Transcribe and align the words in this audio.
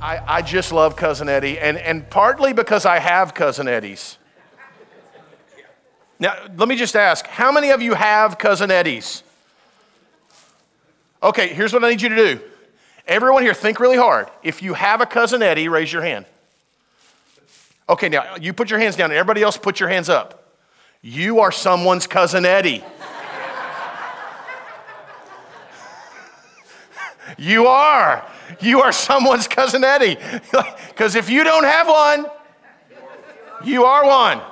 I, 0.00 0.36
I 0.38 0.42
just 0.42 0.72
love 0.72 0.96
Cousin 0.96 1.28
Eddie, 1.28 1.58
and, 1.58 1.76
and 1.76 2.08
partly 2.08 2.54
because 2.54 2.86
I 2.86 2.98
have 2.98 3.34
Cousin 3.34 3.68
Eddies. 3.68 4.16
Now, 6.18 6.34
let 6.56 6.68
me 6.68 6.76
just 6.76 6.96
ask 6.96 7.26
how 7.26 7.52
many 7.52 7.68
of 7.70 7.82
you 7.82 7.92
have 7.94 8.38
Cousin 8.38 8.70
Eddies? 8.70 9.22
Okay, 11.22 11.48
here's 11.48 11.74
what 11.74 11.84
I 11.84 11.90
need 11.90 12.00
you 12.00 12.08
to 12.08 12.16
do. 12.16 12.40
Everyone 13.06 13.42
here, 13.42 13.52
think 13.52 13.78
really 13.78 13.98
hard. 13.98 14.30
If 14.42 14.62
you 14.62 14.72
have 14.72 15.02
a 15.02 15.06
Cousin 15.06 15.42
Eddie, 15.42 15.68
raise 15.68 15.92
your 15.92 16.02
hand. 16.02 16.24
Okay, 17.88 18.08
now 18.08 18.36
you 18.36 18.52
put 18.54 18.70
your 18.70 18.78
hands 18.78 18.94
down, 18.96 19.10
and 19.10 19.18
everybody 19.18 19.42
else 19.42 19.58
put 19.58 19.80
your 19.80 19.90
hands 19.90 20.08
up. 20.08 20.56
You 21.02 21.40
are 21.40 21.52
someone's 21.52 22.06
Cousin 22.06 22.46
Eddie. 22.46 22.78
you 27.36 27.66
are. 27.66 28.24
You 28.60 28.80
are 28.82 28.92
someone's 28.92 29.48
Cousin 29.48 29.84
Eddie. 29.84 30.16
Because 30.88 31.14
if 31.14 31.30
you 31.30 31.44
don't 31.44 31.64
have 31.64 31.88
one, 31.88 32.26
you 33.64 33.84
are 33.84 34.04
one. 34.04 34.42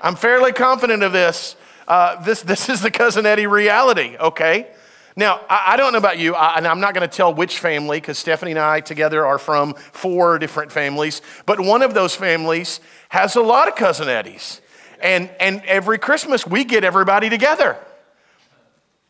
I'm 0.00 0.16
fairly 0.16 0.52
confident 0.52 1.04
of 1.04 1.12
this. 1.12 1.54
Uh, 1.86 2.20
this, 2.24 2.42
this 2.42 2.68
is 2.68 2.80
the 2.80 2.90
Cousin 2.90 3.24
Eddie 3.24 3.46
reality, 3.46 4.16
okay? 4.18 4.66
Now, 5.14 5.40
I, 5.48 5.74
I 5.74 5.76
don't 5.76 5.92
know 5.92 5.98
about 5.98 6.18
you, 6.18 6.34
I, 6.34 6.56
and 6.56 6.66
I'm 6.66 6.80
not 6.80 6.92
going 6.92 7.08
to 7.08 7.16
tell 7.16 7.32
which 7.32 7.58
family 7.58 8.00
because 8.00 8.18
Stephanie 8.18 8.50
and 8.50 8.60
I 8.60 8.80
together 8.80 9.24
are 9.24 9.38
from 9.38 9.74
four 9.74 10.38
different 10.38 10.72
families, 10.72 11.22
but 11.46 11.60
one 11.60 11.82
of 11.82 11.94
those 11.94 12.16
families 12.16 12.80
has 13.08 13.36
a 13.36 13.42
lot 13.42 13.68
of 13.68 13.76
Cousin 13.76 14.08
Eddies. 14.08 14.60
And, 15.00 15.30
and 15.38 15.62
every 15.66 15.98
Christmas, 15.98 16.46
we 16.46 16.64
get 16.64 16.82
everybody 16.82 17.30
together. 17.30 17.78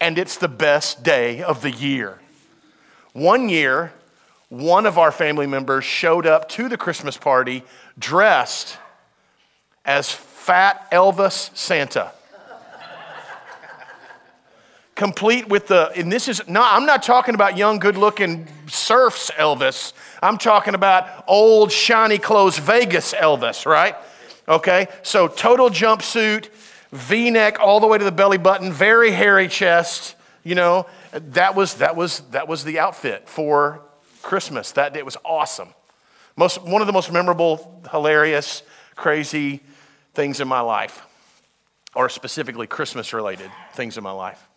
And 0.00 0.18
it's 0.18 0.36
the 0.36 0.48
best 0.48 1.02
day 1.02 1.42
of 1.42 1.62
the 1.62 1.70
year. 1.70 2.20
One 3.12 3.48
year, 3.48 3.94
one 4.48 4.86
of 4.86 4.96
our 4.98 5.10
family 5.10 5.46
members 5.46 5.84
showed 5.84 6.26
up 6.26 6.48
to 6.50 6.68
the 6.68 6.76
Christmas 6.76 7.16
party 7.16 7.64
dressed 7.98 8.78
as 9.84 10.10
Fat 10.10 10.90
Elvis 10.90 11.56
Santa. 11.56 12.12
Complete 14.94 15.48
with 15.48 15.66
the, 15.66 15.90
and 15.94 16.10
this 16.10 16.26
is 16.26 16.40
not, 16.48 16.72
I'm 16.72 16.86
not 16.86 17.02
talking 17.02 17.34
about 17.34 17.58
young, 17.58 17.78
good 17.78 17.98
looking 17.98 18.48
serfs 18.66 19.30
Elvis. 19.32 19.92
I'm 20.22 20.38
talking 20.38 20.74
about 20.74 21.24
old, 21.26 21.70
shiny 21.70 22.16
clothes 22.16 22.58
Vegas 22.58 23.12
Elvis, 23.12 23.66
right? 23.66 23.94
Okay, 24.48 24.86
so 25.02 25.28
total 25.28 25.68
jumpsuit, 25.68 26.48
v 26.92 27.30
neck 27.30 27.58
all 27.60 27.80
the 27.80 27.86
way 27.86 27.98
to 27.98 28.04
the 28.04 28.12
belly 28.12 28.38
button, 28.38 28.72
very 28.72 29.10
hairy 29.10 29.48
chest, 29.48 30.14
you 30.44 30.54
know. 30.54 30.86
That 31.12 31.54
was, 31.54 31.74
that 31.74 31.94
was, 31.94 32.20
that 32.30 32.48
was 32.48 32.64
the 32.64 32.78
outfit 32.78 33.28
for 33.28 33.82
Christmas. 34.26 34.72
That 34.72 34.92
day 34.92 35.04
was 35.04 35.16
awesome. 35.24 35.68
Most, 36.34 36.60
one 36.60 36.82
of 36.82 36.88
the 36.88 36.92
most 36.92 37.12
memorable, 37.12 37.80
hilarious, 37.92 38.64
crazy 38.96 39.60
things 40.14 40.40
in 40.40 40.48
my 40.48 40.58
life, 40.60 41.06
or 41.94 42.08
specifically 42.08 42.66
Christmas 42.66 43.12
related 43.12 43.52
things 43.74 43.96
in 43.96 44.02
my 44.02 44.10
life. 44.10 44.48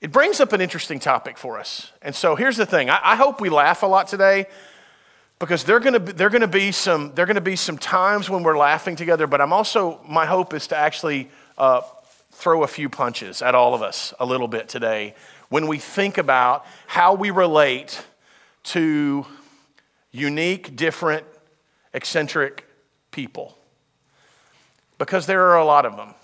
It 0.00 0.12
brings 0.12 0.40
up 0.40 0.54
an 0.54 0.62
interesting 0.62 0.98
topic 0.98 1.36
for 1.36 1.60
us. 1.60 1.92
And 2.00 2.14
so 2.14 2.36
here's 2.36 2.56
the 2.56 2.64
thing 2.64 2.88
I, 2.88 3.00
I 3.02 3.16
hope 3.16 3.38
we 3.38 3.50
laugh 3.50 3.82
a 3.82 3.86
lot 3.86 4.08
today 4.08 4.46
because 5.38 5.64
there 5.64 5.76
are 5.76 5.80
going 5.80 6.40
to 6.40 6.48
be, 6.48 6.72
some 6.72 7.12
there 7.14 7.24
are 7.24 7.26
going 7.26 7.34
to 7.34 7.42
be 7.42 7.56
some 7.56 7.76
times 7.76 8.30
when 8.30 8.42
we're 8.42 8.56
laughing 8.56 8.96
together 8.96 9.26
but 9.26 9.42
i'm 9.42 9.52
also 9.52 10.00
my 10.08 10.24
hope 10.24 10.54
is 10.54 10.66
to 10.68 10.76
actually 10.76 11.28
uh, 11.58 11.82
throw 12.32 12.62
a 12.62 12.66
few 12.66 12.88
punches 12.88 13.42
at 13.42 13.54
all 13.54 13.74
of 13.74 13.82
us 13.82 14.14
a 14.18 14.24
little 14.24 14.48
bit 14.48 14.66
today 14.66 15.14
when 15.48 15.66
we 15.66 15.78
think 15.78 16.18
about 16.18 16.66
how 16.86 17.14
we 17.14 17.30
relate 17.30 18.04
to 18.64 19.26
unique 20.10 20.76
different 20.76 21.26
eccentric 21.92 22.66
people 23.10 23.56
because 24.98 25.26
there 25.26 25.42
are 25.42 25.58
a 25.58 25.64
lot 25.64 25.86
of 25.86 25.96
them 25.96 26.14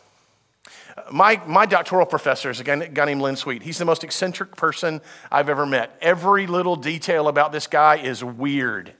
my, 1.10 1.40
my 1.46 1.64
doctoral 1.64 2.04
professor 2.04 2.50
is 2.50 2.60
a 2.60 2.64
guy, 2.64 3.04
named 3.06 3.22
Len 3.22 3.36
Sweet. 3.36 3.62
He's 3.62 3.78
the 3.78 3.86
most 3.86 4.04
eccentric 4.04 4.56
person 4.56 5.00
I've 5.30 5.48
ever 5.48 5.64
met. 5.64 5.96
Every 6.02 6.46
little 6.46 6.76
detail 6.76 7.28
about 7.28 7.50
this 7.50 7.66
guy 7.66 7.96
is 7.96 8.22
weird 8.22 8.92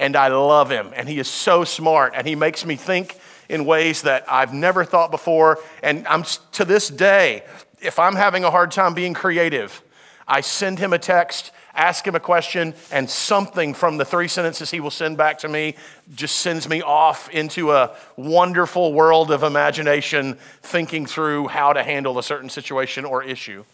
and 0.00 0.16
I 0.16 0.28
love 0.28 0.70
him. 0.70 0.92
And 0.96 1.08
he 1.08 1.18
is 1.18 1.28
so 1.28 1.62
smart, 1.64 2.14
and 2.16 2.26
he 2.26 2.34
makes 2.34 2.64
me 2.64 2.74
think 2.74 3.20
in 3.48 3.66
ways 3.66 4.02
that 4.02 4.24
I've 4.28 4.54
never 4.54 4.84
thought 4.84 5.10
before. 5.10 5.58
And 5.82 6.06
I'm 6.08 6.24
to 6.52 6.64
this 6.64 6.88
day, 6.88 7.44
if 7.80 7.98
I'm 7.98 8.14
having 8.14 8.44
a 8.44 8.50
hard 8.50 8.70
time 8.70 8.94
being 8.94 9.14
creative, 9.14 9.82
I 10.26 10.42
send 10.42 10.78
him 10.78 10.92
a 10.92 10.98
text, 10.98 11.50
ask 11.74 12.06
him 12.06 12.14
a 12.14 12.20
question, 12.20 12.74
and 12.92 13.10
something 13.10 13.74
from 13.74 13.96
the 13.96 14.04
three 14.04 14.28
sentences 14.28 14.70
he 14.70 14.78
will 14.78 14.90
send 14.90 15.16
back 15.16 15.38
to 15.38 15.48
me 15.48 15.74
just 16.14 16.36
sends 16.36 16.68
me 16.68 16.82
off 16.82 17.28
into 17.30 17.72
a 17.72 17.96
wonderful 18.16 18.92
world 18.92 19.32
of 19.32 19.42
imagination, 19.42 20.34
thinking 20.62 21.06
through 21.06 21.48
how 21.48 21.72
to 21.72 21.82
handle 21.82 22.18
a 22.18 22.22
certain 22.22 22.48
situation 22.48 23.04
or 23.04 23.24
issue. 23.24 23.64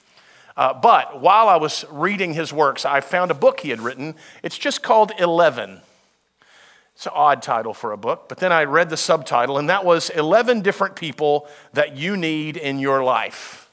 Uh, 0.56 0.72
but 0.72 1.20
while 1.20 1.48
I 1.48 1.56
was 1.56 1.84
reading 1.90 2.32
his 2.32 2.52
works, 2.52 2.86
I 2.86 3.00
found 3.02 3.30
a 3.30 3.34
book 3.34 3.60
he 3.60 3.68
had 3.68 3.80
written. 3.80 4.14
It's 4.42 4.56
just 4.56 4.82
called 4.82 5.12
Eleven. 5.18 5.82
It's 6.94 7.04
an 7.04 7.12
odd 7.14 7.42
title 7.42 7.74
for 7.74 7.92
a 7.92 7.98
book, 7.98 8.26
but 8.26 8.38
then 8.38 8.52
I 8.52 8.64
read 8.64 8.88
the 8.88 8.96
subtitle, 8.96 9.58
and 9.58 9.68
that 9.68 9.84
was 9.84 10.08
11 10.08 10.62
different 10.62 10.96
people 10.96 11.46
that 11.74 11.94
you 11.94 12.16
need 12.16 12.56
in 12.56 12.78
your 12.78 13.04
life. 13.04 13.65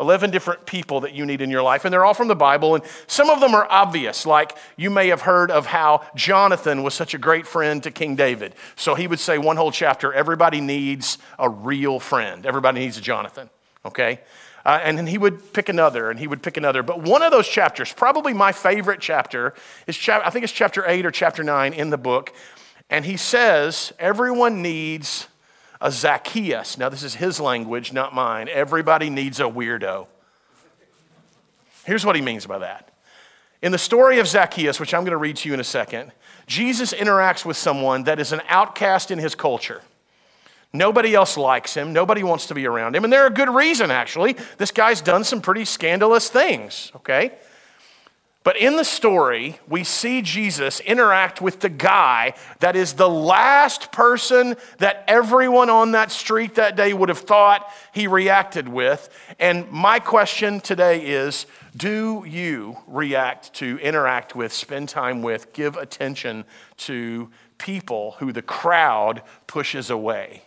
11 0.00 0.30
different 0.30 0.66
people 0.66 1.00
that 1.00 1.12
you 1.14 1.24
need 1.24 1.40
in 1.40 1.50
your 1.50 1.62
life, 1.62 1.84
and 1.84 1.92
they're 1.92 2.04
all 2.04 2.14
from 2.14 2.28
the 2.28 2.34
Bible, 2.34 2.74
and 2.74 2.84
some 3.06 3.30
of 3.30 3.40
them 3.40 3.54
are 3.54 3.66
obvious, 3.70 4.26
like 4.26 4.56
you 4.76 4.90
may 4.90 5.08
have 5.08 5.22
heard 5.22 5.50
of 5.50 5.66
how 5.66 6.04
Jonathan 6.14 6.82
was 6.82 6.94
such 6.94 7.14
a 7.14 7.18
great 7.18 7.46
friend 7.46 7.82
to 7.82 7.90
King 7.90 8.16
David. 8.16 8.54
So 8.74 8.94
he 8.94 9.06
would 9.06 9.20
say 9.20 9.38
one 9.38 9.56
whole 9.56 9.70
chapter 9.70 10.12
everybody 10.12 10.60
needs 10.60 11.18
a 11.38 11.48
real 11.48 12.00
friend, 12.00 12.44
everybody 12.46 12.80
needs 12.80 12.98
a 12.98 13.00
Jonathan, 13.00 13.50
okay? 13.84 14.20
Uh, 14.64 14.78
and 14.82 14.96
then 14.96 15.06
he 15.06 15.18
would 15.18 15.52
pick 15.52 15.68
another 15.68 16.10
and 16.10 16.20
he 16.20 16.26
would 16.26 16.42
pick 16.42 16.56
another. 16.56 16.82
But 16.82 17.02
one 17.02 17.22
of 17.22 17.32
those 17.32 17.48
chapters, 17.48 17.92
probably 17.92 18.32
my 18.32 18.52
favorite 18.52 19.00
chapter, 19.00 19.54
is 19.86 19.96
chap- 19.96 20.22
I 20.24 20.30
think 20.30 20.44
it's 20.44 20.52
chapter 20.52 20.84
8 20.86 21.04
or 21.04 21.10
chapter 21.10 21.42
9 21.42 21.72
in 21.72 21.90
the 21.90 21.98
book. 21.98 22.32
And 22.88 23.04
he 23.04 23.16
says, 23.16 23.92
everyone 23.98 24.62
needs 24.62 25.26
a 25.82 25.90
Zacchaeus. 25.90 26.78
Now, 26.78 26.88
this 26.88 27.02
is 27.02 27.16
his 27.16 27.40
language, 27.40 27.92
not 27.92 28.14
mine. 28.14 28.48
Everybody 28.48 29.10
needs 29.10 29.40
a 29.40 29.44
weirdo. 29.44 30.06
Here's 31.84 32.06
what 32.06 32.14
he 32.14 32.22
means 32.22 32.46
by 32.46 32.58
that. 32.58 32.90
In 33.60 33.72
the 33.72 33.78
story 33.78 34.20
of 34.20 34.28
Zacchaeus, 34.28 34.78
which 34.78 34.94
I'm 34.94 35.02
going 35.02 35.10
to 35.10 35.16
read 35.16 35.36
to 35.36 35.48
you 35.48 35.54
in 35.54 35.60
a 35.60 35.64
second, 35.64 36.12
Jesus 36.46 36.94
interacts 36.94 37.44
with 37.44 37.56
someone 37.56 38.04
that 38.04 38.20
is 38.20 38.32
an 38.32 38.42
outcast 38.48 39.10
in 39.10 39.18
his 39.18 39.34
culture. 39.34 39.82
Nobody 40.72 41.14
else 41.14 41.36
likes 41.36 41.74
him. 41.74 41.92
Nobody 41.92 42.22
wants 42.22 42.46
to 42.46 42.54
be 42.54 42.66
around 42.66 42.96
him. 42.96 43.04
And 43.04 43.12
there 43.12 43.26
are 43.26 43.30
good 43.30 43.50
reason, 43.50 43.90
actually. 43.90 44.36
This 44.58 44.70
guy's 44.70 45.00
done 45.00 45.24
some 45.24 45.42
pretty 45.42 45.64
scandalous 45.64 46.30
things, 46.30 46.92
okay? 46.96 47.32
But 48.44 48.56
in 48.56 48.76
the 48.76 48.84
story, 48.84 49.58
we 49.68 49.84
see 49.84 50.20
Jesus 50.20 50.80
interact 50.80 51.40
with 51.40 51.60
the 51.60 51.68
guy 51.68 52.34
that 52.58 52.74
is 52.74 52.94
the 52.94 53.08
last 53.08 53.92
person 53.92 54.56
that 54.78 55.04
everyone 55.06 55.70
on 55.70 55.92
that 55.92 56.10
street 56.10 56.56
that 56.56 56.74
day 56.74 56.92
would 56.92 57.08
have 57.08 57.20
thought 57.20 57.70
he 57.92 58.08
reacted 58.08 58.66
with. 58.66 59.08
And 59.38 59.70
my 59.70 60.00
question 60.00 60.60
today 60.60 61.06
is 61.06 61.46
do 61.76 62.24
you 62.26 62.78
react 62.88 63.54
to, 63.54 63.78
interact 63.78 64.34
with, 64.34 64.52
spend 64.52 64.88
time 64.88 65.22
with, 65.22 65.52
give 65.52 65.76
attention 65.76 66.44
to 66.78 67.30
people 67.58 68.16
who 68.18 68.32
the 68.32 68.42
crowd 68.42 69.22
pushes 69.46 69.88
away? 69.88 70.42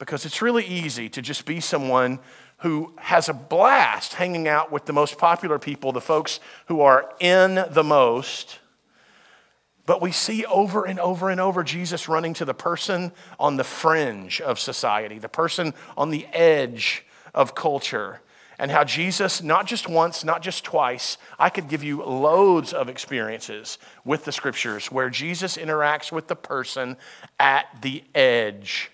because 0.00 0.24
it's 0.24 0.40
really 0.40 0.64
easy 0.64 1.08
to 1.10 1.22
just 1.22 1.44
be 1.44 1.60
someone 1.60 2.18
who 2.60 2.92
has 2.96 3.28
a 3.28 3.34
blast 3.34 4.14
hanging 4.14 4.46
out 4.46 4.70
with 4.70 4.84
the 4.84 4.92
most 4.92 5.18
popular 5.18 5.58
people, 5.58 5.92
the 5.92 6.00
folks 6.00 6.40
who 6.66 6.80
are 6.80 7.12
in 7.18 7.64
the 7.70 7.84
most. 7.84 8.58
But 9.86 10.02
we 10.02 10.12
see 10.12 10.44
over 10.44 10.84
and 10.84 11.00
over 11.00 11.30
and 11.30 11.40
over 11.40 11.64
Jesus 11.64 12.08
running 12.08 12.34
to 12.34 12.44
the 12.44 12.54
person 12.54 13.12
on 13.38 13.56
the 13.56 13.64
fringe 13.64 14.40
of 14.40 14.58
society, 14.58 15.18
the 15.18 15.28
person 15.28 15.74
on 15.96 16.10
the 16.10 16.26
edge 16.26 17.04
of 17.34 17.54
culture, 17.54 18.20
and 18.58 18.70
how 18.70 18.84
Jesus, 18.84 19.42
not 19.42 19.66
just 19.66 19.88
once, 19.88 20.22
not 20.22 20.42
just 20.42 20.62
twice, 20.62 21.16
I 21.38 21.48
could 21.48 21.66
give 21.66 21.82
you 21.82 22.04
loads 22.04 22.74
of 22.74 22.90
experiences 22.90 23.78
with 24.04 24.26
the 24.26 24.32
scriptures 24.32 24.92
where 24.92 25.08
Jesus 25.08 25.56
interacts 25.56 26.12
with 26.12 26.28
the 26.28 26.36
person 26.36 26.98
at 27.38 27.66
the 27.80 28.04
edge 28.14 28.90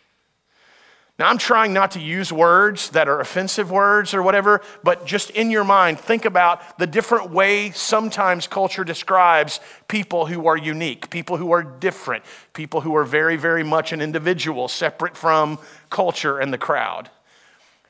now, 1.18 1.30
I'm 1.30 1.38
trying 1.38 1.72
not 1.72 1.92
to 1.92 2.00
use 2.00 2.30
words 2.30 2.90
that 2.90 3.08
are 3.08 3.20
offensive 3.20 3.70
words 3.70 4.12
or 4.12 4.22
whatever, 4.22 4.60
but 4.84 5.06
just 5.06 5.30
in 5.30 5.50
your 5.50 5.64
mind, 5.64 5.98
think 5.98 6.26
about 6.26 6.78
the 6.78 6.86
different 6.86 7.30
way 7.30 7.70
sometimes 7.70 8.46
culture 8.46 8.84
describes 8.84 9.58
people 9.88 10.26
who 10.26 10.46
are 10.46 10.58
unique, 10.58 11.08
people 11.08 11.38
who 11.38 11.52
are 11.52 11.62
different, 11.62 12.22
people 12.52 12.82
who 12.82 12.94
are 12.94 13.04
very, 13.04 13.36
very 13.36 13.62
much 13.62 13.92
an 13.92 14.02
individual, 14.02 14.68
separate 14.68 15.16
from 15.16 15.58
culture 15.88 16.38
and 16.38 16.52
the 16.52 16.58
crowd. 16.58 17.08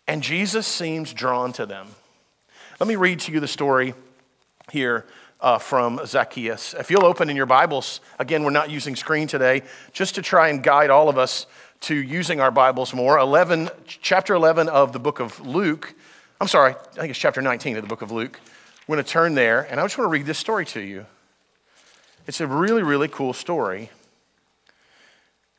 And 0.07 0.23
Jesus 0.23 0.65
seems 0.65 1.13
drawn 1.13 1.53
to 1.55 1.67
them. 1.67 1.89
Let 2.79 2.87
me 2.87 2.95
read 2.95 3.19
to 3.21 3.33
you 3.33 3.41
the 3.41 3.49
story 3.49 3.95
here 4.71 5.05
uh, 5.41 5.59
from 5.59 6.01
Zacchaeus. 6.07 6.75
If 6.75 6.93
you'll 6.93 7.05
open 7.05 7.29
in 7.29 7.37
your 7.37 7.47
Bibles, 7.47 8.01
again, 8.21 8.45
we're 8.45 8.51
not 8.51 8.71
using 8.71 8.95
screen 8.95 9.27
today, 9.27 9.63
just 9.93 10.15
to 10.15 10.23
try 10.23 10.49
and 10.49 10.63
guide 10.63 10.91
all 10.91 11.09
of 11.09 11.19
us 11.19 11.47
to 11.81 11.95
using 11.95 12.41
our 12.41 12.51
Bibles 12.51 12.95
more. 12.95 13.19
11, 13.19 13.71
chapter 13.87 14.35
11 14.35 14.69
of 14.69 14.93
the 14.93 14.99
book 14.99 15.21
of 15.21 15.47
Luke. 15.47 15.95
I'm 16.41 16.49
sorry, 16.49 16.73
I 16.73 17.01
think 17.01 17.11
it's 17.11 17.19
chapter 17.19 17.41
19 17.41 17.77
of 17.77 17.83
the 17.83 17.89
book 17.89 18.03
of 18.03 18.11
Luke. 18.11 18.41
We're 18.87 18.97
going 18.97 19.05
to 19.05 19.11
turn 19.11 19.35
there, 19.35 19.63
and 19.71 19.81
I 19.81 19.85
just 19.85 19.99
want 19.99 20.09
to 20.09 20.13
read 20.13 20.27
this 20.27 20.39
story 20.39 20.65
to 20.67 20.81
you. 20.81 21.07
It's 22.27 22.41
a 22.41 22.47
really, 22.47 22.83
really 22.83 23.09
cool 23.09 23.33
story. 23.33 23.91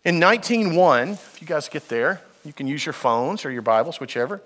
In 0.03 0.19
1901, 0.19 1.09
if 1.09 1.41
you 1.41 1.47
guys 1.47 1.67
get 1.69 1.89
there, 1.89 2.21
you 2.45 2.53
can 2.53 2.67
use 2.67 2.85
your 2.85 2.93
phones 2.93 3.45
or 3.45 3.51
your 3.51 3.61
Bibles, 3.61 3.99
whichever. 3.99 4.41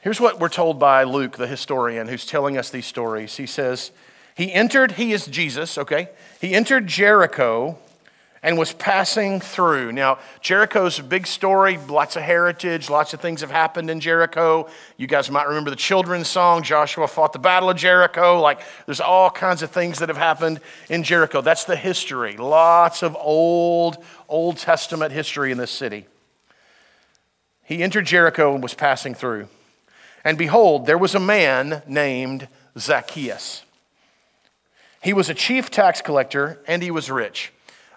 Here's 0.00 0.20
what 0.20 0.38
we're 0.38 0.50
told 0.50 0.78
by 0.78 1.04
Luke, 1.04 1.36
the 1.36 1.46
historian, 1.46 2.08
who's 2.08 2.26
telling 2.26 2.58
us 2.58 2.70
these 2.70 2.86
stories. 2.86 3.36
He 3.36 3.46
says, 3.46 3.90
He 4.34 4.52
entered, 4.52 4.92
he 4.92 5.12
is 5.12 5.26
Jesus, 5.26 5.78
okay? 5.78 6.08
He 6.40 6.54
entered 6.54 6.86
Jericho 6.86 7.78
and 8.44 8.58
was 8.58 8.74
passing 8.74 9.40
through. 9.40 9.90
Now, 9.90 10.18
Jericho's 10.42 10.98
a 10.98 11.02
big 11.02 11.26
story, 11.26 11.78
lots 11.78 12.14
of 12.14 12.22
heritage, 12.22 12.90
lots 12.90 13.14
of 13.14 13.20
things 13.20 13.40
have 13.40 13.50
happened 13.50 13.88
in 13.88 14.00
Jericho. 14.00 14.68
You 14.98 15.06
guys 15.06 15.30
might 15.30 15.48
remember 15.48 15.70
the 15.70 15.76
children's 15.76 16.28
song, 16.28 16.62
Joshua 16.62 17.08
fought 17.08 17.32
the 17.32 17.38
Battle 17.38 17.70
of 17.70 17.78
Jericho. 17.78 18.38
Like, 18.42 18.60
there's 18.84 19.00
all 19.00 19.30
kinds 19.30 19.62
of 19.62 19.70
things 19.70 19.98
that 20.00 20.10
have 20.10 20.18
happened 20.18 20.60
in 20.90 21.02
Jericho. 21.02 21.40
That's 21.40 21.64
the 21.64 21.74
history. 21.74 22.36
Lots 22.36 23.02
of 23.02 23.16
old, 23.16 23.96
Old 24.28 24.58
Testament 24.58 25.10
history 25.10 25.50
in 25.50 25.56
this 25.56 25.70
city. 25.70 26.04
He 27.62 27.82
entered 27.82 28.04
Jericho 28.04 28.52
and 28.52 28.62
was 28.62 28.74
passing 28.74 29.14
through. 29.14 29.48
And 30.22 30.36
behold, 30.36 30.84
there 30.84 30.98
was 30.98 31.14
a 31.14 31.20
man 31.20 31.82
named 31.86 32.48
Zacchaeus. 32.78 33.62
He 35.02 35.14
was 35.14 35.30
a 35.30 35.34
chief 35.34 35.70
tax 35.70 36.02
collector 36.02 36.60
and 36.66 36.82
he 36.82 36.90
was 36.90 37.10
rich. 37.10 37.53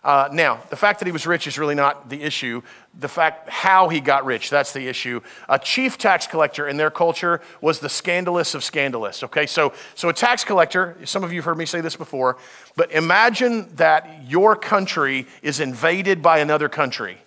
Uh, 0.07 0.30
now, 0.31 0.57
the 0.69 0.75
fact 0.77 1.00
that 1.00 1.06
he 1.06 1.12
was 1.12 1.27
rich 1.27 1.48
is 1.48 1.59
really 1.59 1.75
not 1.75 2.07
the 2.07 2.24
issue. 2.24 2.62
The 2.98 3.09
fact 3.09 3.50
how 3.50 3.89
he 3.89 4.00
got 4.00 4.24
rich, 4.24 4.50
that's 4.50 4.71
the 4.71 4.88
issue. 4.88 5.19
A 5.50 5.59
chief 5.59 5.98
tax 5.98 6.25
collector 6.25 6.65
in 6.65 6.77
their 6.77 6.89
culture 6.89 7.42
was 7.59 7.81
the 7.81 7.89
scandalous 7.89 8.56
of 8.56 8.63
scandalous. 8.63 9.21
Okay, 9.21 9.45
so, 9.45 9.74
so 9.95 10.07
a 10.07 10.13
tax 10.13 10.45
collector, 10.45 10.98
some 11.04 11.25
of 11.25 11.33
you 11.33 11.39
have 11.39 11.45
heard 11.45 11.57
me 11.57 11.65
say 11.65 11.81
this 11.81 11.98
before, 11.98 12.38
but 12.77 12.89
imagine 12.94 13.75
that 13.75 14.24
your 14.25 14.56
country 14.56 15.27
is 15.42 15.59
invaded 15.59 16.21
by 16.21 16.39
another 16.39 16.69
country 16.69 17.18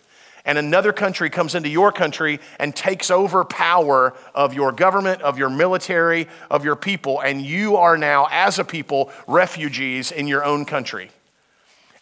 and 0.46 0.56
another 0.56 0.94
country 0.94 1.28
comes 1.28 1.54
into 1.54 1.68
your 1.68 1.92
country 1.92 2.40
and 2.58 2.74
takes 2.74 3.10
over 3.10 3.44
power 3.44 4.14
of 4.34 4.54
your 4.54 4.72
government, 4.72 5.20
of 5.20 5.38
your 5.38 5.50
military, 5.50 6.28
of 6.50 6.64
your 6.64 6.76
people, 6.76 7.20
and 7.20 7.42
you 7.42 7.76
are 7.76 7.98
now, 7.98 8.26
as 8.30 8.58
a 8.58 8.64
people, 8.64 9.12
refugees 9.26 10.10
in 10.10 10.26
your 10.26 10.42
own 10.42 10.64
country. 10.64 11.10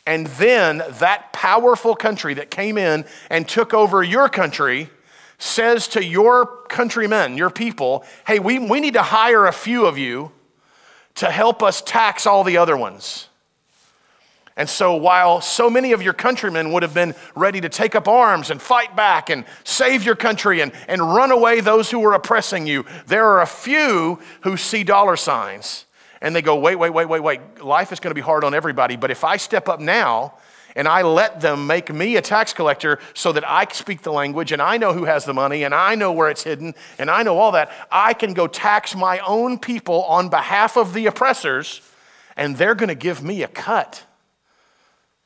And 0.09 0.27
then 0.27 0.83
that 1.01 1.35
powerful 1.35 1.95
country 1.95 2.33
that 2.33 2.51
came 2.51 2.79
in 2.79 3.05
and 3.29 3.47
took 3.47 3.75
over 3.75 4.03
your 4.03 4.31
country 4.31 4.89
says 5.37 5.87
to 5.89 6.03
your 6.03 6.47
countrymen, 6.69 7.37
your 7.37 7.51
people, 7.51 8.07
hey, 8.27 8.39
we, 8.39 8.59
we 8.59 8.81
need 8.81 8.95
to 8.95 9.03
hire 9.03 9.45
a 9.45 9.53
few 9.53 9.85
of 9.85 9.99
you 9.99 10.33
to 11.17 11.31
help 11.31 11.63
us 11.63 11.83
tax 11.83 12.27
all 12.27 12.43
the 12.43 12.57
other 12.57 12.75
ones. 12.75 13.29
And 14.57 14.67
so, 14.67 14.97
while 14.97 15.43
so 15.43 15.69
many 15.69 15.93
of 15.93 16.01
your 16.01 16.15
countrymen 16.15 16.73
would 16.73 16.83
have 16.83 16.95
been 16.95 17.15
ready 17.37 17.61
to 17.61 17.69
take 17.69 17.95
up 17.95 18.09
arms 18.09 18.51
and 18.51 18.63
fight 18.63 18.97
back 18.97 19.29
and 19.29 19.45
save 19.63 20.05
your 20.05 20.17
country 20.17 20.63
and, 20.63 20.73
and 20.89 21.03
run 21.03 21.33
away 21.33 21.61
those 21.61 21.91
who 21.91 21.99
were 21.99 22.15
oppressing 22.15 22.67
you, 22.67 22.87
there 23.09 23.27
are 23.27 23.43
a 23.43 23.47
few 23.47 24.21
who 24.41 24.57
see 24.57 24.85
dollar 24.85 25.17
signs 25.17 25.85
and 26.21 26.35
they 26.35 26.43
go, 26.43 26.59
wait, 26.59 26.77
wait, 26.77 26.91
wait, 26.91 27.09
wait, 27.09 27.21
wait. 27.21 27.63
Life 27.63 27.93
is 27.93 28.01
going 28.01 28.11
to 28.11 28.15
be 28.15 28.21
hard 28.21 28.45
on 28.45 28.55
everybody, 28.55 28.97
but 28.97 29.11
if 29.11 29.25
I 29.25 29.37
step 29.37 29.69
up 29.69 29.81
now 29.81 30.35
and 30.75 30.87
I 30.87 31.03
let 31.03 31.41
them 31.41 31.67
make 31.67 31.93
me 31.93 32.17
a 32.17 32.23
tax 32.23 32.53
collector 32.53 32.99
so 33.15 33.33
that 33.33 33.49
I 33.49 33.67
speak 33.73 34.03
the 34.03 34.13
language 34.13 34.53
and 34.53 34.63
I 34.63 34.77
know 34.77 34.93
who 34.93 35.05
has 35.05 35.25
the 35.25 35.35
money 35.35 35.65
and 35.65 35.75
I 35.75 35.95
know 35.95 36.13
where 36.13 36.31
it's 36.31 36.45
hidden 36.45 36.75
and 36.99 37.11
I 37.11 37.23
know 37.23 37.39
all 37.39 37.53
that, 37.53 37.71
I 37.91 38.15
can 38.15 38.35
go 38.35 38.47
tax 38.47 38.95
my 38.95 39.19
own 39.21 39.59
people 39.59 40.05
on 40.05 40.29
behalf 40.29 40.77
of 40.77 40.93
the 40.95 41.07
oppressors 41.07 41.81
and 42.37 42.57
they're 42.57 42.75
going 42.75 42.89
to 42.89 42.95
give 42.95 43.23
me 43.23 43.43
a 43.43 43.49
cut 43.49 44.05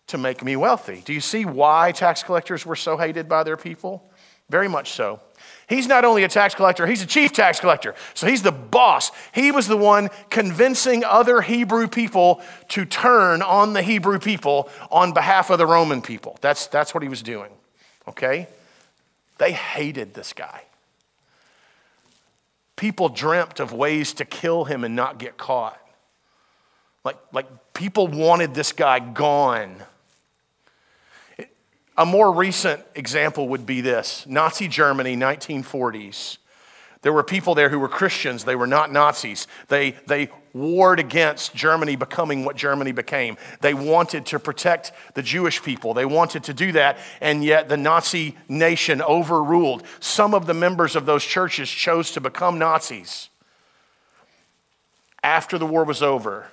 to 0.09 0.19
make 0.19 0.43
me 0.43 0.56
wealthy. 0.56 1.03
Do 1.05 1.12
you 1.12 1.21
see 1.21 1.45
why 1.45 1.93
tax 1.93 2.23
collectors 2.23 2.67
were 2.67 2.77
so 2.77 2.97
hated 2.97 3.29
by 3.29 3.43
their 3.45 3.56
people? 3.56 4.11
Very 4.49 4.69
much 4.69 4.93
so. 4.93 5.21
He's 5.69 5.87
not 5.87 6.05
only 6.05 6.25
a 6.25 6.29
tax 6.29 6.55
collector, 6.55 6.87
he's 6.87 7.03
a 7.03 7.06
chief 7.06 7.32
tax 7.32 7.61
collector. 7.61 7.94
So 8.14 8.26
he's 8.26 8.43
the 8.43 8.53
boss. 8.53 9.11
He 9.32 9.50
was 9.50 9.69
the 9.69 9.76
one 9.76 10.11
convincing 10.29 11.05
other 11.05 11.41
Hebrew 11.41 11.88
people 11.88 12.43
to 12.69 12.85
turn 12.85 13.43
on 13.43 13.73
the 13.73 13.82
Hebrew 13.82 14.19
people 14.19 14.69
on 14.91 15.12
behalf 15.12 15.50
of 15.50 15.59
the 15.59 15.67
Roman 15.67 16.03
people. 16.03 16.37
That's, 16.41 16.67
that's 16.67 16.94
what 16.94 17.03
he 17.03 17.09
was 17.09 17.23
doing. 17.23 17.50
Okay? 18.09 18.49
They 19.38 19.53
hated 19.53 20.14
this 20.14 20.32
guy. 20.32 20.62
People 22.76 23.09
dreamt 23.09 23.61
of 23.61 23.73
ways 23.73 24.12
to 24.14 24.25
kill 24.25 24.64
him 24.64 24.85
and 24.85 24.97
not 24.97 25.19
get 25.19 25.37
caught. 25.37 25.81
Like, 27.05 27.17
like 27.32 27.47
people 27.75 28.09
wanted 28.09 28.55
this 28.55 28.73
guy 28.73 28.99
gone. 28.99 29.82
A 31.97 32.06
more 32.06 32.33
recent 32.33 32.83
example 32.94 33.49
would 33.49 33.67
be 33.67 33.81
this 33.81 34.27
Nazi 34.27 34.67
Germany, 34.69 35.17
1940s. 35.17 36.39
There 37.03 37.12
were 37.12 37.25
people 37.25 37.55
there 37.56 37.69
who 37.69 37.81
were 37.81 37.89
Christians. 37.89 38.44
They 38.44 38.55
were 38.55 38.67
not 38.67 38.93
Nazis. 38.93 39.49
They, 39.69 39.97
they 40.06 40.31
warred 40.53 41.00
against 41.00 41.55
Germany 41.55 41.97
becoming 41.97 42.44
what 42.44 42.56
Germany 42.56 42.93
became. 42.93 43.37
They 43.61 43.75
wanted 43.75 44.25
to 44.27 44.39
protect 44.39 44.93
the 45.15 45.23
Jewish 45.23 45.62
people. 45.62 45.94
They 45.94 46.05
wanted 46.05 46.44
to 46.44 46.55
do 46.55 46.73
that, 46.73 46.99
and 47.21 47.44
yet 47.44 47.69
the 47.69 47.77
Nazi 47.77 48.37
nation 48.49 49.03
overruled. 49.03 49.83
Some 49.99 50.33
of 50.33 50.47
the 50.47 50.55
members 50.55 50.95
of 50.95 51.05
those 51.05 51.25
churches 51.25 51.69
chose 51.69 52.12
to 52.12 52.21
become 52.21 52.59
Nazis. 52.59 53.29
After 55.25 55.59
the 55.59 55.67
war 55.67 55.85
was 55.85 56.03
over, 56.03 56.47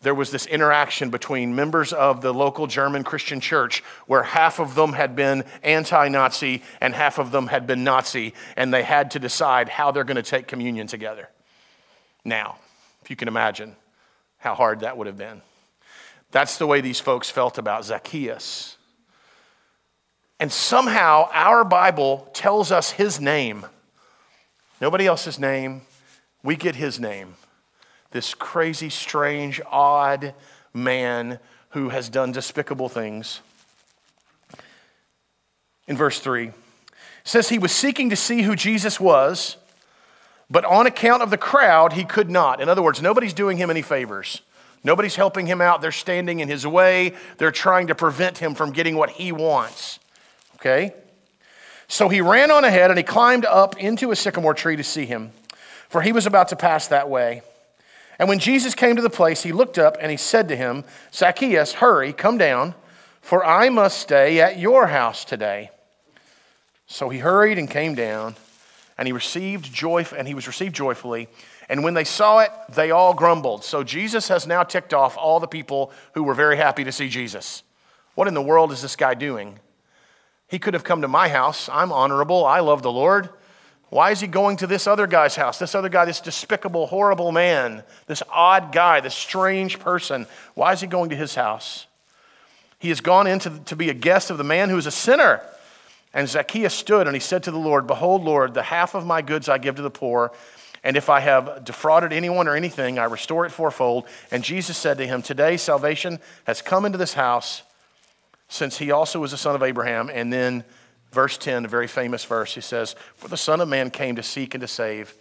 there 0.00 0.14
was 0.14 0.30
this 0.30 0.46
interaction 0.46 1.10
between 1.10 1.56
members 1.56 1.92
of 1.92 2.20
the 2.20 2.32
local 2.32 2.68
German 2.68 3.02
Christian 3.02 3.40
church 3.40 3.82
where 4.06 4.22
half 4.22 4.60
of 4.60 4.76
them 4.76 4.92
had 4.92 5.16
been 5.16 5.44
anti 5.62 6.08
Nazi 6.08 6.62
and 6.80 6.94
half 6.94 7.18
of 7.18 7.32
them 7.32 7.48
had 7.48 7.66
been 7.66 7.82
Nazi, 7.82 8.32
and 8.56 8.72
they 8.72 8.84
had 8.84 9.10
to 9.12 9.18
decide 9.18 9.68
how 9.68 9.90
they're 9.90 10.04
going 10.04 10.16
to 10.16 10.22
take 10.22 10.46
communion 10.46 10.86
together. 10.86 11.28
Now, 12.24 12.58
if 13.02 13.10
you 13.10 13.16
can 13.16 13.26
imagine 13.26 13.74
how 14.38 14.54
hard 14.54 14.80
that 14.80 14.96
would 14.96 15.08
have 15.08 15.16
been. 15.16 15.42
That's 16.30 16.58
the 16.58 16.66
way 16.66 16.80
these 16.80 17.00
folks 17.00 17.28
felt 17.28 17.58
about 17.58 17.84
Zacchaeus. 17.84 18.76
And 20.38 20.52
somehow 20.52 21.28
our 21.32 21.64
Bible 21.64 22.30
tells 22.32 22.70
us 22.70 22.92
his 22.92 23.20
name. 23.20 23.66
Nobody 24.80 25.06
else's 25.08 25.40
name. 25.40 25.82
We 26.44 26.54
get 26.54 26.76
his 26.76 27.00
name 27.00 27.34
this 28.10 28.34
crazy, 28.34 28.90
strange, 28.90 29.60
odd 29.70 30.34
man 30.72 31.38
who 31.70 31.90
has 31.90 32.08
done 32.08 32.32
despicable 32.32 32.88
things. 32.88 33.40
In 35.86 35.96
verse 35.96 36.20
3, 36.20 36.52
says 37.24 37.48
he 37.48 37.58
was 37.58 37.72
seeking 37.72 38.10
to 38.10 38.16
see 38.16 38.42
who 38.42 38.56
Jesus 38.56 38.98
was, 38.98 39.56
but 40.50 40.64
on 40.64 40.86
account 40.86 41.22
of 41.22 41.30
the 41.30 41.38
crowd, 41.38 41.92
he 41.92 42.04
could 42.04 42.30
not. 42.30 42.60
In 42.60 42.68
other 42.68 42.82
words, 42.82 43.02
nobody's 43.02 43.34
doing 43.34 43.58
him 43.58 43.70
any 43.70 43.82
favors. 43.82 44.40
Nobody's 44.82 45.16
helping 45.16 45.46
him 45.46 45.60
out. 45.60 45.82
They're 45.82 45.92
standing 45.92 46.40
in 46.40 46.48
his 46.48 46.66
way. 46.66 47.14
They're 47.36 47.50
trying 47.50 47.88
to 47.88 47.94
prevent 47.94 48.38
him 48.38 48.54
from 48.54 48.72
getting 48.72 48.96
what 48.96 49.10
he 49.10 49.32
wants. 49.32 49.98
Okay? 50.54 50.94
So 51.88 52.08
he 52.08 52.20
ran 52.20 52.50
on 52.50 52.64
ahead 52.64 52.90
and 52.90 52.98
he 52.98 53.02
climbed 53.02 53.44
up 53.44 53.78
into 53.78 54.10
a 54.10 54.16
sycamore 54.16 54.54
tree 54.54 54.76
to 54.76 54.84
see 54.84 55.06
him, 55.06 55.32
for 55.88 56.02
he 56.02 56.12
was 56.12 56.26
about 56.26 56.48
to 56.48 56.56
pass 56.56 56.88
that 56.88 57.08
way. 57.10 57.42
And 58.18 58.28
when 58.28 58.40
Jesus 58.40 58.74
came 58.74 58.96
to 58.96 59.02
the 59.02 59.10
place, 59.10 59.42
he 59.42 59.52
looked 59.52 59.78
up 59.78 59.96
and 60.00 60.10
he 60.10 60.16
said 60.16 60.48
to 60.48 60.56
him, 60.56 60.84
Zacchaeus, 61.12 61.74
hurry, 61.74 62.12
come 62.12 62.36
down, 62.36 62.74
for 63.20 63.44
I 63.44 63.68
must 63.68 63.98
stay 63.98 64.40
at 64.40 64.58
your 64.58 64.88
house 64.88 65.24
today. 65.24 65.70
So 66.86 67.10
he 67.10 67.18
hurried 67.18 67.58
and 67.58 67.70
came 67.70 67.94
down, 67.94 68.34
and 68.96 69.06
he 69.06 69.12
received 69.12 69.72
joy, 69.72 70.06
and 70.16 70.26
he 70.26 70.34
was 70.34 70.46
received 70.46 70.74
joyfully. 70.74 71.28
And 71.68 71.84
when 71.84 71.94
they 71.94 72.04
saw 72.04 72.38
it, 72.38 72.50
they 72.70 72.90
all 72.90 73.12
grumbled. 73.12 73.62
So 73.62 73.84
Jesus 73.84 74.28
has 74.28 74.46
now 74.46 74.62
ticked 74.62 74.94
off 74.94 75.18
all 75.18 75.38
the 75.38 75.46
people 75.46 75.92
who 76.14 76.22
were 76.22 76.34
very 76.34 76.56
happy 76.56 76.84
to 76.84 76.92
see 76.92 77.10
Jesus. 77.10 77.62
What 78.14 78.26
in 78.26 78.34
the 78.34 78.42
world 78.42 78.72
is 78.72 78.80
this 78.80 78.96
guy 78.96 79.14
doing? 79.14 79.60
He 80.48 80.58
could 80.58 80.72
have 80.72 80.82
come 80.82 81.02
to 81.02 81.08
my 81.08 81.28
house. 81.28 81.68
I'm 81.68 81.92
honorable. 81.92 82.44
I 82.46 82.60
love 82.60 82.82
the 82.82 82.90
Lord. 82.90 83.28
Why 83.90 84.10
is 84.10 84.20
he 84.20 84.26
going 84.26 84.58
to 84.58 84.66
this 84.66 84.86
other 84.86 85.06
guy's 85.06 85.36
house? 85.36 85.58
This 85.58 85.74
other 85.74 85.88
guy, 85.88 86.04
this 86.04 86.20
despicable, 86.20 86.86
horrible 86.86 87.32
man, 87.32 87.82
this 88.06 88.22
odd 88.30 88.70
guy, 88.70 89.00
this 89.00 89.14
strange 89.14 89.78
person. 89.78 90.26
Why 90.54 90.72
is 90.72 90.80
he 90.80 90.86
going 90.86 91.10
to 91.10 91.16
his 91.16 91.34
house? 91.34 91.86
He 92.78 92.90
has 92.90 93.00
gone 93.00 93.26
in 93.26 93.38
to, 93.40 93.50
to 93.50 93.76
be 93.76 93.88
a 93.88 93.94
guest 93.94 94.30
of 94.30 94.38
the 94.38 94.44
man 94.44 94.68
who 94.68 94.76
is 94.76 94.86
a 94.86 94.90
sinner. 94.90 95.40
And 96.12 96.28
Zacchaeus 96.28 96.74
stood 96.74 97.06
and 97.06 97.16
he 97.16 97.20
said 97.20 97.42
to 97.44 97.50
the 97.50 97.58
Lord, 97.58 97.86
Behold, 97.86 98.22
Lord, 98.22 98.54
the 98.54 98.62
half 98.62 98.94
of 98.94 99.06
my 99.06 99.22
goods 99.22 99.48
I 99.48 99.58
give 99.58 99.76
to 99.76 99.82
the 99.82 99.90
poor. 99.90 100.32
And 100.84 100.96
if 100.96 101.10
I 101.10 101.20
have 101.20 101.64
defrauded 101.64 102.12
anyone 102.12 102.46
or 102.46 102.54
anything, 102.54 102.98
I 102.98 103.04
restore 103.04 103.46
it 103.46 103.50
fourfold. 103.50 104.06
And 104.30 104.44
Jesus 104.44 104.76
said 104.76 104.98
to 104.98 105.06
him, 105.06 105.22
Today 105.22 105.56
salvation 105.56 106.20
has 106.46 106.62
come 106.62 106.84
into 106.84 106.98
this 106.98 107.14
house, 107.14 107.62
since 108.48 108.78
he 108.78 108.90
also 108.90 109.20
was 109.20 109.32
a 109.32 109.38
son 109.38 109.54
of 109.54 109.62
Abraham. 109.62 110.08
And 110.12 110.32
then, 110.32 110.64
verse 111.12 111.38
10, 111.38 111.64
a 111.64 111.68
very 111.68 111.86
famous 111.86 112.24
verse, 112.24 112.54
he 112.54 112.60
says, 112.60 112.94
For 113.16 113.28
the 113.28 113.36
Son 113.36 113.60
of 113.60 113.68
Man 113.68 113.90
came 113.90 114.16
to 114.16 114.22
seek 114.22 114.54
and 114.54 114.60
to 114.60 114.68
save 114.68 115.14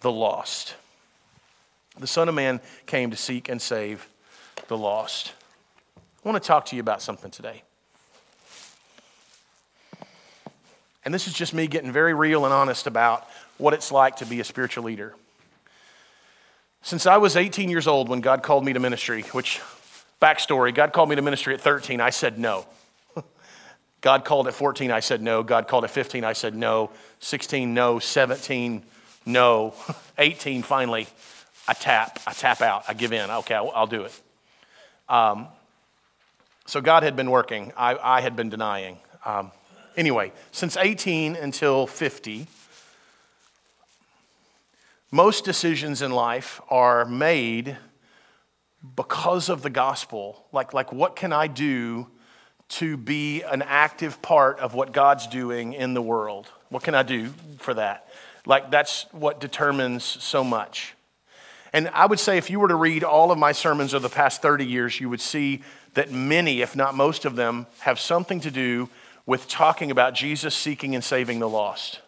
the 0.00 0.12
lost. 0.12 0.74
The 1.98 2.06
Son 2.06 2.28
of 2.28 2.34
Man 2.34 2.60
came 2.86 3.10
to 3.10 3.16
seek 3.16 3.48
and 3.48 3.60
save 3.60 4.08
the 4.68 4.76
lost. 4.76 5.32
I 5.96 6.28
want 6.28 6.42
to 6.42 6.46
talk 6.46 6.66
to 6.66 6.76
you 6.76 6.80
about 6.80 7.02
something 7.02 7.30
today. 7.30 7.62
And 11.04 11.12
this 11.12 11.26
is 11.26 11.34
just 11.34 11.52
me 11.52 11.66
getting 11.66 11.92
very 11.92 12.14
real 12.14 12.44
and 12.44 12.54
honest 12.54 12.86
about 12.86 13.28
what 13.58 13.74
it's 13.74 13.92
like 13.92 14.16
to 14.16 14.26
be 14.26 14.40
a 14.40 14.44
spiritual 14.44 14.84
leader. 14.84 15.14
Since 16.82 17.06
I 17.06 17.18
was 17.18 17.36
18 17.36 17.68
years 17.68 17.86
old 17.86 18.08
when 18.08 18.20
God 18.20 18.42
called 18.42 18.64
me 18.64 18.72
to 18.72 18.80
ministry, 18.80 19.22
which, 19.32 19.60
backstory, 20.20 20.74
God 20.74 20.92
called 20.92 21.08
me 21.08 21.16
to 21.16 21.22
ministry 21.22 21.54
at 21.54 21.60
13, 21.60 22.00
I 22.00 22.10
said 22.10 22.38
no. 22.38 22.66
God 24.04 24.26
called 24.26 24.46
at 24.48 24.52
14, 24.52 24.90
I 24.90 25.00
said 25.00 25.22
no. 25.22 25.42
God 25.42 25.66
called 25.66 25.84
at 25.84 25.90
15, 25.90 26.24
I 26.24 26.34
said 26.34 26.54
no. 26.54 26.90
16, 27.20 27.72
no. 27.72 27.98
17, 27.98 28.82
no. 29.24 29.72
18, 30.18 30.62
finally, 30.62 31.06
I 31.66 31.72
tap. 31.72 32.20
I 32.26 32.34
tap 32.34 32.60
out. 32.60 32.84
I 32.86 32.92
give 32.92 33.14
in. 33.14 33.30
Okay, 33.30 33.54
I'll, 33.54 33.72
I'll 33.74 33.86
do 33.86 34.02
it. 34.02 34.20
Um, 35.08 35.46
so 36.66 36.82
God 36.82 37.02
had 37.02 37.16
been 37.16 37.30
working, 37.30 37.72
I, 37.78 37.96
I 37.96 38.20
had 38.20 38.36
been 38.36 38.50
denying. 38.50 38.98
Um, 39.24 39.52
anyway, 39.96 40.32
since 40.52 40.76
18 40.76 41.34
until 41.34 41.86
50, 41.86 42.46
most 45.10 45.46
decisions 45.46 46.02
in 46.02 46.10
life 46.10 46.60
are 46.68 47.06
made 47.06 47.78
because 48.96 49.48
of 49.48 49.62
the 49.62 49.70
gospel. 49.70 50.44
Like, 50.52 50.74
like 50.74 50.92
what 50.92 51.16
can 51.16 51.32
I 51.32 51.46
do 51.46 52.08
to 52.74 52.96
be 52.96 53.42
an 53.42 53.62
active 53.62 54.20
part 54.20 54.58
of 54.58 54.74
what 54.74 54.92
God's 54.92 55.26
doing 55.26 55.74
in 55.74 55.94
the 55.94 56.02
world? 56.02 56.50
What 56.70 56.82
can 56.82 56.94
I 56.94 57.04
do 57.04 57.28
for 57.58 57.74
that? 57.74 58.08
Like, 58.46 58.70
that's 58.70 59.06
what 59.12 59.40
determines 59.40 60.04
so 60.04 60.42
much. 60.42 60.94
And 61.72 61.88
I 61.88 62.06
would 62.06 62.18
say 62.18 62.36
if 62.36 62.50
you 62.50 62.58
were 62.60 62.68
to 62.68 62.74
read 62.74 63.04
all 63.04 63.30
of 63.30 63.38
my 63.38 63.52
sermons 63.52 63.94
of 63.94 64.02
the 64.02 64.08
past 64.08 64.42
30 64.42 64.66
years, 64.66 65.00
you 65.00 65.08
would 65.08 65.20
see 65.20 65.62
that 65.94 66.10
many, 66.10 66.62
if 66.62 66.74
not 66.74 66.94
most 66.94 67.24
of 67.24 67.36
them, 67.36 67.66
have 67.80 68.00
something 68.00 68.40
to 68.40 68.50
do 68.50 68.88
with 69.24 69.48
talking 69.48 69.90
about 69.90 70.14
Jesus 70.14 70.54
seeking 70.54 70.94
and 70.94 71.02
saving 71.02 71.38
the 71.38 71.48
lost. 71.48 72.00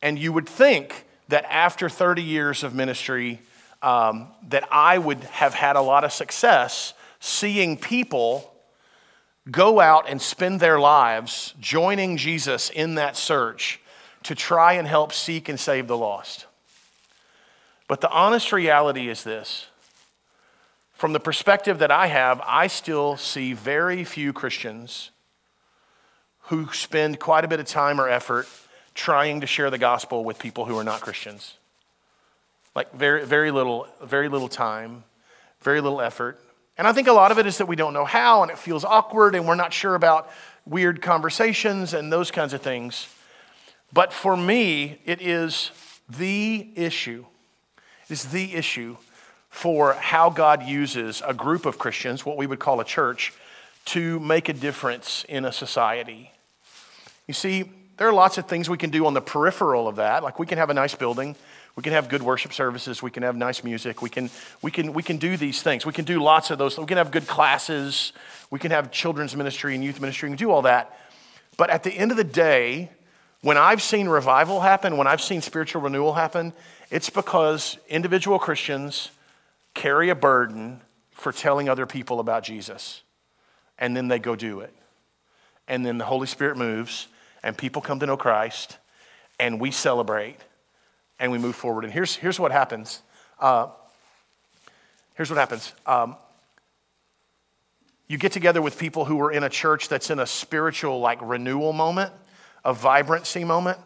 And 0.00 0.18
you 0.18 0.32
would 0.32 0.48
think 0.48 1.04
that 1.28 1.44
after 1.50 1.88
30 1.88 2.22
years 2.22 2.64
of 2.64 2.74
ministry, 2.74 3.40
um, 3.82 4.28
that 4.48 4.66
I 4.70 4.96
would 4.96 5.22
have 5.24 5.52
had 5.54 5.76
a 5.76 5.82
lot 5.82 6.04
of 6.04 6.12
success 6.12 6.94
seeing 7.20 7.76
people 7.76 8.52
go 9.50 9.80
out 9.80 10.08
and 10.08 10.20
spend 10.20 10.60
their 10.60 10.78
lives 10.78 11.54
joining 11.60 12.16
Jesus 12.16 12.70
in 12.70 12.96
that 12.96 13.16
search 13.16 13.80
to 14.24 14.34
try 14.34 14.72
and 14.72 14.88
help 14.88 15.12
seek 15.12 15.48
and 15.48 15.58
save 15.58 15.86
the 15.86 15.96
lost. 15.96 16.46
But 17.88 18.00
the 18.00 18.10
honest 18.10 18.52
reality 18.52 19.08
is 19.08 19.22
this 19.22 19.66
from 20.92 21.12
the 21.12 21.20
perspective 21.20 21.78
that 21.80 21.90
I 21.90 22.06
have, 22.06 22.40
I 22.46 22.68
still 22.68 23.18
see 23.18 23.52
very 23.52 24.02
few 24.02 24.32
Christians 24.32 25.10
who 26.44 26.72
spend 26.72 27.20
quite 27.20 27.44
a 27.44 27.48
bit 27.48 27.60
of 27.60 27.66
time 27.66 28.00
or 28.00 28.08
effort 28.08 28.48
trying 28.94 29.42
to 29.42 29.46
share 29.46 29.68
the 29.68 29.78
gospel 29.78 30.24
with 30.24 30.38
people 30.38 30.64
who 30.64 30.78
are 30.78 30.84
not 30.84 31.02
Christians. 31.02 31.58
Like 32.74 32.92
very, 32.94 33.26
very 33.26 33.50
little, 33.50 33.86
very 34.02 34.28
little 34.28 34.48
time, 34.48 35.04
very 35.60 35.82
little 35.82 36.00
effort. 36.00 36.40
And 36.78 36.86
I 36.86 36.92
think 36.92 37.08
a 37.08 37.12
lot 37.12 37.32
of 37.32 37.38
it 37.38 37.46
is 37.46 37.58
that 37.58 37.66
we 37.66 37.76
don't 37.76 37.94
know 37.94 38.04
how 38.04 38.42
and 38.42 38.50
it 38.50 38.58
feels 38.58 38.84
awkward 38.84 39.34
and 39.34 39.46
we're 39.46 39.54
not 39.54 39.72
sure 39.72 39.94
about 39.94 40.30
weird 40.66 41.00
conversations 41.00 41.94
and 41.94 42.12
those 42.12 42.30
kinds 42.30 42.52
of 42.52 42.60
things. 42.60 43.08
But 43.92 44.12
for 44.12 44.36
me, 44.36 45.00
it 45.04 45.22
is 45.22 45.70
the 46.08 46.68
issue. 46.74 47.24
It 48.04 48.12
is 48.12 48.24
the 48.24 48.54
issue 48.54 48.96
for 49.48 49.94
how 49.94 50.28
God 50.28 50.64
uses 50.64 51.22
a 51.26 51.32
group 51.32 51.64
of 51.64 51.78
Christians, 51.78 52.26
what 52.26 52.36
we 52.36 52.46
would 52.46 52.58
call 52.58 52.80
a 52.80 52.84
church, 52.84 53.32
to 53.86 54.20
make 54.20 54.48
a 54.48 54.52
difference 54.52 55.24
in 55.28 55.44
a 55.46 55.52
society. 55.52 56.30
You 57.26 57.32
see, 57.32 57.70
there 57.96 58.06
are 58.06 58.12
lots 58.12 58.36
of 58.36 58.46
things 58.46 58.68
we 58.68 58.76
can 58.76 58.90
do 58.90 59.06
on 59.06 59.14
the 59.14 59.22
peripheral 59.22 59.88
of 59.88 59.96
that. 59.96 60.22
Like 60.22 60.38
we 60.38 60.46
can 60.46 60.58
have 60.58 60.68
a 60.68 60.74
nice 60.74 60.94
building, 60.94 61.36
we 61.76 61.82
can 61.82 61.92
have 61.92 62.08
good 62.08 62.22
worship 62.22 62.54
services, 62.54 63.02
we 63.02 63.10
can 63.10 63.22
have 63.22 63.36
nice 63.36 63.62
music, 63.62 64.00
we 64.00 64.08
can, 64.08 64.30
we 64.62 64.70
can, 64.70 64.94
we 64.94 65.02
can 65.02 65.18
do 65.18 65.36
these 65.36 65.62
things. 65.62 65.84
We 65.84 65.92
can 65.92 66.06
do 66.06 66.22
lots 66.22 66.50
of 66.50 66.56
those. 66.56 66.78
We 66.78 66.86
can 66.86 66.96
have 66.96 67.10
good 67.10 67.26
classes, 67.26 68.14
we 68.50 68.58
can 68.58 68.70
have 68.70 68.90
children's 68.90 69.36
ministry 69.36 69.74
and 69.74 69.84
youth 69.84 70.00
ministry, 70.00 70.28
we 70.28 70.36
can 70.36 70.46
do 70.46 70.50
all 70.50 70.62
that. 70.62 70.98
But 71.58 71.68
at 71.68 71.82
the 71.82 71.92
end 71.92 72.10
of 72.10 72.16
the 72.16 72.24
day, 72.24 72.90
when 73.42 73.58
I've 73.58 73.82
seen 73.82 74.08
revival 74.08 74.60
happen, 74.60 74.96
when 74.96 75.06
I've 75.06 75.20
seen 75.20 75.42
spiritual 75.42 75.82
renewal 75.82 76.14
happen, 76.14 76.54
it's 76.90 77.10
because 77.10 77.76
individual 77.88 78.38
Christians 78.38 79.10
carry 79.74 80.08
a 80.08 80.14
burden 80.14 80.80
for 81.10 81.30
telling 81.30 81.68
other 81.68 81.86
people 81.86 82.20
about 82.20 82.42
Jesus. 82.42 83.02
And 83.78 83.94
then 83.94 84.08
they 84.08 84.18
go 84.18 84.34
do 84.34 84.60
it. 84.60 84.74
And 85.68 85.84
then 85.84 85.98
the 85.98 86.06
Holy 86.06 86.26
Spirit 86.26 86.56
moves 86.56 87.08
and 87.42 87.56
people 87.56 87.82
come 87.82 88.00
to 88.00 88.06
know 88.06 88.16
Christ, 88.16 88.78
and 89.38 89.60
we 89.60 89.70
celebrate 89.70 90.38
and 91.18 91.32
we 91.32 91.38
move 91.38 91.56
forward. 91.56 91.84
And 91.84 91.92
here's, 91.92 92.16
here's 92.16 92.38
what 92.38 92.52
happens. 92.52 93.02
Uh, 93.38 93.68
here's 95.14 95.30
what 95.30 95.38
happens. 95.38 95.72
Um, 95.86 96.16
you 98.08 98.18
get 98.18 98.32
together 98.32 98.62
with 98.62 98.78
people 98.78 99.04
who 99.04 99.20
are 99.20 99.32
in 99.32 99.42
a 99.42 99.48
church 99.48 99.88
that's 99.88 100.10
in 100.10 100.18
a 100.20 100.26
spiritual, 100.26 101.00
like, 101.00 101.18
renewal 101.20 101.72
moment, 101.72 102.12
a 102.64 102.72
vibrancy 102.72 103.44
moment. 103.44 103.78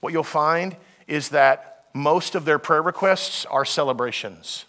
What 0.00 0.12
you'll 0.12 0.24
find 0.24 0.76
is 1.06 1.28
that 1.30 1.86
most 1.94 2.34
of 2.34 2.44
their 2.44 2.58
prayer 2.58 2.82
requests 2.82 3.46
are 3.46 3.64
celebrations. 3.64 4.64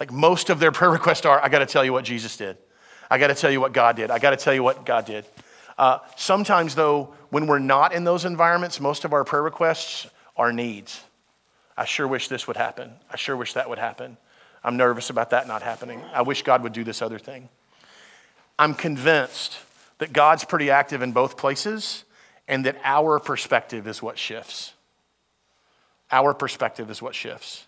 Like, 0.00 0.10
most 0.10 0.48
of 0.48 0.58
their 0.58 0.72
prayer 0.72 0.90
requests 0.90 1.26
are, 1.26 1.42
I 1.42 1.48
got 1.48 1.58
to 1.58 1.66
tell 1.66 1.84
you 1.84 1.92
what 1.92 2.04
Jesus 2.04 2.36
did. 2.36 2.56
I 3.10 3.18
got 3.18 3.28
to 3.28 3.34
tell 3.34 3.50
you 3.50 3.60
what 3.60 3.72
God 3.72 3.96
did. 3.96 4.10
I 4.10 4.18
got 4.18 4.30
to 4.30 4.36
tell 4.36 4.54
you 4.54 4.62
what 4.62 4.86
God 4.86 5.04
did. 5.04 5.26
Uh, 5.76 5.98
sometimes, 6.16 6.74
though, 6.74 7.14
when 7.30 7.46
we're 7.46 7.58
not 7.58 7.92
in 7.92 8.04
those 8.04 8.24
environments, 8.24 8.80
most 8.80 9.04
of 9.04 9.12
our 9.12 9.24
prayer 9.24 9.42
requests 9.42 10.06
are 10.36 10.52
needs. 10.52 11.02
I 11.76 11.84
sure 11.84 12.06
wish 12.06 12.28
this 12.28 12.46
would 12.46 12.56
happen. 12.56 12.92
I 13.10 13.16
sure 13.16 13.36
wish 13.36 13.54
that 13.54 13.68
would 13.68 13.78
happen. 13.78 14.16
I'm 14.62 14.76
nervous 14.76 15.10
about 15.10 15.30
that 15.30 15.46
not 15.46 15.62
happening. 15.62 16.02
I 16.12 16.22
wish 16.22 16.42
God 16.42 16.62
would 16.62 16.72
do 16.72 16.84
this 16.84 17.02
other 17.02 17.18
thing. 17.18 17.48
I'm 18.58 18.74
convinced 18.74 19.58
that 19.98 20.12
God's 20.12 20.44
pretty 20.44 20.70
active 20.70 21.02
in 21.02 21.12
both 21.12 21.36
places 21.36 22.04
and 22.46 22.64
that 22.66 22.76
our 22.84 23.18
perspective 23.18 23.86
is 23.86 24.02
what 24.02 24.18
shifts. 24.18 24.72
Our 26.10 26.34
perspective 26.34 26.90
is 26.90 27.02
what 27.02 27.14
shifts. 27.14 27.66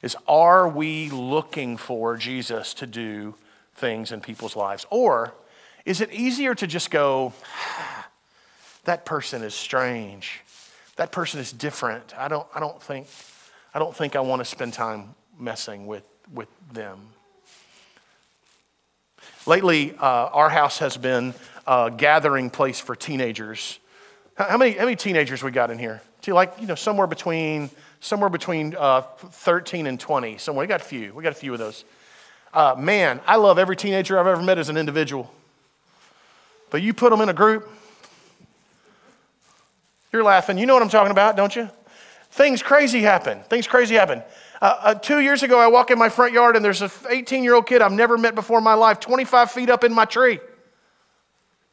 Is 0.00 0.16
are 0.26 0.68
we 0.68 1.10
looking 1.10 1.76
for 1.76 2.16
Jesus 2.16 2.74
to 2.74 2.86
do 2.86 3.34
things 3.74 4.10
in 4.10 4.20
people's 4.20 4.56
lives? 4.56 4.86
Or 4.90 5.34
is 5.84 6.00
it 6.00 6.12
easier 6.12 6.54
to 6.54 6.66
just 6.66 6.90
go, 6.90 7.32
ah, 7.44 8.08
that 8.84 9.04
person 9.04 9.42
is 9.42 9.54
strange. 9.54 10.40
That 10.96 11.12
person 11.12 11.40
is 11.40 11.52
different. 11.52 12.16
I 12.18 12.28
don't, 12.28 12.46
I 12.54 12.60
don't, 12.60 12.82
think, 12.82 13.06
I 13.74 13.78
don't 13.78 13.94
think 13.96 14.16
I 14.16 14.20
want 14.20 14.40
to 14.40 14.44
spend 14.44 14.74
time 14.74 15.14
messing 15.38 15.86
with, 15.86 16.04
with 16.32 16.48
them. 16.72 16.98
Lately, 19.46 19.94
uh, 19.98 20.28
our 20.32 20.50
house 20.50 20.78
has 20.78 20.96
been 20.96 21.34
a 21.66 21.90
gathering 21.90 22.50
place 22.50 22.80
for 22.80 22.94
teenagers. 22.94 23.78
How 24.34 24.56
many, 24.56 24.72
how 24.72 24.84
many 24.84 24.96
teenagers 24.96 25.42
we 25.42 25.50
got 25.50 25.70
in 25.70 25.78
here? 25.78 26.02
To 26.22 26.34
like, 26.34 26.54
you 26.60 26.66
know, 26.66 26.74
somewhere 26.74 27.06
between, 27.06 27.70
somewhere 28.00 28.30
between 28.30 28.76
uh, 28.78 29.00
13 29.00 29.86
and 29.86 29.98
20. 29.98 30.38
Somewhere. 30.38 30.64
We 30.64 30.68
got 30.68 30.80
a 30.80 30.84
few. 30.84 31.14
We 31.14 31.22
got 31.22 31.32
a 31.32 31.36
few 31.36 31.52
of 31.52 31.58
those. 31.58 31.84
Uh, 32.52 32.74
man, 32.78 33.20
I 33.26 33.36
love 33.36 33.58
every 33.58 33.76
teenager 33.76 34.18
I've 34.18 34.26
ever 34.26 34.42
met 34.42 34.58
as 34.58 34.68
an 34.68 34.76
individual. 34.76 35.32
But 36.70 36.82
you 36.82 36.92
put 36.92 37.10
them 37.10 37.20
in 37.20 37.28
a 37.28 37.34
group, 37.34 37.70
you're 40.12 40.24
laughing. 40.24 40.58
You 40.58 40.66
know 40.66 40.74
what 40.74 40.82
I'm 40.82 40.90
talking 40.90 41.10
about, 41.10 41.36
don't 41.36 41.56
you? 41.56 41.70
Things 42.32 42.62
crazy 42.62 43.02
happen. 43.02 43.42
Things 43.42 43.66
crazy 43.66 43.94
happen. 43.94 44.22
Uh, 44.62 44.76
uh, 44.80 44.94
two 44.94 45.20
years 45.20 45.42
ago, 45.42 45.60
I 45.60 45.66
walk 45.66 45.90
in 45.90 45.98
my 45.98 46.08
front 46.08 46.32
yard 46.32 46.56
and 46.56 46.64
there's 46.64 46.80
an 46.80 46.90
18 47.10 47.44
year 47.44 47.54
old 47.54 47.66
kid 47.66 47.82
I've 47.82 47.92
never 47.92 48.16
met 48.16 48.34
before 48.34 48.56
in 48.56 48.64
my 48.64 48.72
life, 48.72 49.00
25 49.00 49.50
feet 49.50 49.68
up 49.68 49.84
in 49.84 49.92
my 49.92 50.06
tree. 50.06 50.40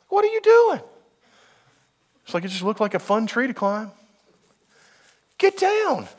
What 0.10 0.26
are 0.26 0.28
you 0.28 0.42
doing? 0.42 0.82
It's 2.26 2.34
like 2.34 2.44
it 2.44 2.50
just 2.50 2.64
looked 2.64 2.82
like 2.82 2.94
a 2.94 3.00
fun 3.00 3.26
tree 3.26 3.48
to 3.48 3.54
climb. 3.54 3.92
Get 5.38 5.58
down. 5.58 6.10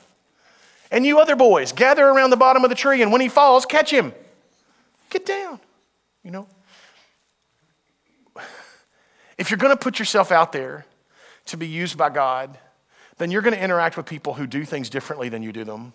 And 0.91 1.05
you 1.05 1.21
other 1.21 1.37
boys, 1.37 1.73
gather 1.73 2.07
around 2.07 2.31
the 2.31 2.39
bottom 2.39 2.65
of 2.65 2.71
the 2.71 2.77
tree, 2.77 3.03
and 3.03 3.13
when 3.13 3.21
he 3.21 3.29
falls, 3.29 3.67
catch 3.67 3.93
him. 3.93 4.15
Get 5.11 5.27
down. 5.27 5.61
You 6.25 6.31
know? 6.31 6.49
if 9.37 9.51
you're 9.51 9.59
going 9.59 9.77
to 9.77 9.79
put 9.79 9.99
yourself 9.99 10.33
out 10.33 10.53
there 10.53 10.87
to 11.47 11.59
be 11.59 11.69
used 11.69 11.99
by 11.99 12.09
God, 12.09 12.57
then 13.21 13.31
you're 13.31 13.43
going 13.43 13.55
to 13.55 13.63
interact 13.63 13.99
with 13.99 14.07
people 14.07 14.33
who 14.33 14.47
do 14.47 14.65
things 14.65 14.89
differently 14.89 15.29
than 15.29 15.43
you 15.43 15.53
do 15.53 15.63
them. 15.63 15.93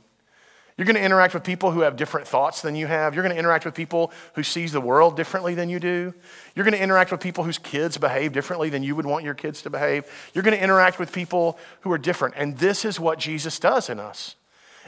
You're 0.78 0.86
going 0.86 0.96
to 0.96 1.02
interact 1.02 1.34
with 1.34 1.44
people 1.44 1.72
who 1.72 1.82
have 1.82 1.96
different 1.96 2.28
thoughts 2.28 2.62
than 2.62 2.76
you 2.76 2.86
have. 2.86 3.16
You're 3.16 3.24
going 3.24 3.34
to 3.34 3.40
interact 3.40 3.66
with 3.66 3.74
people 3.74 4.12
who 4.36 4.44
sees 4.44 4.74
the 4.74 4.82
world 4.82 5.18
differently 5.18 5.56
than 5.56 5.68
you 5.68 5.80
do. 5.80 6.14
You're 6.54 6.66
going 6.66 6.76
to 6.76 6.84
interact 6.84 7.12
with 7.12 7.22
people 7.22 7.44
whose 7.44 7.58
kids 7.58 7.98
behave 7.98 8.32
differently 8.32 8.70
than 8.70 8.84
you 8.84 8.96
would 8.96 9.08
want 9.08 9.24
your 9.24 9.34
kids 9.34 9.64
to 9.64 9.72
behave. 9.72 10.06
You're 10.36 10.44
going 10.44 10.56
to 10.56 10.64
interact 10.64 11.00
with 11.00 11.12
people 11.12 11.58
who 11.82 11.92
are 11.92 11.98
different. 11.98 12.36
And 12.38 12.60
this 12.60 12.86
is 12.86 13.00
what 13.00 13.18
Jesus 13.18 13.58
does 13.58 13.90
in 13.90 14.00
us. 14.00 14.36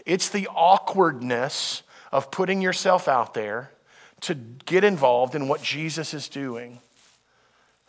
It's 0.06 0.30
the 0.30 0.48
awkwardness 0.50 1.82
of 2.12 2.30
putting 2.30 2.62
yourself 2.62 3.08
out 3.08 3.34
there 3.34 3.72
to 4.22 4.36
get 4.36 4.84
involved 4.84 5.34
in 5.34 5.48
what 5.48 5.64
Jesus 5.64 6.14
is 6.14 6.30
doing. 6.30 6.82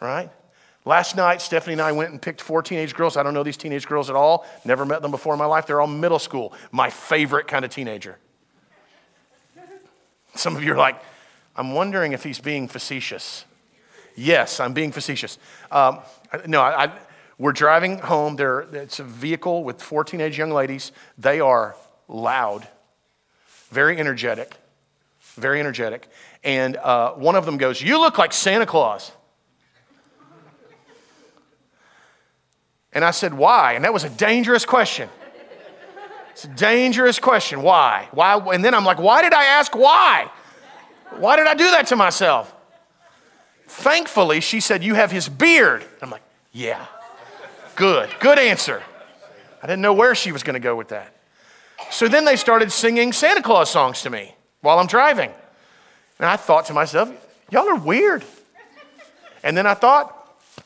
Right? 0.01 0.31
Last 0.89 1.17
night, 1.17 1.43
Stephanie 1.43 1.75
and 1.75 1.83
I 1.83 1.93
went 1.93 2.13
and 2.13 2.23
picked 2.23 2.41
four 2.41 2.63
teenage 2.63 2.95
girls. 2.95 3.19
I 3.19 3.23
don't 3.23 3.35
know 3.35 3.43
these 3.43 3.59
teenage 3.59 3.87
girls 3.87 4.09
at 4.09 4.17
all. 4.17 4.47
Never 4.65 4.87
met 4.87 5.03
them 5.03 5.11
before 5.11 5.35
in 5.35 5.39
my 5.39 5.45
life. 5.45 5.67
They're 5.67 5.83
all 5.83 5.87
middle 5.87 6.19
school. 6.19 6.55
My 6.73 6.89
favorite 6.89 7.47
kind 7.47 7.63
of 7.63 7.71
teenager. 7.71 8.17
Some 10.35 10.57
of 10.57 10.65
you 10.65 10.73
are 10.73 10.79
like, 10.79 10.99
I'm 11.57 11.75
wondering 11.75 12.15
if 12.15 12.25
he's 12.25 12.41
being 12.41 12.69
facetious. 12.69 13.45
Yes, 14.17 14.61
I'm 14.61 14.73
being 14.73 14.91
facetious. 14.91 15.39
Um, 15.71 15.99
no, 16.47 16.63
I, 16.63 16.87
I, 16.87 16.93
we're 17.37 17.53
driving 17.53 17.99
home. 17.99 18.37
There, 18.37 18.61
it's 18.61 18.99
a 18.99 19.05
vehicle 19.05 19.65
with 19.65 19.83
four 19.83 20.05
teenage 20.05 20.39
young 20.39 20.53
ladies. 20.53 20.93
They 21.19 21.39
are 21.39 21.77
loud, 22.09 22.67
very 23.69 23.99
energetic, 23.99 24.57
very 25.35 25.61
energetic. 25.61 26.09
And 26.43 26.79
uh, 26.79 27.13
one 27.13 27.37
of 27.37 27.45
them 27.45 27.59
goes, 27.59 27.83
You 27.83 28.01
look 28.01 28.17
like 28.17 28.33
Santa 28.33 28.65
Claus. 28.65 29.13
And 32.93 33.05
I 33.05 33.11
said, 33.11 33.35
Why? 33.35 33.75
And 33.75 33.85
that 33.85 33.93
was 33.93 34.05
a 34.05 34.11
dangerous 34.11 34.65
question. 34.65 35.09
It's 36.31 36.45
a 36.45 36.49
dangerous 36.49 37.19
question. 37.19 37.63
Why? 37.63 38.09
Why? 38.13 38.39
And 38.55 38.65
then 38.65 38.75
I'm 38.75 38.85
like, 38.85 38.99
Why 38.99 39.23
did 39.23 39.35
I 39.35 39.45
ask 39.45 39.75
why? 39.75 40.31
Why 41.17 41.37
did 41.37 41.47
I 41.47 41.55
do 41.55 41.71
that 41.71 41.87
to 41.89 41.97
myself? 41.97 42.55
Thankfully, 43.67 44.41
she 44.41 44.61
said, 44.61 44.83
You 44.83 44.95
have 44.95 45.11
his 45.11 45.29
beard. 45.29 45.85
I'm 46.01 46.11
like, 46.11 46.23
Yeah. 46.53 46.87
Good. 47.77 48.11
Good 48.21 48.39
answer. 48.39 48.83
I 49.63 49.67
didn't 49.67 49.83
know 49.83 49.93
where 49.93 50.15
she 50.15 50.33
was 50.33 50.43
going 50.43 50.55
to 50.55 50.61
go 50.61 50.75
with 50.77 50.89
that. 50.89 51.15
So 51.91 52.09
then 52.09 52.25
they 52.25 52.37
started 52.37 52.73
singing 52.73 53.13
Santa 53.13 53.43
Claus 53.43 53.71
songs 53.71 54.03
to 54.03 54.11
me 54.11 54.35
while 54.61 54.79
I'm 54.79 54.87
driving. 54.87 55.31
And 56.19 56.27
I 56.27 56.37
thought 56.37 56.67
to 56.67 56.75
myself, 56.75 57.13
Y'all 57.51 57.69
are 57.69 57.77
weird. 57.77 58.25
And 59.43 59.57
then 59.57 59.67
I 59.67 59.75
thought, 59.75 60.18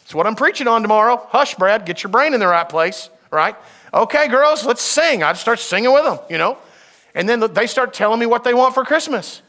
it's 0.03 0.15
what 0.15 0.27
I'm 0.27 0.37
preaching 0.37 0.69
on 0.69 0.83
tomorrow. 0.83 1.27
Hush, 1.31 1.55
Brad, 1.55 1.85
get 1.85 2.03
your 2.03 2.11
brain 2.11 2.35
in 2.35 2.41
the 2.41 2.47
right 2.47 2.69
place, 2.69 3.11
right? 3.31 3.57
Okay, 3.95 4.29
girls, 4.29 4.65
let's 4.65 4.83
sing. 4.83 5.23
I'd 5.23 5.37
start 5.37 5.59
singing 5.59 5.93
with 5.93 6.05
them, 6.05 6.19
you 6.31 6.39
know? 6.39 6.59
And 7.15 7.29
then 7.29 7.41
they 7.53 7.67
start 7.67 7.93
telling 7.93 8.19
me 8.19 8.27
what 8.27 8.45
they 8.45 8.55
want 8.55 8.75
for 8.75 8.85
Christmas. 8.85 9.43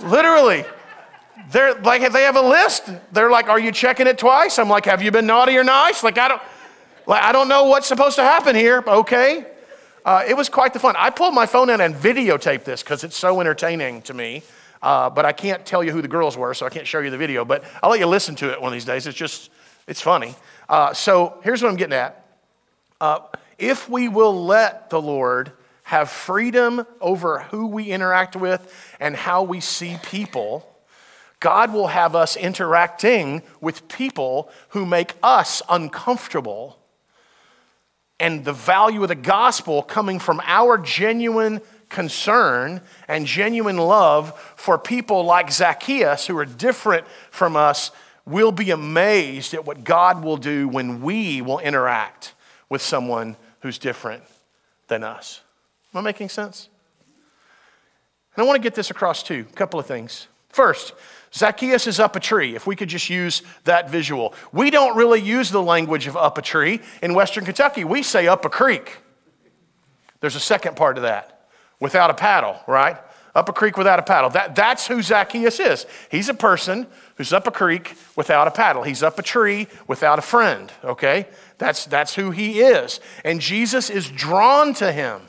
Literally. 0.00 0.64
They're 1.50 1.74
like, 1.74 2.12
they 2.12 2.22
have 2.22 2.36
a 2.36 2.42
list. 2.42 2.88
They're 3.12 3.30
like, 3.30 3.48
Are 3.48 3.58
you 3.58 3.72
checking 3.72 4.06
it 4.06 4.18
twice? 4.18 4.58
I'm 4.58 4.68
like, 4.68 4.86
Have 4.86 5.02
you 5.02 5.10
been 5.10 5.26
naughty 5.26 5.56
or 5.56 5.64
nice? 5.64 6.02
Like, 6.02 6.18
I 6.18 6.28
don't, 6.28 6.42
like, 7.06 7.22
I 7.22 7.32
don't 7.32 7.48
know 7.48 7.64
what's 7.64 7.86
supposed 7.86 8.16
to 8.16 8.22
happen 8.22 8.54
here. 8.54 8.82
Okay. 8.86 9.46
Uh, 10.04 10.22
it 10.26 10.36
was 10.36 10.48
quite 10.48 10.72
the 10.72 10.78
fun. 10.78 10.94
I 10.98 11.10
pulled 11.10 11.34
my 11.34 11.46
phone 11.46 11.70
out 11.70 11.80
and 11.80 11.94
videotaped 11.94 12.64
this 12.64 12.82
because 12.82 13.04
it's 13.04 13.16
so 13.16 13.40
entertaining 13.40 14.02
to 14.02 14.14
me. 14.14 14.42
Uh, 14.84 15.08
but 15.08 15.24
I 15.24 15.32
can't 15.32 15.64
tell 15.64 15.82
you 15.82 15.92
who 15.92 16.02
the 16.02 16.08
girls 16.08 16.36
were, 16.36 16.52
so 16.52 16.66
I 16.66 16.68
can't 16.68 16.86
show 16.86 16.98
you 16.98 17.08
the 17.08 17.16
video. 17.16 17.42
But 17.46 17.64
I'll 17.82 17.88
let 17.88 18.00
you 18.00 18.06
listen 18.06 18.34
to 18.36 18.52
it 18.52 18.60
one 18.60 18.68
of 18.68 18.74
these 18.74 18.84
days. 18.84 19.06
It's 19.06 19.16
just, 19.16 19.50
it's 19.88 20.02
funny. 20.02 20.34
Uh, 20.68 20.92
so 20.92 21.38
here's 21.42 21.62
what 21.62 21.70
I'm 21.70 21.76
getting 21.76 21.94
at. 21.94 22.26
Uh, 23.00 23.20
if 23.56 23.88
we 23.88 24.08
will 24.08 24.44
let 24.44 24.90
the 24.90 25.00
Lord 25.00 25.52
have 25.84 26.10
freedom 26.10 26.86
over 27.00 27.40
who 27.44 27.66
we 27.66 27.84
interact 27.84 28.36
with 28.36 28.94
and 29.00 29.16
how 29.16 29.42
we 29.42 29.58
see 29.60 29.96
people, 30.02 30.68
God 31.40 31.72
will 31.72 31.86
have 31.86 32.14
us 32.14 32.36
interacting 32.36 33.42
with 33.62 33.88
people 33.88 34.50
who 34.70 34.84
make 34.84 35.14
us 35.22 35.62
uncomfortable. 35.70 36.78
And 38.20 38.44
the 38.44 38.52
value 38.52 39.00
of 39.02 39.08
the 39.08 39.14
gospel 39.14 39.82
coming 39.82 40.18
from 40.18 40.42
our 40.44 40.76
genuine 40.76 41.62
concern 41.88 42.80
and 43.08 43.26
genuine 43.26 43.76
love 43.76 44.38
for 44.56 44.78
people 44.78 45.24
like 45.24 45.50
Zacchaeus 45.50 46.26
who 46.26 46.36
are 46.38 46.44
different 46.44 47.06
from 47.30 47.56
us, 47.56 47.90
we'll 48.26 48.52
be 48.52 48.70
amazed 48.70 49.54
at 49.54 49.64
what 49.64 49.84
God 49.84 50.24
will 50.24 50.36
do 50.36 50.68
when 50.68 51.02
we 51.02 51.40
will 51.40 51.58
interact 51.58 52.34
with 52.68 52.82
someone 52.82 53.36
who's 53.60 53.78
different 53.78 54.22
than 54.88 55.04
us. 55.04 55.40
Am 55.92 55.98
I 55.98 56.02
making 56.02 56.28
sense? 56.28 56.68
And 58.34 58.44
I 58.44 58.46
want 58.46 58.56
to 58.56 58.62
get 58.62 58.74
this 58.74 58.90
across 58.90 59.22
too. 59.22 59.46
A 59.48 59.54
couple 59.54 59.78
of 59.78 59.86
things. 59.86 60.28
First, 60.48 60.92
Zacchaeus 61.32 61.86
is 61.86 61.98
up 61.98 62.14
a 62.14 62.20
tree, 62.20 62.54
if 62.54 62.66
we 62.66 62.76
could 62.76 62.88
just 62.88 63.10
use 63.10 63.42
that 63.64 63.90
visual. 63.90 64.34
We 64.52 64.70
don't 64.70 64.96
really 64.96 65.20
use 65.20 65.50
the 65.50 65.62
language 65.62 66.06
of 66.06 66.16
up 66.16 66.38
a 66.38 66.42
tree 66.42 66.80
in 67.02 67.14
Western 67.14 67.44
Kentucky. 67.44 67.84
We 67.84 68.02
say 68.02 68.28
up 68.28 68.44
a 68.44 68.48
creek. 68.48 68.98
There's 70.20 70.36
a 70.36 70.40
second 70.40 70.76
part 70.76 70.96
of 70.96 71.02
that 71.02 71.33
without 71.84 72.08
a 72.08 72.14
paddle, 72.14 72.56
right? 72.66 72.96
Up 73.34 73.50
a 73.50 73.52
creek 73.52 73.76
without 73.76 73.98
a 73.98 74.02
paddle. 74.02 74.30
That, 74.30 74.56
that's 74.56 74.86
who 74.86 75.02
Zacchaeus 75.02 75.60
is. 75.60 75.84
He's 76.10 76.30
a 76.30 76.34
person 76.34 76.86
who's 77.16 77.30
up 77.30 77.46
a 77.46 77.50
creek 77.50 77.94
without 78.16 78.48
a 78.48 78.50
paddle. 78.50 78.84
He's 78.84 79.02
up 79.02 79.18
a 79.18 79.22
tree 79.22 79.66
without 79.86 80.18
a 80.18 80.22
friend, 80.22 80.72
okay? 80.82 81.26
That's, 81.58 81.84
that's 81.84 82.14
who 82.14 82.30
he 82.30 82.60
is. 82.60 83.00
And 83.22 83.42
Jesus 83.42 83.90
is 83.90 84.08
drawn 84.08 84.72
to 84.74 84.90
him. 84.92 85.20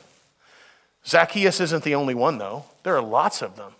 Zacchaeus 1.04 1.60
isn't 1.60 1.84
the 1.84 1.94
only 1.94 2.14
one, 2.14 2.38
though. 2.38 2.64
There 2.84 2.96
are 2.96 3.02
lots 3.02 3.42
of 3.42 3.56
them. 3.56 3.72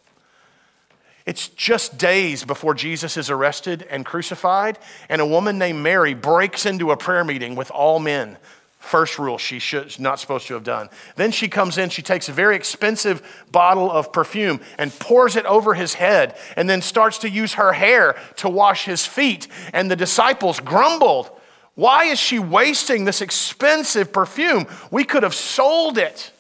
It's 1.25 1.49
just 1.49 1.97
days 1.97 2.45
before 2.45 2.75
Jesus 2.75 3.17
is 3.17 3.31
arrested 3.31 3.87
and 3.89 4.05
crucified, 4.05 4.79
and 5.09 5.23
a 5.23 5.27
woman 5.27 5.59
named 5.59 5.83
Mary 5.83 6.13
breaks 6.13 6.67
into 6.67 6.91
a 6.91 6.97
prayer 6.97 7.25
meeting 7.25 7.57
with 7.57 7.71
all 7.71 7.99
men 7.99 8.37
First 8.87 9.19
rule 9.19 9.37
she 9.37 9.59
should 9.59 9.99
not 9.99 10.21
supposed 10.21 10.47
to 10.47 10.55
have 10.55 10.63
done. 10.63 10.89
Then 11.17 11.33
she 11.33 11.49
comes 11.49 11.77
in, 11.77 11.91
she 11.91 12.03
takes 12.03 12.29
a 12.29 12.33
very 12.33 12.55
expensive 12.55 13.21
bottle 13.51 13.91
of 13.91 14.13
perfume 14.13 14.61
and 14.79 14.97
pours 14.97 15.35
it 15.35 15.45
over 15.45 15.75
his 15.75 15.95
head 15.95 16.37
and 16.55 16.71
then 16.71 16.81
starts 16.81 17.19
to 17.19 17.29
use 17.29 17.55
her 17.55 17.73
hair 17.73 18.17
to 18.37 18.49
wash 18.49 18.85
his 18.85 19.05
feet. 19.05 19.49
And 19.73 19.91
the 19.91 19.97
disciples 19.97 20.61
grumbled, 20.61 21.31
Why 21.75 22.05
is 22.05 22.21
she 22.21 22.39
wasting 22.39 23.05
this 23.05 23.21
expensive 23.21 24.13
perfume? 24.13 24.67
We 24.93 25.03
could 25.03 25.25
have 25.25 25.35
sold 25.35 25.99
it. 25.99 26.31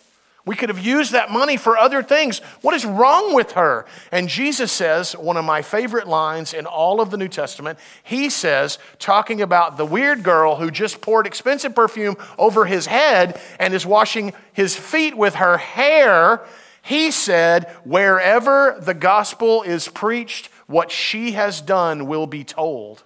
We 0.47 0.55
could 0.55 0.69
have 0.69 0.79
used 0.79 1.11
that 1.11 1.31
money 1.31 1.57
for 1.57 1.77
other 1.77 2.05
things. 2.05 2.39
What 2.63 2.75
is 2.75 2.87
wrong 2.87 3.35
with 3.35 3.53
her? 3.53 3.85
And 4.13 4.29
Jesus 4.29 4.71
says, 4.71 5.17
one 5.17 5.37
of 5.37 5.45
my 5.45 5.61
favorite 5.61 6.07
lines 6.07 6.55
in 6.55 6.67
all 6.67 7.01
of 7.01 7.11
the 7.11 7.17
New 7.17 7.27
Testament, 7.27 7.81
he 8.05 8.31
says, 8.31 8.79
talking 9.01 9.43
about 9.43 9.77
the 9.77 9.85
weird 9.85 10.23
girl 10.23 10.55
who 10.55 10.71
just 10.71 11.01
poured 11.01 11.27
expensive 11.27 11.75
perfume 11.75 12.17
over 12.39 12.65
his 12.65 12.87
head 12.87 13.41
and 13.59 13.75
is 13.75 13.85
washing 13.85 14.33
his 14.53 14.77
feet 14.77 15.17
with 15.17 15.35
her 15.35 15.59
hair. 15.59 16.47
He 16.81 17.11
said, 17.11 17.65
wherever 17.85 18.79
the 18.81 18.95
gospel 18.95 19.65
is 19.65 19.89
preached, 19.89 20.49
what 20.69 20.93
she 20.93 21.33
has 21.33 21.61
done 21.61 22.07
will 22.07 22.29
be 22.29 22.45
told. 22.45 23.03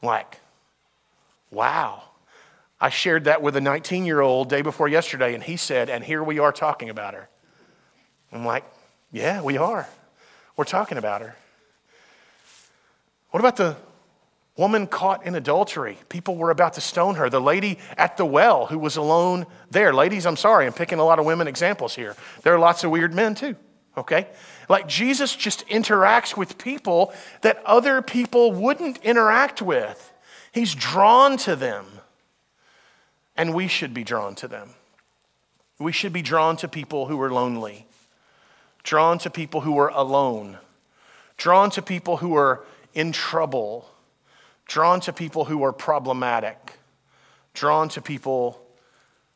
Like, 0.00 0.38
wow. 1.50 2.04
I 2.80 2.90
shared 2.90 3.24
that 3.24 3.42
with 3.42 3.56
a 3.56 3.60
19 3.60 4.04
year 4.04 4.20
old 4.20 4.48
day 4.48 4.62
before 4.62 4.88
yesterday, 4.88 5.34
and 5.34 5.42
he 5.42 5.56
said, 5.56 5.90
and 5.90 6.04
here 6.04 6.22
we 6.22 6.38
are 6.38 6.52
talking 6.52 6.90
about 6.90 7.14
her. 7.14 7.28
I'm 8.32 8.44
like, 8.44 8.64
yeah, 9.10 9.42
we 9.42 9.56
are. 9.56 9.88
We're 10.56 10.64
talking 10.64 10.98
about 10.98 11.22
her. 11.22 11.36
What 13.30 13.40
about 13.40 13.56
the 13.56 13.76
woman 14.56 14.86
caught 14.86 15.24
in 15.26 15.34
adultery? 15.34 15.98
People 16.08 16.36
were 16.36 16.50
about 16.50 16.74
to 16.74 16.80
stone 16.80 17.16
her. 17.16 17.28
The 17.28 17.40
lady 17.40 17.78
at 17.96 18.16
the 18.16 18.24
well 18.24 18.66
who 18.66 18.78
was 18.78 18.96
alone 18.96 19.46
there. 19.70 19.92
Ladies, 19.92 20.26
I'm 20.26 20.36
sorry, 20.36 20.66
I'm 20.66 20.72
picking 20.72 20.98
a 20.98 21.04
lot 21.04 21.18
of 21.18 21.24
women 21.24 21.48
examples 21.48 21.94
here. 21.94 22.16
There 22.42 22.54
are 22.54 22.58
lots 22.58 22.84
of 22.84 22.90
weird 22.90 23.14
men 23.14 23.34
too, 23.34 23.56
okay? 23.96 24.28
Like 24.68 24.88
Jesus 24.88 25.34
just 25.34 25.66
interacts 25.68 26.36
with 26.36 26.58
people 26.58 27.12
that 27.42 27.62
other 27.64 28.02
people 28.02 28.52
wouldn't 28.52 28.98
interact 28.98 29.62
with, 29.62 30.12
he's 30.52 30.74
drawn 30.74 31.36
to 31.38 31.56
them. 31.56 31.86
And 33.38 33.54
we 33.54 33.68
should 33.68 33.94
be 33.94 34.04
drawn 34.04 34.34
to 34.34 34.48
them. 34.48 34.70
We 35.78 35.92
should 35.92 36.12
be 36.12 36.22
drawn 36.22 36.58
to 36.58 36.68
people 36.68 37.06
who 37.06 37.18
are 37.22 37.30
lonely, 37.30 37.86
drawn 38.82 39.18
to 39.20 39.30
people 39.30 39.62
who 39.62 39.78
are 39.78 39.88
alone, 39.88 40.58
drawn 41.36 41.70
to 41.70 41.80
people 41.80 42.18
who 42.18 42.34
are 42.36 42.64
in 42.94 43.12
trouble, 43.12 43.88
drawn 44.66 45.00
to 45.00 45.12
people 45.12 45.46
who 45.46 45.62
are 45.62 45.72
problematic, 45.72 46.74
drawn 47.54 47.88
to 47.90 48.02
people 48.02 48.60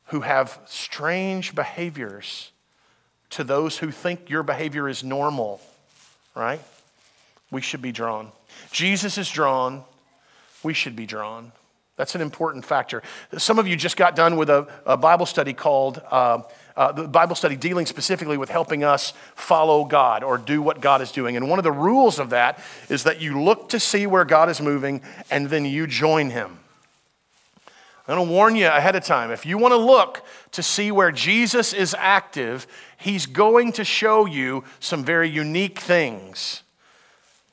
who 0.06 0.20
have 0.20 0.60
strange 0.66 1.54
behaviors 1.54 2.50
to 3.30 3.44
those 3.44 3.78
who 3.78 3.90
think 3.90 4.28
your 4.28 4.42
behavior 4.42 4.88
is 4.88 5.02
normal, 5.02 5.60
right? 6.34 6.60
We 7.50 7.62
should 7.62 7.80
be 7.80 7.92
drawn. 7.92 8.32
Jesus 8.72 9.16
is 9.16 9.30
drawn 9.30 9.84
we 10.62 10.74
should 10.74 10.96
be 10.96 11.06
drawn. 11.06 11.52
That's 11.96 12.14
an 12.14 12.22
important 12.22 12.64
factor. 12.64 13.02
Some 13.36 13.58
of 13.58 13.66
you 13.66 13.76
just 13.76 13.96
got 13.96 14.16
done 14.16 14.36
with 14.36 14.48
a, 14.48 14.66
a 14.86 14.96
Bible 14.96 15.26
study 15.26 15.52
called 15.52 16.00
uh, 16.10 16.42
uh, 16.74 16.92
the 16.92 17.06
Bible 17.06 17.34
study 17.34 17.54
dealing 17.54 17.84
specifically 17.84 18.38
with 18.38 18.48
helping 18.48 18.82
us 18.82 19.12
follow 19.34 19.84
God 19.84 20.24
or 20.24 20.38
do 20.38 20.62
what 20.62 20.80
God 20.80 21.02
is 21.02 21.12
doing. 21.12 21.36
And 21.36 21.50
one 21.50 21.58
of 21.58 21.64
the 21.64 21.72
rules 21.72 22.18
of 22.18 22.30
that 22.30 22.62
is 22.88 23.04
that 23.04 23.20
you 23.20 23.40
look 23.40 23.68
to 23.70 23.80
see 23.80 24.06
where 24.06 24.24
God 24.24 24.48
is 24.48 24.60
moving 24.60 25.02
and 25.30 25.50
then 25.50 25.66
you 25.66 25.86
join 25.86 26.30
Him. 26.30 26.58
I'm 28.08 28.16
going 28.16 28.28
to 28.28 28.32
warn 28.32 28.56
you 28.56 28.66
ahead 28.66 28.96
of 28.96 29.04
time. 29.04 29.30
If 29.30 29.46
you 29.46 29.58
want 29.58 29.72
to 29.72 29.76
look 29.76 30.24
to 30.52 30.62
see 30.62 30.90
where 30.90 31.12
Jesus 31.12 31.72
is 31.72 31.94
active, 31.98 32.66
He's 32.96 33.26
going 33.26 33.72
to 33.72 33.84
show 33.84 34.24
you 34.24 34.64
some 34.80 35.04
very 35.04 35.28
unique 35.28 35.78
things. 35.78 36.62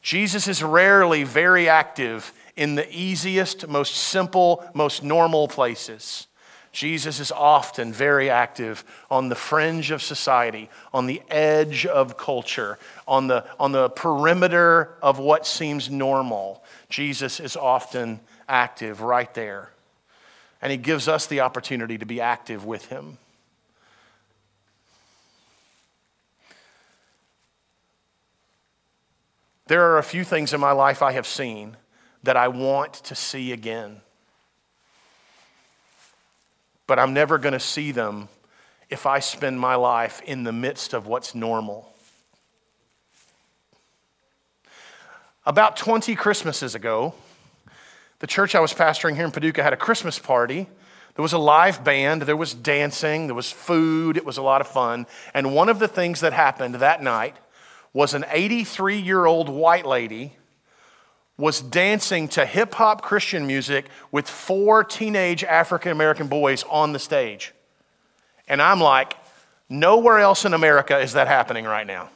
Jesus 0.09 0.47
is 0.47 0.63
rarely 0.63 1.23
very 1.23 1.69
active 1.69 2.33
in 2.55 2.73
the 2.73 2.91
easiest, 2.91 3.67
most 3.67 3.93
simple, 3.93 4.67
most 4.73 5.03
normal 5.03 5.47
places. 5.47 6.25
Jesus 6.71 7.19
is 7.19 7.31
often 7.31 7.93
very 7.93 8.27
active 8.27 8.83
on 9.11 9.29
the 9.29 9.35
fringe 9.35 9.91
of 9.91 10.01
society, 10.01 10.67
on 10.95 11.05
the 11.05 11.21
edge 11.29 11.85
of 11.85 12.17
culture, 12.17 12.79
on 13.07 13.27
the, 13.27 13.45
on 13.59 13.71
the 13.71 13.89
perimeter 13.89 14.95
of 14.99 15.19
what 15.19 15.45
seems 15.45 15.91
normal. 15.91 16.63
Jesus 16.89 17.39
is 17.39 17.55
often 17.55 18.19
active 18.47 19.01
right 19.01 19.31
there. 19.35 19.69
And 20.59 20.71
he 20.71 20.79
gives 20.79 21.07
us 21.07 21.27
the 21.27 21.41
opportunity 21.41 21.99
to 21.99 22.07
be 22.07 22.19
active 22.19 22.65
with 22.65 22.87
him. 22.87 23.19
There 29.69 29.89
are 29.91 29.97
a 29.97 30.03
few 30.03 30.25
things 30.25 30.53
in 30.53 30.59
my 30.59 30.73
life 30.73 31.01
I 31.01 31.13
have 31.13 31.25
seen 31.25 31.77
that 32.23 32.35
I 32.35 32.49
want 32.49 32.93
to 32.95 33.15
see 33.15 33.53
again 33.53 34.01
but 36.89 36.97
I'm 36.97 37.13
never 37.13 37.37
going 37.37 37.53
to 37.53 37.59
see 37.59 37.91
them 37.91 38.29
if 38.89 39.05
I 39.05 39.19
spend 39.19 39.59
my 39.59 39.75
life 39.75 40.23
in 40.25 40.43
the 40.43 40.51
midst 40.51 40.95
of 40.95 41.05
what's 41.05 41.35
normal. 41.35 41.87
About 45.45 45.77
20 45.77 46.15
Christmases 46.15 46.73
ago, 46.73 47.13
the 48.17 48.25
church 48.25 48.55
I 48.55 48.59
was 48.59 48.73
pastoring 48.73 49.13
here 49.13 49.25
in 49.25 49.29
Paducah 49.29 49.61
had 49.61 49.71
a 49.71 49.77
Christmas 49.77 50.17
party. 50.17 50.67
There 51.13 51.21
was 51.21 51.33
a 51.33 51.37
live 51.37 51.83
band, 51.83 52.23
there 52.23 52.35
was 52.35 52.55
dancing, 52.55 53.27
there 53.27 53.35
was 53.35 53.51
food, 53.51 54.17
it 54.17 54.25
was 54.25 54.39
a 54.39 54.41
lot 54.41 54.59
of 54.59 54.67
fun. 54.67 55.05
And 55.35 55.53
one 55.53 55.69
of 55.69 55.77
the 55.77 55.87
things 55.87 56.21
that 56.21 56.33
happened 56.33 56.73
that 56.75 57.03
night 57.03 57.37
was 57.93 58.13
an 58.13 58.25
83 58.29 58.97
year 58.97 59.25
old 59.25 59.49
white 59.49 59.85
lady 59.85 60.33
was 61.37 61.61
dancing 61.61 62.27
to 62.27 62.45
hip 62.45 62.73
hop 62.75 63.01
Christian 63.01 63.47
music 63.47 63.85
with 64.11 64.29
four 64.29 64.83
teenage 64.83 65.43
African 65.43 65.91
American 65.91 66.27
boys 66.27 66.63
on 66.69 66.91
the 66.91 66.99
stage. 66.99 67.53
And 68.47 68.61
I'm 68.61 68.81
like, 68.81 69.15
nowhere 69.69 70.19
else 70.19 70.43
in 70.43 70.53
America 70.53 70.99
is 70.99 71.13
that 71.13 71.27
happening 71.27 71.65
right 71.65 71.87
now. 71.87 72.09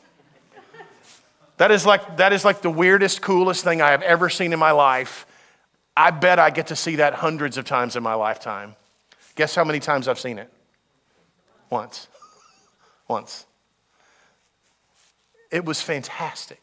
That 1.57 1.71
is 1.71 1.85
like, 1.85 2.17
that 2.17 2.33
is 2.33 2.43
like 2.43 2.61
the 2.61 2.69
weirdest, 2.69 3.21
coolest 3.21 3.63
thing 3.63 3.81
I 3.81 3.91
have 3.91 4.01
ever 4.01 4.29
seen 4.29 4.51
in 4.51 4.59
my 4.59 4.71
life. 4.71 5.25
I 5.95 6.11
bet 6.11 6.39
I 6.39 6.49
get 6.49 6.67
to 6.67 6.75
see 6.75 6.97
that 6.97 7.13
hundreds 7.13 7.57
of 7.57 7.65
times 7.65 7.95
in 7.95 8.03
my 8.03 8.15
lifetime. 8.15 8.75
Guess 9.35 9.55
how 9.55 9.63
many 9.63 9.79
times 9.79 10.07
I've 10.07 10.19
seen 10.19 10.39
it? 10.39 10.51
Once. 11.69 12.07
Once. 13.07 13.45
It 15.53 15.65
was 15.65 15.83
fantastic. 15.83 16.59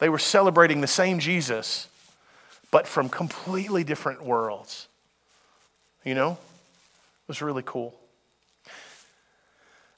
They 0.00 0.10
were 0.10 0.18
celebrating 0.18 0.82
the 0.82 0.86
same 0.86 1.18
Jesus, 1.18 1.88
but 2.70 2.86
from 2.86 3.08
completely 3.08 3.84
different 3.84 4.22
worlds. 4.22 4.86
You 6.04 6.14
know? 6.14 6.32
It 6.32 7.28
was 7.28 7.40
really 7.40 7.62
cool. 7.64 7.98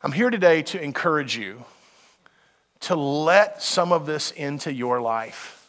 I'm 0.00 0.12
here 0.12 0.30
today 0.30 0.62
to 0.62 0.80
encourage 0.80 1.36
you 1.36 1.64
to 2.80 2.94
let 2.94 3.60
some 3.60 3.90
of 3.90 4.06
this 4.06 4.30
into 4.30 4.72
your 4.72 5.00
life, 5.00 5.68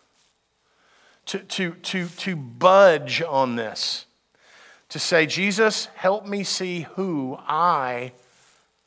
to, 1.25 1.39
to, 1.39 1.73
to, 1.81 2.07
to 2.09 2.35
budge 2.35 3.23
on 3.23 3.55
this, 3.55 4.05
to 4.89 4.99
say, 4.99 5.25
Jesus, 5.25 5.87
help 5.95 6.27
me 6.27 6.43
see 6.43 6.81
who 6.93 7.39
I 7.47 8.11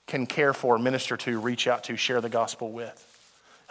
can 0.06 0.26
care 0.26 0.54
for, 0.54 0.78
minister 0.78 1.16
to, 1.16 1.40
reach 1.40 1.66
out 1.66 1.82
to, 1.84 1.96
share 1.96 2.20
the 2.20 2.28
gospel 2.28 2.70
with. 2.70 3.11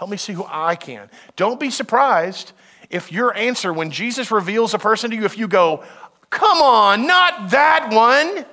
Help 0.02 0.10
me 0.10 0.18
see 0.18 0.34
who 0.34 0.48
I 0.50 0.76
can. 0.76 1.12
Don't 1.36 1.60
be 1.60 1.70
surprised 1.70 2.54
if 2.90 3.12
your 3.12 3.38
answer, 3.38 3.72
when 3.72 3.92
Jesus 3.92 4.32
reveals 4.32 4.74
a 4.74 4.80
person 4.80 5.12
to 5.12 5.16
you, 5.16 5.26
if 5.26 5.38
you 5.38 5.48
go, 5.48 5.84
Come 6.32 6.58
on, 6.58 7.06
not 7.06 7.52
that 7.52 7.94
one. 7.94 8.44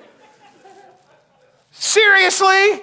Seriously? 1.71 2.83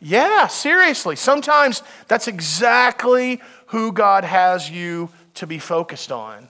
Yeah, 0.00 0.48
seriously. 0.48 1.14
Sometimes 1.14 1.84
that's 2.08 2.26
exactly 2.26 3.40
who 3.66 3.92
God 3.92 4.24
has 4.24 4.68
you 4.68 5.10
to 5.34 5.46
be 5.46 5.60
focused 5.60 6.10
on. 6.10 6.48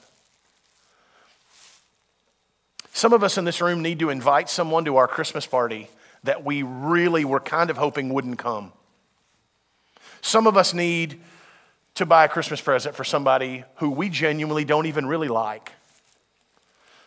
Some 2.94 3.12
of 3.12 3.22
us 3.22 3.37
in 3.37 3.44
this 3.44 3.61
room 3.61 3.83
need 3.83 3.98
to 3.98 4.09
invite 4.09 4.48
someone 4.48 4.87
to 4.87 4.96
our 4.96 5.06
Christmas 5.06 5.46
party 5.46 5.90
that 6.24 6.46
we 6.46 6.62
really 6.62 7.26
were 7.26 7.40
kind 7.40 7.68
of 7.68 7.76
hoping 7.76 8.09
wouldn't 8.09 8.38
come. 8.38 8.72
Some 10.20 10.46
of 10.46 10.56
us 10.56 10.74
need 10.74 11.20
to 11.94 12.06
buy 12.06 12.24
a 12.24 12.28
Christmas 12.28 12.61
present 12.61 12.94
for 12.94 13.04
somebody 13.04 13.64
who 13.76 13.90
we 13.90 14.09
genuinely 14.09 14.64
don't 14.64 14.87
even 14.87 15.06
really 15.06 15.28
like. 15.28 15.72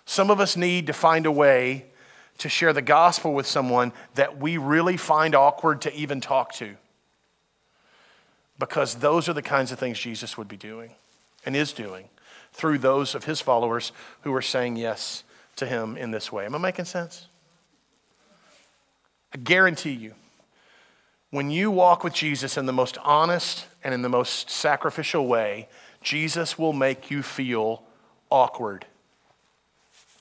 Some 0.06 0.30
of 0.30 0.40
us 0.40 0.58
need 0.58 0.88
to 0.88 0.94
find 0.94 1.26
a 1.26 1.32
way 1.32 1.86
to 2.40 2.50
share 2.50 2.74
the 2.74 2.82
gospel 2.82 3.34
with 3.34 3.48
someone 3.48 3.94
that 4.16 4.38
we 4.38 4.58
really 4.58 4.98
find 4.98 5.36
awkward 5.36 5.82
to 5.82 5.94
even 5.96 6.20
talk 6.20 6.54
to. 6.54 6.76
Because 8.60 8.96
those 8.96 9.30
are 9.30 9.34
the 9.34 9.42
kinds 9.42 9.72
of 9.72 9.80
things 9.80 10.00
Jesus 10.00 10.38
would 10.38 10.48
be 10.48 10.58
doing 10.58 10.92
and 11.46 11.56
is 11.56 11.74
doing 11.74 12.10
through 12.52 12.78
those 12.78 13.16
of 13.16 13.26
his 13.26 13.42
followers 13.42 13.92
who 14.22 14.34
are 14.34 14.42
saying 14.42 14.76
yes 14.76 15.24
to 15.56 15.66
him 15.66 15.98
in 15.98 16.12
this 16.12 16.32
way. 16.32 16.46
Am 16.46 16.56
I 16.56 16.60
making 16.60 16.86
sense? 16.86 17.28
I 19.34 19.38
guarantee 19.38 19.92
you, 19.92 20.14
when 21.34 21.50
you 21.50 21.72
walk 21.72 22.04
with 22.04 22.14
Jesus 22.14 22.58
in 22.58 22.68
the 22.68 22.72
most 22.72 22.96
honest 23.00 23.66
and 23.84 23.92
in 23.92 24.04
the 24.04 24.08
most 24.08 24.52
sacrificial 24.52 25.26
way, 25.26 25.68
Jesus 26.00 26.60
will 26.60 26.74
make 26.74 27.10
you 27.10 27.24
feel 27.24 27.82
awkward. 28.30 28.86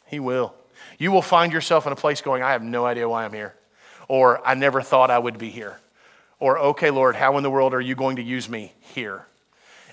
He 0.06 0.18
will. 0.18 0.54
You 0.98 1.12
will 1.12 1.20
find 1.20 1.52
yourself 1.52 1.86
in 1.86 1.92
a 1.92 1.96
place 1.96 2.22
going, 2.22 2.42
I 2.42 2.52
have 2.52 2.62
no 2.62 2.86
idea 2.86 3.06
why 3.10 3.26
I'm 3.26 3.34
here. 3.34 3.54
Or, 4.08 4.40
I 4.46 4.54
never 4.54 4.80
thought 4.80 5.10
I 5.10 5.18
would 5.18 5.36
be 5.36 5.50
here. 5.50 5.78
Or, 6.40 6.58
okay, 6.58 6.88
Lord, 6.88 7.14
how 7.14 7.36
in 7.36 7.42
the 7.42 7.50
world 7.50 7.74
are 7.74 7.80
you 7.80 7.94
going 7.94 8.16
to 8.16 8.22
use 8.22 8.48
me 8.48 8.72
here? 8.80 9.26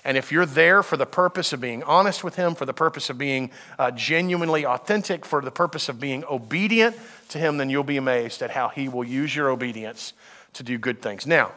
And 0.02 0.16
if 0.16 0.32
you're 0.32 0.46
there 0.46 0.82
for 0.82 0.96
the 0.96 1.04
purpose 1.04 1.52
of 1.52 1.60
being 1.60 1.82
honest 1.82 2.24
with 2.24 2.36
Him, 2.36 2.54
for 2.54 2.64
the 2.64 2.72
purpose 2.72 3.10
of 3.10 3.18
being 3.18 3.50
uh, 3.78 3.90
genuinely 3.90 4.64
authentic, 4.64 5.26
for 5.26 5.42
the 5.42 5.50
purpose 5.50 5.90
of 5.90 6.00
being 6.00 6.24
obedient 6.30 6.96
to 7.28 7.38
Him, 7.38 7.58
then 7.58 7.68
you'll 7.68 7.84
be 7.84 7.98
amazed 7.98 8.40
at 8.40 8.52
how 8.52 8.68
He 8.68 8.88
will 8.88 9.04
use 9.04 9.36
your 9.36 9.50
obedience 9.50 10.14
to 10.54 10.62
do 10.62 10.78
good 10.78 11.02
things. 11.02 11.26
Now, 11.26 11.52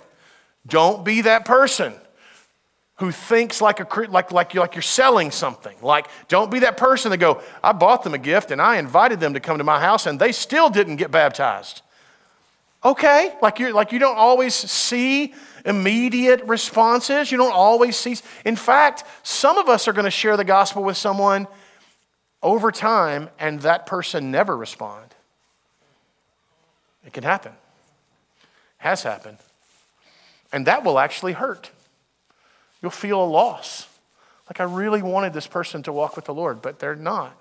don't 0.65 1.03
be 1.03 1.21
that 1.21 1.45
person 1.45 1.93
who 2.97 3.11
thinks 3.11 3.59
like, 3.59 3.79
a, 3.79 4.05
like, 4.09 4.31
like, 4.31 4.53
you're, 4.53 4.63
like 4.63 4.75
you're 4.75 4.81
selling 4.81 5.31
something. 5.31 5.75
Like, 5.81 6.07
don't 6.27 6.51
be 6.51 6.59
that 6.59 6.77
person 6.77 7.11
that 7.11 7.17
go, 7.17 7.41
I 7.63 7.71
bought 7.71 8.03
them 8.03 8.13
a 8.13 8.17
gift 8.17 8.51
and 8.51 8.61
I 8.61 8.77
invited 8.77 9.19
them 9.19 9.33
to 9.33 9.39
come 9.39 9.57
to 9.57 9.63
my 9.63 9.79
house 9.79 10.05
and 10.05 10.19
they 10.19 10.31
still 10.31 10.69
didn't 10.69 10.97
get 10.97 11.11
baptized. 11.11 11.81
Okay, 12.85 13.33
like, 13.41 13.59
you 13.59 13.71
like 13.71 13.93
you 13.93 13.99
don't 13.99 14.17
always 14.17 14.53
see 14.53 15.33
immediate 15.65 16.43
responses. 16.43 17.31
You 17.31 17.37
don't 17.37 17.53
always 17.53 17.95
see. 17.95 18.17
In 18.43 18.57
fact, 18.57 19.05
some 19.23 19.57
of 19.57 19.69
us 19.69 19.87
are 19.87 19.93
going 19.93 20.05
to 20.05 20.11
share 20.11 20.35
the 20.35 20.43
gospel 20.43 20.83
with 20.83 20.97
someone 20.97 21.47
over 22.41 22.71
time 22.71 23.29
and 23.39 23.61
that 23.61 23.85
person 23.85 24.31
never 24.31 24.55
respond. 24.55 25.15
It 27.05 27.13
can 27.13 27.23
happen 27.23 27.53
has 28.83 29.03
happened. 29.03 29.37
And 30.51 30.67
that 30.67 30.83
will 30.83 30.99
actually 30.99 31.33
hurt. 31.33 31.71
You'll 32.81 32.91
feel 32.91 33.23
a 33.23 33.25
loss. 33.25 33.87
Like, 34.47 34.59
I 34.59 34.65
really 34.65 35.01
wanted 35.01 35.33
this 35.33 35.47
person 35.47 35.83
to 35.83 35.93
walk 35.93 36.15
with 36.15 36.25
the 36.25 36.33
Lord, 36.33 36.61
but 36.61 36.79
they're 36.79 36.95
not. 36.95 37.35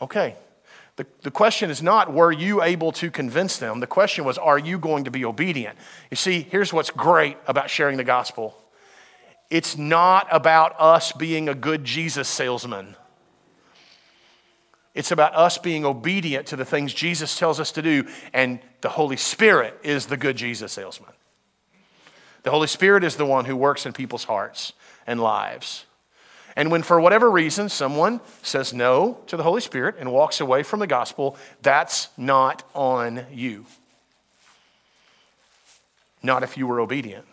Okay. 0.00 0.36
The, 0.96 1.06
the 1.22 1.30
question 1.30 1.70
is 1.70 1.82
not, 1.82 2.12
were 2.12 2.30
you 2.30 2.62
able 2.62 2.92
to 2.92 3.10
convince 3.10 3.56
them? 3.56 3.80
The 3.80 3.86
question 3.86 4.24
was, 4.24 4.36
are 4.36 4.58
you 4.58 4.78
going 4.78 5.04
to 5.04 5.10
be 5.10 5.24
obedient? 5.24 5.78
You 6.10 6.16
see, 6.16 6.42
here's 6.42 6.72
what's 6.72 6.90
great 6.90 7.38
about 7.46 7.70
sharing 7.70 7.96
the 7.96 8.04
gospel 8.04 8.54
it's 9.48 9.76
not 9.76 10.28
about 10.30 10.74
us 10.78 11.12
being 11.12 11.46
a 11.48 11.54
good 11.54 11.84
Jesus 11.84 12.26
salesman. 12.26 12.96
It's 14.94 15.10
about 15.10 15.34
us 15.34 15.56
being 15.56 15.84
obedient 15.84 16.48
to 16.48 16.56
the 16.56 16.64
things 16.64 16.92
Jesus 16.92 17.38
tells 17.38 17.58
us 17.58 17.72
to 17.72 17.82
do, 17.82 18.06
and 18.32 18.60
the 18.82 18.90
Holy 18.90 19.16
Spirit 19.16 19.78
is 19.82 20.06
the 20.06 20.16
good 20.16 20.36
Jesus 20.36 20.72
salesman. 20.72 21.12
The 22.42 22.50
Holy 22.50 22.66
Spirit 22.66 23.04
is 23.04 23.16
the 23.16 23.24
one 23.24 23.44
who 23.44 23.56
works 23.56 23.86
in 23.86 23.92
people's 23.92 24.24
hearts 24.24 24.72
and 25.06 25.20
lives. 25.20 25.86
And 26.54 26.70
when, 26.70 26.82
for 26.82 27.00
whatever 27.00 27.30
reason, 27.30 27.68
someone 27.68 28.20
says 28.42 28.74
no 28.74 29.18
to 29.28 29.36
the 29.36 29.42
Holy 29.42 29.62
Spirit 29.62 29.96
and 29.98 30.12
walks 30.12 30.40
away 30.40 30.62
from 30.62 30.80
the 30.80 30.86
gospel, 30.86 31.36
that's 31.62 32.08
not 32.18 32.68
on 32.74 33.24
you. 33.32 33.64
Not 36.22 36.42
if 36.42 36.56
you 36.58 36.66
were 36.66 36.80
obedient 36.80 37.24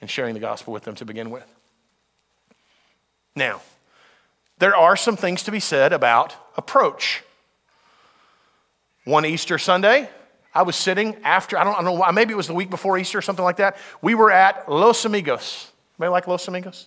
and 0.00 0.10
sharing 0.10 0.34
the 0.34 0.40
gospel 0.40 0.72
with 0.72 0.82
them 0.82 0.94
to 0.96 1.04
begin 1.06 1.30
with. 1.30 1.46
Now, 3.34 3.62
there 4.62 4.76
are 4.76 4.94
some 4.94 5.16
things 5.16 5.42
to 5.42 5.50
be 5.50 5.58
said 5.58 5.92
about 5.92 6.36
approach. 6.56 7.24
One 9.04 9.26
Easter 9.26 9.58
Sunday, 9.58 10.08
I 10.54 10.62
was 10.62 10.76
sitting 10.76 11.16
after, 11.24 11.58
I 11.58 11.64
don't, 11.64 11.74
I 11.76 11.82
don't 11.82 11.98
know, 11.98 12.12
maybe 12.12 12.32
it 12.32 12.36
was 12.36 12.46
the 12.46 12.54
week 12.54 12.70
before 12.70 12.96
Easter 12.96 13.18
or 13.18 13.22
something 13.22 13.44
like 13.44 13.56
that. 13.56 13.76
We 14.02 14.14
were 14.14 14.30
at 14.30 14.70
Los 14.70 15.04
Amigos. 15.04 15.72
Anybody 15.98 16.12
like 16.12 16.28
Los 16.28 16.46
Amigos? 16.46 16.86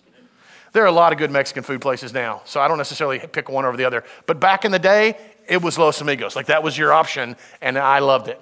There 0.72 0.84
are 0.84 0.86
a 0.86 0.92
lot 0.92 1.12
of 1.12 1.18
good 1.18 1.30
Mexican 1.30 1.64
food 1.64 1.82
places 1.82 2.14
now, 2.14 2.40
so 2.46 2.62
I 2.62 2.68
don't 2.68 2.78
necessarily 2.78 3.18
pick 3.18 3.50
one 3.50 3.66
over 3.66 3.76
the 3.76 3.84
other. 3.84 4.04
But 4.24 4.40
back 4.40 4.64
in 4.64 4.72
the 4.72 4.78
day, 4.78 5.18
it 5.46 5.60
was 5.60 5.76
Los 5.76 6.00
Amigos. 6.00 6.34
Like 6.34 6.46
that 6.46 6.62
was 6.62 6.78
your 6.78 6.94
option, 6.94 7.36
and 7.60 7.76
I 7.76 7.98
loved 7.98 8.28
it. 8.28 8.40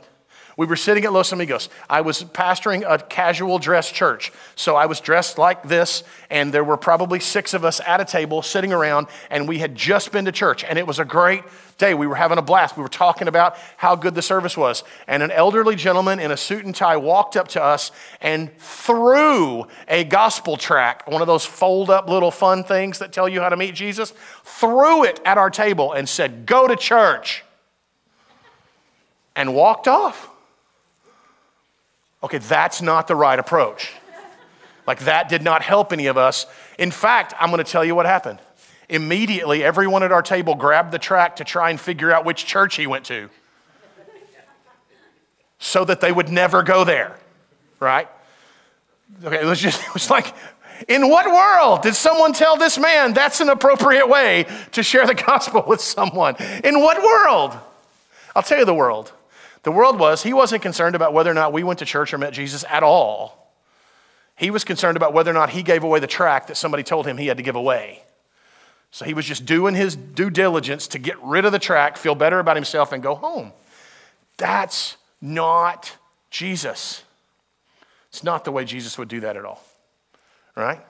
We 0.57 0.67
were 0.67 0.77
sitting 0.77 1.05
at 1.05 1.13
Los 1.13 1.33
Amigos. 1.33 1.69
I 1.91 2.01
was 2.01 2.23
pastoring 2.23 2.85
a 2.89 2.99
casual 2.99 3.59
dress 3.59 3.91
church. 3.91 4.33
So 4.55 4.77
I 4.77 4.87
was 4.87 5.01
dressed 5.01 5.37
like 5.37 5.65
this, 5.65 6.05
and 6.31 6.55
there 6.55 6.63
were 6.63 6.77
probably 6.77 7.19
six 7.19 7.55
of 7.55 7.65
us 7.65 7.81
at 7.85 8.01
a 8.01 8.05
table 8.05 8.41
sitting 8.41 8.73
around, 8.73 9.09
and 9.31 9.49
we 9.49 9.59
had 9.59 9.75
just 9.75 10.13
been 10.13 10.27
to 10.27 10.33
church. 10.33 10.63
And 10.63 10.79
it 10.79 10.87
was 10.87 11.01
a 11.01 11.05
great 11.05 11.43
day. 11.77 11.93
We 11.93 12.07
were 12.07 12.15
having 12.15 12.39
a 12.39 12.43
blast. 12.43 12.77
We 12.77 12.85
were 12.85 12.89
talking 12.89 13.27
about 13.27 13.57
how 13.77 13.97
good 13.97 14.15
the 14.15 14.23
service 14.23 14.57
was. 14.57 14.85
And 15.09 15.25
an 15.25 15.33
elderly 15.33 15.75
gentleman 15.75 16.21
in 16.21 16.31
a 16.31 16.37
suit 16.37 16.65
and 16.65 16.75
tie 16.75 16.97
walked 16.97 17.37
up 17.37 17.49
to 17.49 17.63
us 17.63 17.91
and 18.21 18.57
threw 18.59 19.67
a 19.89 20.05
gospel 20.05 20.57
track, 20.57 21.09
one 21.09 21.21
of 21.21 21.27
those 21.27 21.45
fold 21.45 21.91
up 21.91 22.09
little 22.09 22.31
fun 22.31 22.63
things 22.63 23.01
that 23.01 23.13
tell 23.13 23.29
you 23.29 23.41
how 23.41 23.49
to 23.49 23.57
meet 23.57 23.75
Jesus, 23.75 24.13
threw 24.45 25.03
it 25.03 25.21
at 25.25 25.37
our 25.37 25.51
table 25.51 25.93
and 25.93 26.09
said, 26.09 26.47
Go 26.47 26.69
to 26.69 26.77
church. 26.77 27.45
And 29.37 29.53
walked 29.53 29.89
off. 29.89 30.31
Okay, 32.25 32.39
that's 32.39 32.81
not 32.81 33.07
the 33.07 33.15
right 33.15 33.39
approach. 33.39 33.93
Like, 34.87 35.01
that 35.01 35.29
did 35.29 35.43
not 35.43 35.61
help 35.61 35.93
any 35.93 36.07
of 36.07 36.17
us. 36.17 36.47
In 36.79 36.91
fact, 36.91 37.35
I'm 37.39 37.51
going 37.51 37.63
to 37.63 37.71
tell 37.71 37.85
you 37.85 37.95
what 37.95 38.07
happened. 38.07 38.39
Immediately, 38.89 39.63
everyone 39.63 40.03
at 40.03 40.11
our 40.11 40.23
table 40.23 40.55
grabbed 40.55 40.91
the 40.91 40.99
track 40.99 41.37
to 41.37 41.45
try 41.45 41.69
and 41.69 41.79
figure 41.79 42.11
out 42.11 42.25
which 42.25 42.47
church 42.47 42.77
he 42.77 42.87
went 42.87 43.05
to 43.07 43.29
so 45.59 45.85
that 45.85 46.01
they 46.01 46.13
would 46.13 46.31
never 46.31 46.63
go 46.63 46.83
there, 46.85 47.19
right? 47.79 48.09
Okay, 49.23 49.41
it 49.43 49.45
was 49.45 49.61
just, 49.61 49.83
it 49.87 49.93
was 49.93 50.09
like, 50.09 50.35
in 50.89 51.11
what 51.11 51.27
world 51.27 51.83
did 51.83 51.95
someone 51.95 52.33
tell 52.33 52.57
this 52.57 52.79
man 52.79 53.13
that's 53.13 53.41
an 53.43 53.51
appropriate 53.51 54.09
way 54.09 54.47
to 54.73 54.83
share 54.83 55.07
the 55.07 55.15
gospel 55.15 55.63
with 55.67 55.83
someone? 55.83 56.37
In 56.65 56.81
what 56.81 57.03
world? 57.03 57.59
I'll 58.35 58.43
tell 58.43 58.59
you 58.59 58.65
the 58.65 58.75
world. 58.75 59.13
The 59.65 59.73
world 59.73 59.99
was, 59.99 60.23
he 60.23 60.33
wasn't 60.33 60.63
concerned 60.63 60.95
about 60.95 61.13
whether 61.13 61.31
or 61.31 61.35
not 61.35 61.53
we 61.53 61.65
went 61.65 61.81
to 61.81 61.85
church 61.85 62.15
or 62.15 62.19
met 62.19 62.33
Jesus 62.33 62.65
at 62.69 62.83
all. 62.83 63.51
He 64.37 64.51
was 64.51 64.63
concerned 64.63 64.97
about 64.97 65.13
whether 65.13 65.31
or 65.31 65.35
not 65.35 65.51
he 65.51 65.63
gave 65.63 65.83
away 65.83 66.01
the 66.01 66.07
track 66.07 66.49
that 66.49 66.57
somebody 66.57 66.83
told 66.83 67.07
him 67.07 67.17
he 67.17 67.29
had 67.29 67.39
to 67.39 67.43
give 67.43 67.57
away. 67.57 68.03
So 68.91 69.05
he 69.05 69.15
was 69.15 69.25
just 69.25 69.47
doing 69.47 69.75
his 69.75 69.97
due 69.97 70.31
diligence 70.31 70.87
to 70.89 70.99
get 70.99 71.21
rid 71.23 71.45
of 71.45 71.53
the 71.53 71.59
track, 71.59 71.97
feel 71.97 72.15
better 72.15 72.39
about 72.39 72.57
himself, 72.57 72.93
and 72.93 73.03
go 73.03 73.15
home. 73.15 73.53
That's 74.37 74.97
not 75.21 75.97
Jesus. 76.31 77.03
It's 78.11 78.23
not 78.23 78.45
the 78.45 78.53
way 78.53 78.65
Jesus 78.65 78.99
would 78.99 79.09
do 79.09 79.21
that 79.21 79.37
at 79.37 79.45
all. 79.45 79.65
Right? 80.55 80.81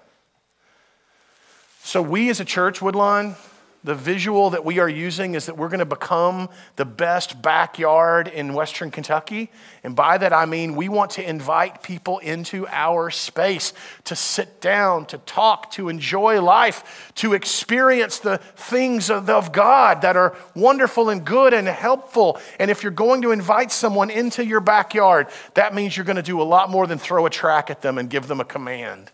So, 1.83 2.03
we 2.03 2.29
as 2.29 2.41
a 2.41 2.45
church, 2.45 2.83
Woodlawn, 2.83 3.37
the 3.85 3.95
visual 3.95 4.51
that 4.51 4.65
we 4.65 4.79
are 4.79 4.89
using 4.89 5.35
is 5.35 5.47
that 5.47 5.59
we're 5.59 5.69
going 5.69 5.79
to 5.79 5.85
become 5.85 6.49
the 6.77 6.87
best 6.87 7.43
backyard 7.43 8.29
in 8.29 8.55
Western 8.55 8.91
Kentucky. 8.91 9.51
And 9.85 9.95
by 9.95 10.17
that, 10.17 10.33
I 10.33 10.47
mean 10.47 10.75
we 10.75 10.89
want 10.89 11.13
to 11.13 11.29
invite 11.29 11.83
people 11.83 12.19
into 12.19 12.67
our 12.69 13.11
space 13.11 13.75
to 14.05 14.17
sit 14.17 14.63
down, 14.63 15.05
to 15.07 15.19
talk, 15.19 15.71
to 15.73 15.91
enjoy 15.91 16.41
life, 16.41 17.13
to 17.17 17.35
experience 17.35 18.19
the 18.19 18.39
things 18.39 19.11
of, 19.11 19.29
of 19.29 19.53
God 19.53 20.01
that 20.01 20.17
are 20.17 20.35
wonderful 20.55 21.11
and 21.11 21.23
good 21.23 21.53
and 21.53 21.69
helpful. 21.69 22.41
And 22.59 22.71
if 22.71 22.83
you're 22.83 22.91
going 22.91 23.21
to 23.23 23.33
invite 23.33 23.71
someone 23.71 24.09
into 24.09 24.45
your 24.45 24.61
backyard, 24.61 25.29
that 25.55 25.75
means 25.75 25.95
you're 25.95 26.07
going 26.07 26.17
to 26.17 26.23
do 26.23 26.41
a 26.41 26.43
lot 26.43 26.71
more 26.71 26.87
than 26.87 26.97
throw 26.97 27.27
a 27.27 27.31
track 27.31 27.69
at 27.69 27.83
them 27.83 27.99
and 27.99 28.09
give 28.09 28.29
them 28.29 28.41
a 28.41 28.45
command. 28.47 29.11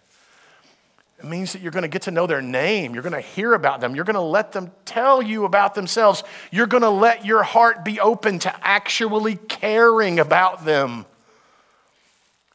It 1.20 1.26
means 1.26 1.52
that 1.52 1.60
you're 1.60 1.70
going 1.70 1.82
to 1.82 1.88
get 1.88 2.02
to 2.02 2.10
know 2.10 2.26
their 2.26 2.40
name. 2.40 2.94
You're 2.94 3.02
going 3.02 3.12
to 3.12 3.20
hear 3.20 3.52
about 3.52 3.82
them. 3.82 3.94
You're 3.94 4.06
going 4.06 4.14
to 4.14 4.20
let 4.20 4.52
them 4.52 4.72
tell 4.86 5.20
you 5.20 5.44
about 5.44 5.74
themselves. 5.74 6.24
You're 6.50 6.66
going 6.66 6.82
to 6.82 6.90
let 6.90 7.26
your 7.26 7.42
heart 7.42 7.84
be 7.84 8.00
open 8.00 8.38
to 8.40 8.66
actually 8.66 9.36
caring 9.36 10.18
about 10.18 10.64
them. 10.64 11.04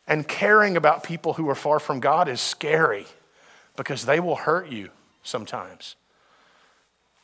And 0.07 0.27
caring 0.27 0.77
about 0.77 1.03
people 1.03 1.33
who 1.33 1.47
are 1.49 1.55
far 1.55 1.79
from 1.79 1.99
God 1.99 2.27
is 2.27 2.41
scary 2.41 3.05
because 3.75 4.05
they 4.05 4.19
will 4.19 4.35
hurt 4.35 4.69
you 4.69 4.89
sometimes. 5.23 5.95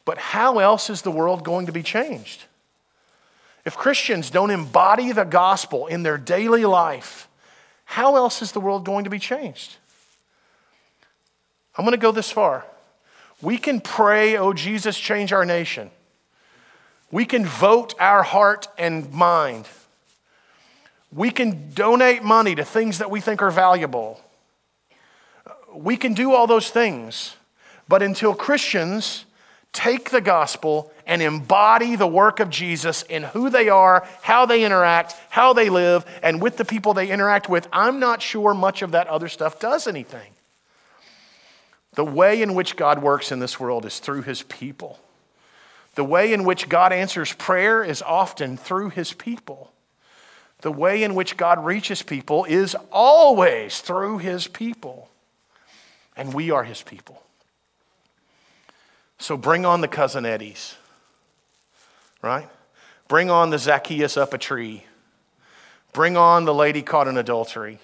But 0.06 0.17
how 0.17 0.60
else 0.60 0.89
is 0.89 1.01
the 1.01 1.12
world 1.12 1.43
going 1.43 1.65
to 1.65 1.71
be 1.71 1.84
changed? 1.84 2.45
If 3.65 3.77
Christians 3.77 4.30
don't 4.30 4.51
embody 4.51 5.12
the 5.12 5.23
gospel 5.23 5.88
in 5.88 6.04
their 6.04 6.17
daily 6.17 6.65
life, 6.65 7.27
how 7.86 8.15
else 8.15 8.41
is 8.41 8.51
the 8.51 8.60
world 8.60 8.86
going 8.86 9.04
to 9.04 9.10
be 9.10 9.19
changed? 9.19 9.77
I'm 11.77 11.86
going 11.86 11.91
to 11.91 12.01
go 12.01 12.12
this 12.12 12.31
far. 12.31 12.65
We 13.41 13.57
can 13.57 13.81
pray, 13.81 14.38
oh 14.38 14.53
Jesus, 14.53 14.97
change 14.97 15.34
our 15.34 15.45
nation. 15.45 15.89
We 17.12 17.25
can 17.25 17.45
vote 17.45 17.93
our 17.99 18.23
heart 18.23 18.67
and 18.77 19.12
mind. 19.12 19.67
We 21.12 21.31
can 21.31 21.71
donate 21.73 22.23
money 22.23 22.55
to 22.55 22.63
things 22.63 22.99
that 22.99 23.12
we 23.12 23.19
think 23.19 23.41
are 23.41 23.51
valuable. 23.51 24.21
We 25.73 25.97
can 25.97 26.13
do 26.13 26.34
all 26.34 26.47
those 26.47 26.69
things. 26.69 27.36
But 27.88 28.01
until 28.01 28.34
Christians 28.34 29.25
take 29.73 30.10
the 30.10 30.21
gospel 30.21 30.91
and 31.05 31.21
embody 31.21 31.95
the 31.95 32.07
work 32.07 32.39
of 32.39 32.49
Jesus 32.49 33.03
in 33.03 33.23
who 33.23 33.49
they 33.49 33.67
are, 33.69 34.07
how 34.21 34.45
they 34.45 34.63
interact, 34.63 35.15
how 35.29 35.51
they 35.53 35.69
live, 35.69 36.05
and 36.23 36.41
with 36.41 36.57
the 36.57 36.65
people 36.65 36.93
they 36.93 37.10
interact 37.10 37.49
with, 37.49 37.67
I'm 37.73 37.99
not 37.99 38.21
sure 38.21 38.53
much 38.53 38.81
of 38.81 38.91
that 38.91 39.07
other 39.07 39.27
stuff 39.27 39.60
does 39.60 39.88
anything. 39.88 40.30
The 41.93 42.06
way 42.06 42.41
in 42.41 42.54
which 42.54 42.75
God 42.75 43.01
works 43.01 43.32
in 43.32 43.39
this 43.39 43.60
world 43.60 43.86
is 43.86 43.99
through 43.99 44.21
his 44.21 44.43
people. 44.43 44.99
The 45.95 46.04
way 46.04 46.32
in 46.32 46.45
which 46.45 46.69
God 46.69 46.93
answers 46.93 47.34
prayer 47.34 47.84
is 47.84 48.01
often 48.01 48.56
through 48.56 48.89
his 48.89 49.12
people. 49.12 49.73
The 50.62 50.71
way 50.71 51.04
in 51.04 51.15
which 51.15 51.38
God 51.38 51.65
reaches 51.65 52.01
people 52.01 52.45
is 52.45 52.75
always 52.91 53.82
through 53.82 54.19
his 54.19 54.47
people. 54.47 55.10
And 56.15 56.34
we 56.34 56.51
are 56.51 56.63
his 56.63 56.82
people. 56.82 57.21
So 59.17 59.38
bring 59.38 59.65
on 59.65 59.82
the 59.82 59.88
cousin 59.88 60.25
Eddies, 60.25 60.75
right? 62.21 62.49
Bring 63.08 63.30
on 63.30 63.49
the 63.49 63.60
Zacchaeus 63.60 64.17
up 64.17 64.34
a 64.34 64.38
tree. 64.38 64.86
Bring 65.93 66.15
on 66.15 66.45
the 66.45 66.54
lady 66.54 66.82
caught 66.82 67.08
in 67.08 67.17
adultery. 67.17 67.80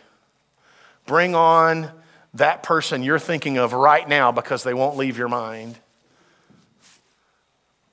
Bring 1.06 1.36
on 1.36 1.92
that 2.34 2.64
person 2.64 3.04
you're 3.04 3.20
thinking 3.20 3.58
of 3.58 3.74
right 3.74 4.08
now 4.08 4.32
because 4.32 4.64
they 4.64 4.74
won't 4.74 4.98
leave 4.98 5.18
your 5.18 5.28
mind. 5.28 5.78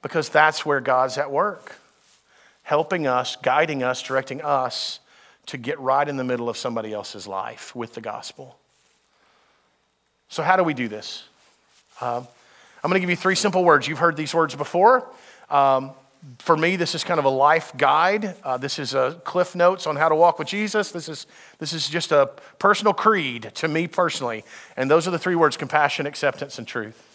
Because 0.02 0.28
that's 0.28 0.66
where 0.66 0.80
God's 0.80 1.16
at 1.16 1.30
work, 1.30 1.76
helping 2.62 3.06
us, 3.06 3.36
guiding 3.36 3.82
us, 3.82 4.02
directing 4.02 4.42
us 4.42 5.00
to 5.46 5.56
get 5.56 5.78
right 5.80 6.08
in 6.08 6.16
the 6.16 6.24
middle 6.24 6.48
of 6.48 6.56
somebody 6.56 6.92
else's 6.92 7.26
life 7.26 7.74
with 7.74 7.94
the 7.94 8.00
gospel. 8.00 8.58
So, 10.28 10.42
how 10.42 10.56
do 10.56 10.64
we 10.64 10.74
do 10.74 10.88
this? 10.88 11.24
Um, 12.00 12.26
I'm 12.82 12.90
going 12.90 12.94
to 12.94 13.00
give 13.00 13.10
you 13.10 13.16
three 13.16 13.34
simple 13.34 13.64
words. 13.64 13.88
You've 13.88 13.98
heard 13.98 14.16
these 14.16 14.34
words 14.34 14.54
before. 14.54 15.08
Um, 15.48 15.92
for 16.38 16.56
me, 16.56 16.76
this 16.76 16.94
is 16.94 17.04
kind 17.04 17.18
of 17.18 17.24
a 17.24 17.30
life 17.30 17.72
guide. 17.76 18.34
Uh, 18.42 18.56
this 18.56 18.78
is 18.78 18.94
a 18.94 19.20
cliff 19.24 19.54
notes 19.54 19.86
on 19.86 19.96
how 19.96 20.08
to 20.08 20.14
walk 20.14 20.38
with 20.38 20.48
Jesus. 20.48 20.90
This 20.90 21.08
is, 21.08 21.26
this 21.58 21.72
is 21.72 21.88
just 21.88 22.12
a 22.12 22.30
personal 22.58 22.94
creed 22.94 23.50
to 23.54 23.68
me 23.68 23.86
personally. 23.86 24.44
And 24.76 24.90
those 24.90 25.06
are 25.06 25.10
the 25.10 25.18
three 25.18 25.34
words 25.34 25.56
compassion, 25.56 26.06
acceptance, 26.06 26.58
and 26.58 26.66
truth. 26.66 27.10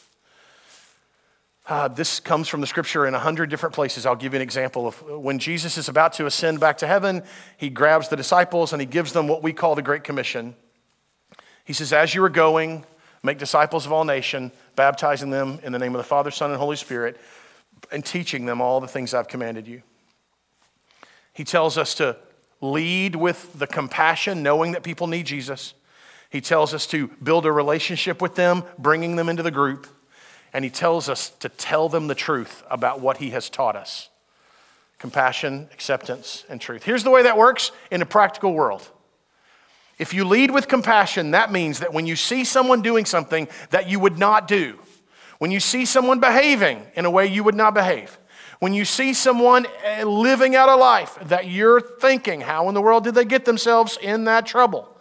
Uh, 1.67 1.87
this 1.87 2.19
comes 2.19 2.47
from 2.47 2.61
the 2.61 2.67
scripture 2.67 3.05
in 3.05 3.13
a 3.13 3.19
hundred 3.19 3.49
different 3.49 3.75
places. 3.75 4.05
I'll 4.05 4.15
give 4.15 4.33
you 4.33 4.37
an 4.37 4.43
example 4.43 4.87
of 4.87 5.01
when 5.07 5.37
Jesus 5.37 5.77
is 5.77 5.87
about 5.87 6.13
to 6.13 6.25
ascend 6.25 6.59
back 6.59 6.79
to 6.79 6.87
heaven, 6.87 7.23
he 7.57 7.69
grabs 7.69 8.09
the 8.09 8.15
disciples 8.15 8.73
and 8.73 8.81
he 8.81 8.87
gives 8.87 9.13
them 9.13 9.27
what 9.27 9.43
we 9.43 9.53
call 9.53 9.75
the 9.75 9.83
Great 9.83 10.03
Commission. 10.03 10.55
He 11.65 11.73
says, 11.73 11.93
As 11.93 12.15
you 12.15 12.23
are 12.23 12.29
going, 12.29 12.85
make 13.21 13.37
disciples 13.37 13.85
of 13.85 13.91
all 13.91 14.03
nations, 14.03 14.51
baptizing 14.75 15.29
them 15.29 15.59
in 15.61 15.71
the 15.71 15.79
name 15.79 15.93
of 15.93 15.99
the 15.99 16.07
Father, 16.07 16.31
Son, 16.31 16.49
and 16.49 16.59
Holy 16.59 16.75
Spirit 16.75 17.19
and 17.91 18.05
teaching 18.05 18.45
them 18.45 18.61
all 18.61 18.79
the 18.79 18.87
things 18.87 19.13
I've 19.13 19.27
commanded 19.27 19.67
you. 19.67 19.81
He 21.33 21.43
tells 21.43 21.77
us 21.77 21.95
to 21.95 22.17
lead 22.61 23.15
with 23.15 23.57
the 23.57 23.67
compassion, 23.67 24.43
knowing 24.43 24.73
that 24.73 24.83
people 24.83 25.07
need 25.07 25.25
Jesus. 25.25 25.73
He 26.29 26.41
tells 26.41 26.73
us 26.73 26.85
to 26.87 27.07
build 27.23 27.45
a 27.45 27.51
relationship 27.51 28.21
with 28.21 28.35
them, 28.35 28.63
bringing 28.77 29.15
them 29.15 29.29
into 29.29 29.43
the 29.43 29.51
group. 29.51 29.87
and 30.53 30.63
he 30.63 30.71
tells 30.71 31.09
us 31.09 31.29
to 31.39 31.49
tell 31.49 31.89
them 31.89 32.07
the 32.07 32.15
truth 32.15 32.63
about 32.69 32.99
what 32.99 33.17
he 33.17 33.29
has 33.31 33.49
taught 33.49 33.75
us 33.75 34.09
compassion, 34.97 35.69
acceptance, 35.71 36.43
and 36.49 36.59
truth. 36.59 36.83
Here's 36.83 37.05
the 37.05 37.09
way 37.09 37.23
that 37.23 37.37
works 37.37 37.71
in 37.89 38.01
a 38.01 38.05
practical 38.05 38.53
world. 38.53 38.89
If 39.97 40.13
you 40.13 40.25
lead 40.25 40.51
with 40.51 40.67
compassion, 40.67 41.31
that 41.31 41.53
means 41.53 41.79
that 41.79 41.93
when 41.93 42.05
you 42.05 42.17
see 42.17 42.43
someone 42.43 42.81
doing 42.81 43.05
something 43.05 43.47
that 43.69 43.89
you 43.89 43.97
would 43.97 44.17
not 44.17 44.45
do, 44.45 44.77
when 45.39 45.51
you 45.51 45.59
see 45.59 45.85
someone 45.85 46.19
behaving 46.19 46.85
in 46.95 47.05
a 47.05 47.11
way 47.11 47.25
you 47.25 47.43
would 47.43 47.55
not 47.55 47.73
behave, 47.73 48.19
when 48.59 48.73
you 48.73 48.83
see 48.83 49.13
someone 49.13 49.65
eh, 49.83 50.03
living 50.03 50.55
out 50.55 50.69
a 50.69 50.75
life 50.75 51.17
that 51.23 51.47
you're 51.47 51.79
thinking, 51.79 52.41
how 52.41 52.67
in 52.67 52.75
the 52.75 52.81
world 52.81 53.05
did 53.05 53.15
they 53.15 53.25
get 53.25 53.45
themselves 53.45 53.97
in 54.01 54.25
that 54.25 54.45
trouble? 54.45 54.95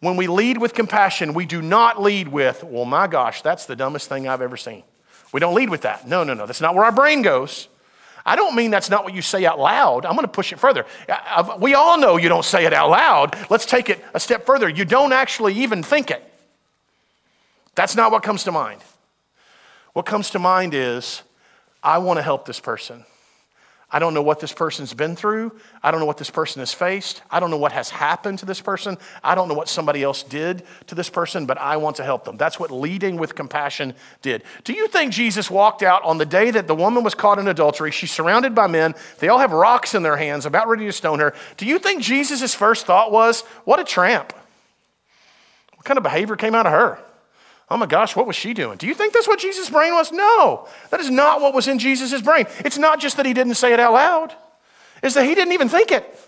When 0.00 0.16
we 0.16 0.26
lead 0.26 0.58
with 0.58 0.74
compassion, 0.74 1.32
we 1.34 1.46
do 1.46 1.62
not 1.62 2.00
lead 2.00 2.28
with, 2.28 2.62
well, 2.62 2.84
my 2.84 3.06
gosh, 3.06 3.42
that's 3.42 3.66
the 3.66 3.74
dumbest 3.74 4.08
thing 4.08 4.28
I've 4.28 4.42
ever 4.42 4.56
seen. 4.56 4.84
We 5.32 5.40
don't 5.40 5.54
lead 5.54 5.70
with 5.70 5.82
that. 5.82 6.06
No, 6.06 6.24
no, 6.24 6.34
no. 6.34 6.46
That's 6.46 6.60
not 6.60 6.74
where 6.74 6.84
our 6.84 6.92
brain 6.92 7.22
goes. 7.22 7.68
I 8.24 8.36
don't 8.36 8.54
mean 8.54 8.70
that's 8.70 8.90
not 8.90 9.04
what 9.04 9.14
you 9.14 9.22
say 9.22 9.46
out 9.46 9.58
loud. 9.58 10.04
I'm 10.04 10.12
going 10.12 10.26
to 10.26 10.32
push 10.32 10.52
it 10.52 10.58
further. 10.58 10.84
We 11.58 11.72
all 11.74 11.98
know 11.98 12.18
you 12.18 12.28
don't 12.28 12.44
say 12.44 12.66
it 12.66 12.74
out 12.74 12.90
loud. 12.90 13.36
Let's 13.48 13.64
take 13.64 13.88
it 13.88 14.04
a 14.12 14.20
step 14.20 14.44
further. 14.44 14.68
You 14.68 14.84
don't 14.84 15.14
actually 15.14 15.54
even 15.54 15.82
think 15.82 16.10
it. 16.10 16.22
That's 17.74 17.96
not 17.96 18.12
what 18.12 18.22
comes 18.22 18.44
to 18.44 18.52
mind. 18.52 18.82
What 19.92 20.06
comes 20.06 20.30
to 20.30 20.38
mind 20.38 20.74
is, 20.74 21.22
I 21.82 21.98
want 21.98 22.18
to 22.18 22.22
help 22.22 22.46
this 22.46 22.60
person. 22.60 23.04
I 23.90 24.00
don't 24.00 24.12
know 24.12 24.22
what 24.22 24.38
this 24.38 24.52
person's 24.52 24.92
been 24.92 25.16
through. 25.16 25.50
I 25.82 25.90
don't 25.90 26.00
know 26.00 26.06
what 26.06 26.18
this 26.18 26.28
person 26.28 26.60
has 26.60 26.74
faced. 26.74 27.22
I 27.30 27.40
don't 27.40 27.50
know 27.50 27.56
what 27.56 27.72
has 27.72 27.88
happened 27.88 28.38
to 28.40 28.46
this 28.46 28.60
person. 28.60 28.98
I 29.24 29.34
don't 29.34 29.48
know 29.48 29.54
what 29.54 29.68
somebody 29.70 30.02
else 30.02 30.22
did 30.22 30.64
to 30.88 30.94
this 30.94 31.08
person, 31.08 31.46
but 31.46 31.56
I 31.56 31.78
want 31.78 31.96
to 31.96 32.04
help 32.04 32.24
them. 32.24 32.36
That's 32.36 32.60
what 32.60 32.70
leading 32.70 33.16
with 33.16 33.34
compassion 33.34 33.94
did. 34.20 34.42
Do 34.64 34.74
you 34.74 34.88
think 34.88 35.12
Jesus 35.12 35.50
walked 35.50 35.82
out 35.82 36.02
on 36.04 36.18
the 36.18 36.26
day 36.26 36.50
that 36.50 36.66
the 36.66 36.74
woman 36.74 37.02
was 37.02 37.14
caught 37.14 37.38
in 37.38 37.48
adultery? 37.48 37.90
She's 37.90 38.10
surrounded 38.10 38.54
by 38.54 38.66
men. 38.66 38.94
They 39.20 39.28
all 39.28 39.38
have 39.38 39.52
rocks 39.52 39.94
in 39.94 40.02
their 40.02 40.18
hands, 40.18 40.44
about 40.44 40.68
ready 40.68 40.84
to 40.84 40.92
stone 40.92 41.20
her. 41.20 41.34
Do 41.56 41.64
you 41.64 41.78
think 41.78 42.02
Jesus' 42.02 42.54
first 42.54 42.84
thought 42.84 43.10
was, 43.10 43.40
What 43.64 43.80
a 43.80 43.84
tramp? 43.84 44.34
What 45.76 45.86
kind 45.86 45.96
of 45.96 46.02
behavior 46.02 46.36
came 46.36 46.54
out 46.54 46.66
of 46.66 46.72
her? 46.72 46.98
Oh 47.70 47.76
my 47.76 47.86
gosh, 47.86 48.16
what 48.16 48.26
was 48.26 48.36
she 48.36 48.54
doing? 48.54 48.78
Do 48.78 48.86
you 48.86 48.94
think 48.94 49.12
that's 49.12 49.28
what 49.28 49.38
Jesus' 49.38 49.68
brain 49.68 49.92
was? 49.92 50.10
No, 50.10 50.66
that 50.90 51.00
is 51.00 51.10
not 51.10 51.40
what 51.40 51.54
was 51.54 51.68
in 51.68 51.78
Jesus' 51.78 52.22
brain. 52.22 52.46
It's 52.60 52.78
not 52.78 52.98
just 53.00 53.16
that 53.18 53.26
he 53.26 53.34
didn't 53.34 53.54
say 53.54 53.72
it 53.72 53.80
out 53.80 53.92
loud, 53.92 54.34
it's 55.02 55.14
that 55.14 55.26
he 55.26 55.34
didn't 55.34 55.52
even 55.52 55.68
think 55.68 55.92
it. 55.92 56.18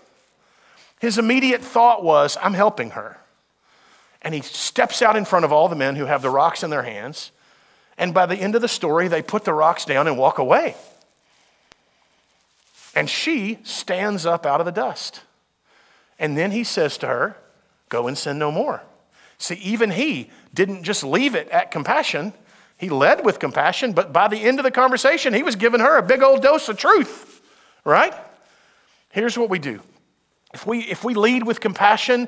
His 0.99 1.17
immediate 1.17 1.63
thought 1.63 2.03
was, 2.03 2.37
I'm 2.41 2.53
helping 2.53 2.91
her. 2.91 3.17
And 4.21 4.35
he 4.35 4.41
steps 4.41 5.01
out 5.01 5.15
in 5.15 5.25
front 5.25 5.45
of 5.45 5.51
all 5.51 5.67
the 5.67 5.75
men 5.75 5.95
who 5.95 6.05
have 6.05 6.21
the 6.21 6.29
rocks 6.29 6.61
in 6.61 6.69
their 6.69 6.83
hands. 6.83 7.31
And 7.97 8.13
by 8.13 8.27
the 8.27 8.35
end 8.35 8.53
of 8.53 8.61
the 8.61 8.67
story, 8.67 9.07
they 9.07 9.23
put 9.23 9.43
the 9.43 9.53
rocks 9.53 9.83
down 9.83 10.07
and 10.07 10.15
walk 10.15 10.37
away. 10.37 10.75
And 12.93 13.09
she 13.09 13.57
stands 13.63 14.27
up 14.27 14.45
out 14.45 14.59
of 14.59 14.65
the 14.65 14.71
dust. 14.71 15.21
And 16.19 16.37
then 16.37 16.51
he 16.51 16.63
says 16.63 16.99
to 16.99 17.07
her, 17.07 17.37
Go 17.89 18.07
and 18.07 18.15
sin 18.15 18.37
no 18.37 18.51
more. 18.51 18.83
See, 19.41 19.55
even 19.55 19.89
he 19.89 20.29
didn't 20.53 20.83
just 20.83 21.03
leave 21.03 21.33
it 21.33 21.49
at 21.49 21.71
compassion. 21.71 22.31
He 22.77 22.89
led 22.89 23.25
with 23.25 23.39
compassion, 23.39 23.93
but 23.93 24.13
by 24.13 24.27
the 24.27 24.37
end 24.37 24.59
of 24.59 24.63
the 24.63 24.69
conversation, 24.69 25.33
he 25.33 25.41
was 25.41 25.55
giving 25.55 25.79
her 25.79 25.97
a 25.97 26.03
big 26.03 26.21
old 26.21 26.43
dose 26.43 26.69
of 26.69 26.77
truth, 26.77 27.41
right? 27.83 28.13
Here's 29.09 29.39
what 29.39 29.49
we 29.49 29.57
do 29.57 29.81
if 30.53 30.67
we, 30.67 30.81
if 30.81 31.03
we 31.03 31.15
lead 31.15 31.43
with 31.47 31.59
compassion 31.59 32.27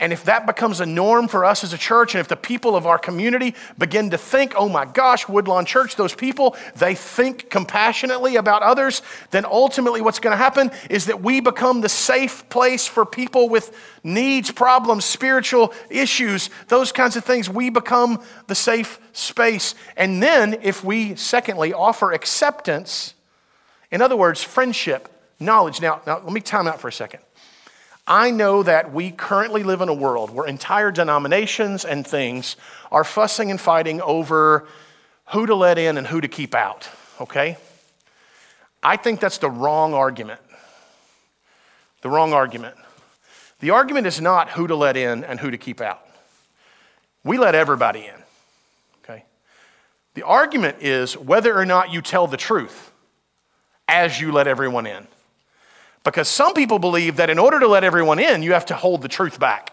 and 0.00 0.12
if 0.12 0.24
that 0.24 0.44
becomes 0.44 0.80
a 0.80 0.86
norm 0.86 1.28
for 1.28 1.44
us 1.44 1.62
as 1.62 1.72
a 1.72 1.78
church, 1.78 2.14
and 2.14 2.20
if 2.20 2.26
the 2.26 2.36
people 2.36 2.74
of 2.74 2.84
our 2.84 2.98
community 2.98 3.54
begin 3.78 4.10
to 4.10 4.18
think, 4.18 4.52
oh 4.56 4.68
my 4.68 4.84
gosh, 4.84 5.28
Woodlawn 5.28 5.66
Church, 5.66 5.94
those 5.94 6.14
people, 6.14 6.56
they 6.74 6.96
think 6.96 7.48
compassionately 7.48 8.34
about 8.34 8.62
others, 8.62 9.02
then 9.30 9.44
ultimately 9.44 10.00
what's 10.00 10.18
going 10.18 10.32
to 10.32 10.36
happen 10.36 10.72
is 10.90 11.06
that 11.06 11.22
we 11.22 11.40
become 11.40 11.80
the 11.80 11.88
safe 11.88 12.48
place 12.48 12.88
for 12.88 13.06
people 13.06 13.48
with 13.48 13.76
needs, 14.02 14.50
problems, 14.50 15.04
spiritual 15.04 15.72
issues, 15.88 16.50
those 16.68 16.90
kinds 16.90 17.14
of 17.14 17.24
things. 17.24 17.48
We 17.48 17.70
become 17.70 18.20
the 18.48 18.56
safe 18.56 18.98
space. 19.12 19.76
And 19.96 20.20
then 20.20 20.58
if 20.62 20.82
we, 20.82 21.14
secondly, 21.14 21.72
offer 21.72 22.10
acceptance, 22.10 23.14
in 23.92 24.02
other 24.02 24.16
words, 24.16 24.42
friendship, 24.42 25.08
knowledge. 25.38 25.80
Now, 25.80 26.02
now 26.04 26.18
let 26.18 26.32
me 26.32 26.40
time 26.40 26.66
out 26.66 26.80
for 26.80 26.88
a 26.88 26.92
second. 26.92 27.20
I 28.06 28.30
know 28.30 28.62
that 28.62 28.92
we 28.92 29.10
currently 29.10 29.62
live 29.62 29.80
in 29.80 29.88
a 29.88 29.94
world 29.94 30.30
where 30.30 30.46
entire 30.46 30.90
denominations 30.90 31.84
and 31.84 32.06
things 32.06 32.56
are 32.92 33.04
fussing 33.04 33.50
and 33.50 33.60
fighting 33.60 34.02
over 34.02 34.66
who 35.28 35.46
to 35.46 35.54
let 35.54 35.78
in 35.78 35.96
and 35.96 36.06
who 36.06 36.20
to 36.20 36.28
keep 36.28 36.54
out, 36.54 36.88
okay? 37.18 37.56
I 38.82 38.96
think 38.96 39.20
that's 39.20 39.38
the 39.38 39.48
wrong 39.48 39.94
argument. 39.94 40.40
The 42.02 42.10
wrong 42.10 42.34
argument. 42.34 42.76
The 43.60 43.70
argument 43.70 44.06
is 44.06 44.20
not 44.20 44.50
who 44.50 44.66
to 44.66 44.76
let 44.76 44.98
in 44.98 45.24
and 45.24 45.40
who 45.40 45.50
to 45.50 45.56
keep 45.56 45.80
out. 45.80 46.06
We 47.24 47.38
let 47.38 47.54
everybody 47.54 48.00
in, 48.00 48.22
okay? 49.02 49.24
The 50.12 50.24
argument 50.24 50.82
is 50.82 51.16
whether 51.16 51.58
or 51.58 51.64
not 51.64 51.90
you 51.90 52.02
tell 52.02 52.26
the 52.26 52.36
truth 52.36 52.92
as 53.88 54.20
you 54.20 54.30
let 54.30 54.46
everyone 54.46 54.86
in. 54.86 55.06
Because 56.04 56.28
some 56.28 56.52
people 56.52 56.78
believe 56.78 57.16
that 57.16 57.30
in 57.30 57.38
order 57.38 57.58
to 57.58 57.66
let 57.66 57.82
everyone 57.82 58.18
in, 58.18 58.42
you 58.42 58.52
have 58.52 58.66
to 58.66 58.74
hold 58.74 59.02
the 59.02 59.08
truth 59.08 59.40
back. 59.40 59.70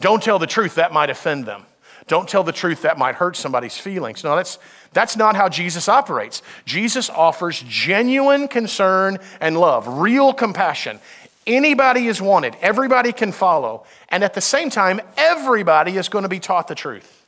Don't 0.00 0.22
tell 0.22 0.38
the 0.38 0.46
truth, 0.46 0.76
that 0.76 0.92
might 0.92 1.10
offend 1.10 1.44
them. 1.44 1.64
Don't 2.06 2.28
tell 2.28 2.44
the 2.44 2.52
truth, 2.52 2.82
that 2.82 2.98
might 2.98 3.16
hurt 3.16 3.36
somebody's 3.36 3.76
feelings. 3.76 4.22
No, 4.22 4.36
that's, 4.36 4.58
that's 4.92 5.16
not 5.16 5.34
how 5.34 5.48
Jesus 5.48 5.88
operates. 5.88 6.40
Jesus 6.64 7.10
offers 7.10 7.64
genuine 7.66 8.46
concern 8.46 9.18
and 9.40 9.58
love, 9.58 9.88
real 9.88 10.32
compassion. 10.32 11.00
Anybody 11.48 12.06
is 12.06 12.22
wanted, 12.22 12.56
everybody 12.60 13.12
can 13.12 13.32
follow. 13.32 13.84
And 14.08 14.22
at 14.22 14.34
the 14.34 14.40
same 14.40 14.70
time, 14.70 15.00
everybody 15.16 15.96
is 15.96 16.08
going 16.08 16.22
to 16.22 16.28
be 16.28 16.40
taught 16.40 16.68
the 16.68 16.74
truth, 16.76 17.26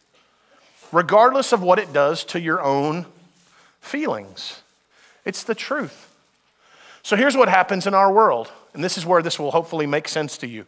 regardless 0.93 1.53
of 1.53 1.61
what 1.61 1.81
it 1.81 1.93
does 1.93 2.23
to 2.27 2.41
your 2.41 2.63
own 2.63 3.07
feelings. 3.81 4.63
It's 5.25 5.43
the 5.43 5.57
truth. 5.57 6.08
So 7.09 7.17
here's 7.17 7.39
what 7.39 7.49
happens 7.49 7.87
in 7.87 7.95
our 7.95 8.13
world, 8.13 8.53
and 8.75 8.85
this 8.85 8.99
is 8.99 9.07
where 9.07 9.23
this 9.23 9.39
will 9.39 9.51
hopefully 9.51 9.87
make 9.87 10.09
sense 10.09 10.37
to 10.37 10.47
you. 10.47 10.67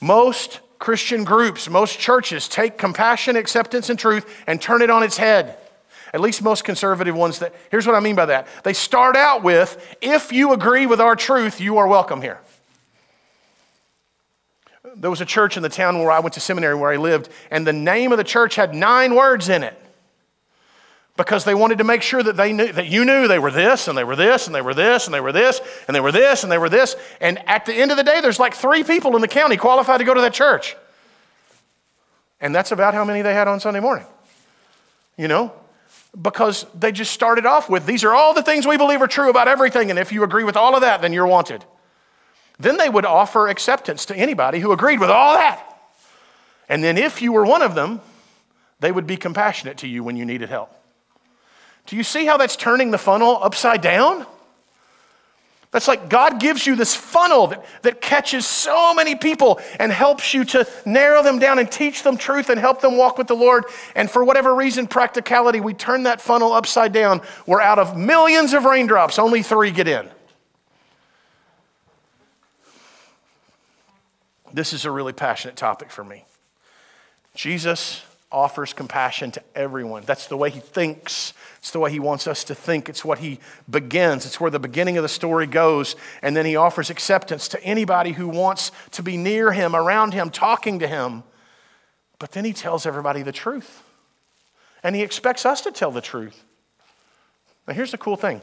Most 0.00 0.60
Christian 0.78 1.22
groups, 1.22 1.68
most 1.68 1.98
churches 1.98 2.48
take 2.48 2.78
compassion, 2.78 3.36
acceptance, 3.36 3.90
and 3.90 3.98
truth 3.98 4.24
and 4.46 4.58
turn 4.58 4.80
it 4.80 4.88
on 4.88 5.02
its 5.02 5.18
head. 5.18 5.58
At 6.14 6.22
least 6.22 6.40
most 6.40 6.64
conservative 6.64 7.14
ones 7.14 7.40
that, 7.40 7.54
here's 7.70 7.86
what 7.86 7.94
I 7.94 8.00
mean 8.00 8.16
by 8.16 8.24
that. 8.24 8.48
They 8.64 8.72
start 8.72 9.16
out 9.16 9.42
with, 9.42 9.98
if 10.00 10.32
you 10.32 10.54
agree 10.54 10.86
with 10.86 10.98
our 10.98 11.14
truth, 11.14 11.60
you 11.60 11.76
are 11.76 11.86
welcome 11.86 12.22
here. 12.22 12.40
There 14.96 15.10
was 15.10 15.20
a 15.20 15.26
church 15.26 15.58
in 15.58 15.62
the 15.62 15.68
town 15.68 15.98
where 15.98 16.10
I 16.10 16.20
went 16.20 16.32
to 16.32 16.40
seminary 16.40 16.74
where 16.74 16.90
I 16.90 16.96
lived, 16.96 17.28
and 17.50 17.66
the 17.66 17.74
name 17.74 18.12
of 18.12 18.16
the 18.16 18.24
church 18.24 18.54
had 18.54 18.74
nine 18.74 19.14
words 19.14 19.50
in 19.50 19.62
it 19.62 19.78
because 21.18 21.44
they 21.44 21.54
wanted 21.54 21.78
to 21.78 21.84
make 21.84 22.00
sure 22.00 22.22
that 22.22 22.36
they 22.36 22.52
knew 22.52 22.72
that 22.72 22.86
you 22.86 23.04
knew 23.04 23.26
they 23.28 23.40
were 23.40 23.50
this 23.50 23.88
and 23.88 23.98
they 23.98 24.04
were 24.04 24.16
this 24.16 24.46
and 24.46 24.54
they 24.54 24.62
were 24.62 24.72
this 24.72 25.06
and 25.06 25.12
they 25.12 25.20
were 25.20 25.32
this 25.32 25.60
and 25.86 25.94
they 25.94 26.00
were 26.00 26.12
this 26.12 26.44
and 26.44 26.50
they 26.50 26.58
were 26.58 26.68
this. 26.68 26.96
And 27.20 27.46
at 27.48 27.66
the 27.66 27.74
end 27.74 27.90
of 27.90 27.96
the 27.96 28.04
day 28.04 28.20
there's 28.22 28.38
like 28.38 28.54
three 28.54 28.84
people 28.84 29.16
in 29.16 29.20
the 29.20 29.28
county 29.28 29.56
qualified 29.56 29.98
to 29.98 30.04
go 30.04 30.14
to 30.14 30.20
that 30.22 30.32
church. 30.32 30.76
And 32.40 32.54
that's 32.54 32.70
about 32.70 32.94
how 32.94 33.04
many 33.04 33.20
they 33.20 33.34
had 33.34 33.48
on 33.48 33.60
sunday 33.60 33.80
morning 33.80 34.06
you 35.18 35.26
know? 35.26 35.52
Because 36.22 36.64
they 36.72 36.92
just 36.92 37.12
started 37.12 37.44
off 37.44 37.68
with 37.68 37.84
these 37.84 38.04
are 38.04 38.14
all 38.14 38.32
the 38.32 38.42
things 38.42 38.66
we 38.66 38.76
believe 38.76 39.02
are 39.02 39.08
true 39.08 39.28
about 39.28 39.48
everything 39.48 39.90
and 39.90 39.98
if 39.98 40.12
you 40.12 40.22
agree 40.22 40.44
with 40.44 40.56
all 40.56 40.74
of 40.76 40.80
that 40.80 41.02
then 41.02 41.12
you're 41.12 41.26
wanted. 41.26 41.64
Then 42.60 42.76
they 42.76 42.88
would 42.88 43.04
offer 43.04 43.48
acceptance 43.48 44.06
to 44.06 44.16
anybody 44.16 44.60
who 44.60 44.72
agreed 44.72 45.00
with 45.00 45.10
all 45.10 45.34
that. 45.34 45.64
And 46.68 46.82
then 46.82 46.96
if 46.96 47.20
you 47.20 47.32
were 47.32 47.44
one 47.44 47.62
of 47.62 47.74
them 47.74 48.00
they 48.78 48.92
would 48.92 49.08
be 49.08 49.16
compassionate 49.16 49.78
to 49.78 49.88
you 49.88 50.04
when 50.04 50.16
you 50.16 50.24
needed 50.24 50.48
help 50.48 50.72
do 51.88 51.96
you 51.96 52.04
see 52.04 52.26
how 52.26 52.36
that's 52.36 52.54
turning 52.54 52.90
the 52.90 52.98
funnel 52.98 53.38
upside 53.42 53.80
down? 53.80 54.26
That's 55.70 55.88
like 55.88 56.10
God 56.10 56.38
gives 56.38 56.66
you 56.66 56.76
this 56.76 56.94
funnel 56.94 57.46
that, 57.46 57.64
that 57.80 58.02
catches 58.02 58.46
so 58.46 58.92
many 58.92 59.14
people 59.14 59.58
and 59.78 59.90
helps 59.90 60.34
you 60.34 60.44
to 60.46 60.68
narrow 60.84 61.22
them 61.22 61.38
down 61.38 61.58
and 61.58 61.70
teach 61.70 62.02
them 62.02 62.18
truth 62.18 62.50
and 62.50 62.60
help 62.60 62.82
them 62.82 62.98
walk 62.98 63.16
with 63.16 63.26
the 63.26 63.34
Lord. 63.34 63.64
And 63.94 64.10
for 64.10 64.22
whatever 64.22 64.54
reason, 64.54 64.86
practicality, 64.86 65.60
we 65.60 65.72
turn 65.72 66.02
that 66.02 66.20
funnel 66.20 66.52
upside 66.52 66.92
down 66.92 67.22
We're 67.46 67.62
out 67.62 67.78
of 67.78 67.96
millions 67.96 68.52
of 68.52 68.66
raindrops, 68.66 69.18
only 69.18 69.42
three 69.42 69.70
get 69.70 69.88
in. 69.88 70.10
This 74.52 74.74
is 74.74 74.84
a 74.84 74.90
really 74.90 75.14
passionate 75.14 75.56
topic 75.56 75.90
for 75.90 76.04
me. 76.04 76.26
Jesus 77.34 78.02
offers 78.30 78.72
compassion 78.72 79.30
to 79.32 79.42
everyone. 79.54 80.02
That's 80.04 80.26
the 80.26 80.36
way 80.36 80.50
he 80.50 80.60
thinks. 80.60 81.32
It's 81.58 81.70
the 81.70 81.78
way 81.78 81.90
he 81.90 82.00
wants 82.00 82.26
us 82.26 82.44
to 82.44 82.54
think. 82.54 82.88
It's 82.88 83.04
what 83.04 83.18
he 83.18 83.40
begins. 83.68 84.26
It's 84.26 84.40
where 84.40 84.50
the 84.50 84.58
beginning 84.58 84.96
of 84.96 85.02
the 85.02 85.08
story 85.08 85.46
goes. 85.46 85.96
And 86.22 86.36
then 86.36 86.44
he 86.44 86.56
offers 86.56 86.90
acceptance 86.90 87.48
to 87.48 87.64
anybody 87.64 88.12
who 88.12 88.28
wants 88.28 88.70
to 88.92 89.02
be 89.02 89.16
near 89.16 89.52
him, 89.52 89.74
around 89.74 90.12
him, 90.12 90.30
talking 90.30 90.78
to 90.80 90.86
him. 90.86 91.22
But 92.18 92.32
then 92.32 92.44
he 92.44 92.52
tells 92.52 92.84
everybody 92.84 93.22
the 93.22 93.32
truth. 93.32 93.82
And 94.82 94.94
He 94.94 95.02
expects 95.02 95.44
us 95.44 95.60
to 95.62 95.72
tell 95.72 95.90
the 95.90 96.00
truth. 96.00 96.44
Now, 97.66 97.74
here's 97.74 97.90
the 97.90 97.98
cool 97.98 98.16
thing 98.16 98.40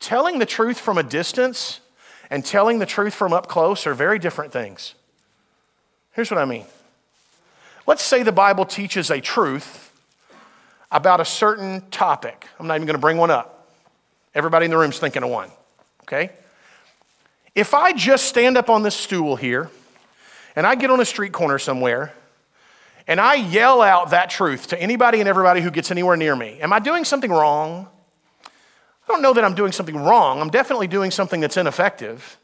telling 0.00 0.38
the 0.38 0.46
truth 0.46 0.78
from 0.78 0.98
a 0.98 1.02
distance 1.02 1.80
and 2.30 2.44
telling 2.44 2.78
the 2.78 2.86
truth 2.86 3.14
from 3.14 3.32
up 3.32 3.48
close 3.48 3.86
are 3.86 3.94
very 3.94 4.18
different 4.18 4.52
things. 4.52 4.94
Here's 6.12 6.30
what 6.30 6.38
I 6.38 6.44
mean. 6.44 6.66
Let's 7.88 8.04
say 8.04 8.22
the 8.22 8.32
Bible 8.32 8.66
teaches 8.66 9.10
a 9.10 9.18
truth 9.18 9.98
about 10.90 11.20
a 11.20 11.24
certain 11.24 11.80
topic. 11.90 12.46
I'm 12.60 12.66
not 12.66 12.74
even 12.74 12.86
going 12.86 12.96
to 12.96 13.00
bring 13.00 13.16
one 13.16 13.30
up. 13.30 13.66
Everybody 14.34 14.66
in 14.66 14.70
the 14.70 14.76
room's 14.76 14.98
thinking 14.98 15.22
of 15.22 15.30
one, 15.30 15.50
okay? 16.02 16.28
If 17.54 17.72
I 17.72 17.94
just 17.94 18.26
stand 18.26 18.58
up 18.58 18.68
on 18.68 18.82
this 18.82 18.94
stool 18.94 19.36
here 19.36 19.70
and 20.54 20.66
I 20.66 20.74
get 20.74 20.90
on 20.90 21.00
a 21.00 21.04
street 21.06 21.32
corner 21.32 21.58
somewhere 21.58 22.12
and 23.06 23.18
I 23.18 23.36
yell 23.36 23.80
out 23.80 24.10
that 24.10 24.28
truth 24.28 24.66
to 24.66 24.78
anybody 24.78 25.20
and 25.20 25.28
everybody 25.28 25.62
who 25.62 25.70
gets 25.70 25.90
anywhere 25.90 26.18
near 26.18 26.36
me, 26.36 26.58
am 26.60 26.74
I 26.74 26.80
doing 26.80 27.06
something 27.06 27.30
wrong? 27.30 27.88
I 28.44 29.08
don't 29.08 29.22
know 29.22 29.32
that 29.32 29.46
I'm 29.46 29.54
doing 29.54 29.72
something 29.72 29.96
wrong. 29.96 30.42
I'm 30.42 30.50
definitely 30.50 30.88
doing 30.88 31.10
something 31.10 31.40
that's 31.40 31.56
ineffective. 31.56 32.36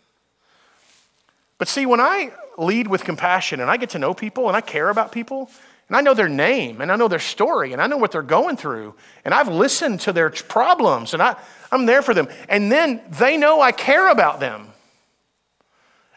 But 1.65 1.71
see, 1.71 1.87
when 1.87 1.99
I 1.99 2.31
lead 2.59 2.89
with 2.89 3.05
compassion 3.05 3.59
and 3.59 3.71
I 3.71 3.79
get 3.79 3.89
to 3.91 3.99
know 3.99 4.12
people 4.12 4.49
and 4.49 4.55
I 4.55 4.61
care 4.61 4.91
about 4.91 5.12
people 5.12 5.49
and 5.89 5.97
I 5.97 6.03
know 6.03 6.12
their 6.12 6.29
name 6.29 6.83
and 6.83 6.93
I 6.93 6.97
know 6.97 7.09
their 7.09 7.19
story 7.19 7.73
and 7.73 7.81
I 7.81 7.87
know 7.87 7.97
what 7.97 8.12
they're 8.12 8.21
going 8.21 8.59
through 8.59 8.95
and 9.25 9.33
I've 9.33 9.49
listened 9.49 10.01
to 10.01 10.12
their 10.12 10.29
problems 10.29 11.15
and 11.15 11.23
I, 11.23 11.37
I'm 11.73 11.87
there 11.87 12.03
for 12.03 12.12
them. 12.12 12.29
And 12.51 12.71
then 12.71 13.01
they 13.09 13.39
know 13.39 13.62
I 13.62 13.73
care 13.73 14.11
about 14.11 14.41
them. 14.41 14.75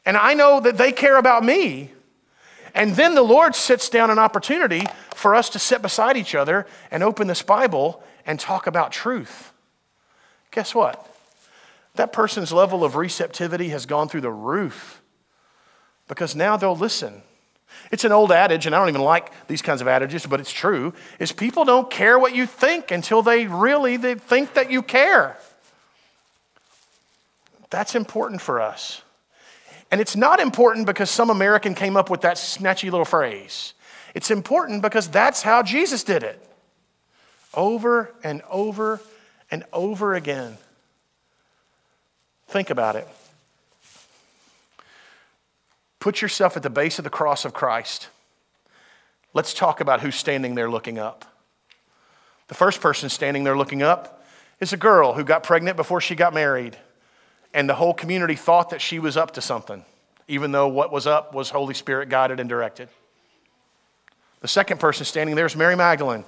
And 0.05 0.17
I 0.17 0.33
know 0.33 0.59
that 0.59 0.77
they 0.77 0.91
care 0.91 1.15
about 1.15 1.45
me. 1.45 1.93
And 2.75 2.97
then 2.97 3.15
the 3.15 3.21
Lord 3.21 3.55
sits 3.55 3.87
down 3.87 4.09
an 4.09 4.19
opportunity 4.19 4.85
for 5.15 5.33
us 5.33 5.47
to 5.51 5.59
sit 5.59 5.81
beside 5.81 6.17
each 6.17 6.35
other 6.35 6.67
and 6.91 7.03
open 7.03 7.27
this 7.27 7.41
Bible 7.41 8.03
and 8.25 8.37
talk 8.37 8.67
about 8.67 8.91
truth. 8.91 9.53
Guess 10.51 10.75
what? 10.75 11.09
That 11.95 12.11
person's 12.11 12.51
level 12.51 12.83
of 12.83 12.97
receptivity 12.97 13.69
has 13.69 13.85
gone 13.85 14.09
through 14.09 14.19
the 14.19 14.29
roof 14.29 15.01
because 16.07 16.35
now 16.35 16.57
they'll 16.57 16.75
listen. 16.75 17.21
It's 17.91 18.03
an 18.03 18.11
old 18.11 18.31
adage, 18.31 18.65
and 18.65 18.75
I 18.75 18.79
don't 18.79 18.89
even 18.89 19.01
like 19.01 19.31
these 19.47 19.61
kinds 19.61 19.81
of 19.81 19.87
adages, 19.87 20.25
but 20.25 20.39
it's 20.39 20.51
true, 20.51 20.93
is 21.19 21.31
people 21.31 21.65
don't 21.65 21.89
care 21.89 22.17
what 22.17 22.35
you 22.35 22.45
think 22.45 22.91
until 22.91 23.21
they 23.21 23.45
really 23.45 23.97
they 23.97 24.15
think 24.15 24.53
that 24.53 24.71
you 24.71 24.81
care. 24.81 25.37
That's 27.69 27.95
important 27.95 28.41
for 28.41 28.61
us. 28.61 29.01
And 29.91 30.01
it's 30.01 30.15
not 30.15 30.39
important 30.39 30.85
because 30.85 31.09
some 31.09 31.29
American 31.29 31.73
came 31.75 31.95
up 31.95 32.09
with 32.09 32.21
that 32.21 32.35
snatchy 32.37 32.85
little 32.91 33.05
phrase. 33.05 33.73
It's 34.13 34.31
important 34.31 34.81
because 34.81 35.07
that's 35.07 35.41
how 35.41 35.63
Jesus 35.63 36.03
did 36.03 36.23
it. 36.23 36.41
Over 37.53 38.13
and 38.23 38.41
over 38.49 39.01
and 39.49 39.63
over 39.71 40.13
again. 40.15 40.57
Think 42.47 42.69
about 42.69 42.95
it. 42.95 43.07
Put 45.99 46.21
yourself 46.21 46.55
at 46.55 46.63
the 46.63 46.69
base 46.69 46.99
of 46.99 47.03
the 47.03 47.09
cross 47.09 47.45
of 47.45 47.53
Christ. 47.53 48.09
Let's 49.33 49.53
talk 49.53 49.79
about 49.79 50.01
who's 50.01 50.15
standing 50.15 50.55
there 50.55 50.69
looking 50.69 50.99
up. 50.99 51.25
The 52.47 52.53
first 52.53 52.81
person 52.81 53.09
standing 53.09 53.43
there 53.43 53.57
looking 53.57 53.81
up 53.81 54.25
is 54.59 54.73
a 54.73 54.77
girl 54.77 55.13
who 55.13 55.23
got 55.23 55.43
pregnant 55.43 55.77
before 55.77 56.01
she 56.01 56.15
got 56.15 56.33
married, 56.33 56.77
and 57.53 57.69
the 57.69 57.75
whole 57.75 57.93
community 57.93 58.35
thought 58.35 58.69
that 58.69 58.81
she 58.81 58.99
was 58.99 59.17
up 59.17 59.31
to 59.31 59.41
something, 59.41 59.83
even 60.27 60.51
though 60.51 60.67
what 60.67 60.91
was 60.91 61.05
up 61.05 61.33
was 61.33 61.49
Holy 61.49 61.73
Spirit 61.73 62.09
guided 62.09 62.39
and 62.39 62.49
directed. 62.49 62.89
The 64.39 64.47
second 64.47 64.79
person 64.79 65.05
standing 65.05 65.35
there 65.35 65.45
is 65.45 65.55
Mary 65.55 65.75
Magdalene 65.75 66.23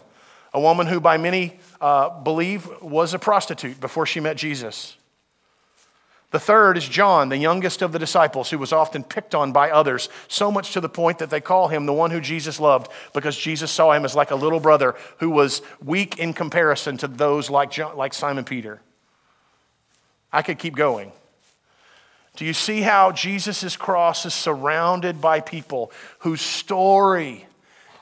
a 0.53 0.59
woman 0.59 0.87
who, 0.87 0.99
by 0.99 1.17
many 1.17 1.59
uh, 1.79 2.09
believe, 2.09 2.67
was 2.81 3.13
a 3.13 3.19
prostitute 3.19 3.79
before 3.79 4.05
she 4.05 4.19
met 4.19 4.37
Jesus. 4.37 4.95
The 6.31 6.39
third 6.39 6.77
is 6.77 6.87
John, 6.87 7.29
the 7.29 7.37
youngest 7.37 7.81
of 7.81 7.91
the 7.91 7.97
disciples, 7.97 8.51
who 8.51 8.59
was 8.59 8.71
often 8.71 9.03
picked 9.03 9.33
on 9.33 9.51
by 9.51 9.71
others, 9.71 10.09
so 10.27 10.51
much 10.51 10.73
to 10.73 10.81
the 10.81 10.89
point 10.89 11.19
that 11.19 11.31
they 11.31 11.41
call 11.41 11.69
him 11.69 11.87
the 11.87 11.93
one 11.93 12.11
who 12.11 12.21
Jesus 12.21 12.59
loved, 12.59 12.91
because 13.13 13.35
Jesus 13.35 13.71
saw 13.71 13.93
him 13.93 14.05
as 14.05 14.15
like 14.15 14.29
a 14.29 14.35
little 14.35 14.59
brother 14.59 14.95
who 15.17 15.31
was 15.31 15.63
weak 15.83 16.19
in 16.19 16.33
comparison 16.33 16.97
to 16.97 17.07
those 17.07 17.49
like, 17.49 17.71
John, 17.71 17.97
like 17.97 18.13
Simon 18.13 18.45
Peter. 18.45 18.79
I 20.31 20.43
could 20.43 20.59
keep 20.59 20.75
going. 20.75 21.11
Do 22.35 22.45
you 22.45 22.53
see 22.53 22.81
how 22.81 23.11
Jesus' 23.11 23.75
cross 23.75 24.25
is 24.25 24.33
surrounded 24.33 25.19
by 25.19 25.39
people 25.39 25.91
whose 26.19 26.41
story 26.41 27.47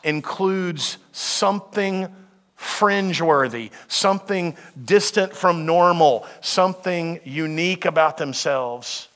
includes 0.04 0.98
something 1.14 2.14
fringe 2.58 3.22
worthy, 3.22 3.70
something 3.88 4.58
distant 4.84 5.34
from 5.34 5.66
normal, 5.66 6.26
something 6.42 7.20
unique 7.24 7.86
about 7.86 8.18
themselves. 8.18 9.08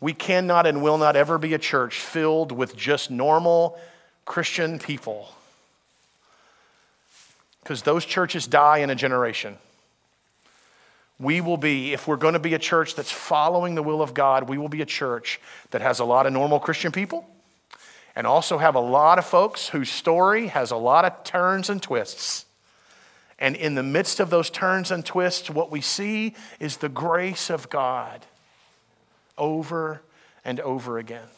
We 0.00 0.12
cannot 0.12 0.66
and 0.66 0.82
will 0.82 0.98
not 0.98 1.16
ever 1.16 1.36
be 1.36 1.52
a 1.52 1.58
church 1.58 1.98
filled 2.00 2.52
with 2.52 2.76
just 2.76 3.10
normal 3.10 3.78
Christian 4.24 4.78
people. 4.78 5.28
Because 7.62 7.82
those 7.82 8.04
churches 8.04 8.46
die 8.46 8.78
in 8.78 8.90
a 8.90 8.94
generation. 8.94 9.58
We 11.18 11.40
will 11.40 11.56
be, 11.56 11.92
if 11.92 12.06
we're 12.06 12.16
going 12.16 12.34
to 12.34 12.38
be 12.38 12.54
a 12.54 12.58
church 12.58 12.94
that's 12.94 13.10
following 13.10 13.74
the 13.74 13.82
will 13.82 14.00
of 14.00 14.14
God, 14.14 14.48
we 14.48 14.58
will 14.58 14.68
be 14.68 14.82
a 14.82 14.86
church 14.86 15.40
that 15.72 15.80
has 15.80 15.98
a 15.98 16.04
lot 16.04 16.26
of 16.26 16.32
normal 16.32 16.60
Christian 16.60 16.92
people 16.92 17.26
and 18.16 18.26
also 18.26 18.56
have 18.56 18.74
a 18.74 18.80
lot 18.80 19.18
of 19.18 19.26
folks 19.26 19.68
whose 19.68 19.90
story 19.90 20.46
has 20.46 20.70
a 20.70 20.76
lot 20.76 21.04
of 21.04 21.22
turns 21.22 21.68
and 21.68 21.82
twists. 21.82 22.46
And 23.38 23.54
in 23.54 23.74
the 23.74 23.82
midst 23.82 24.18
of 24.18 24.30
those 24.30 24.48
turns 24.48 24.90
and 24.90 25.04
twists, 25.04 25.50
what 25.50 25.70
we 25.70 25.82
see 25.82 26.34
is 26.58 26.78
the 26.78 26.88
grace 26.88 27.50
of 27.50 27.68
God 27.68 28.24
over 29.36 30.00
and 30.46 30.58
over 30.60 30.96
again. 30.96 31.28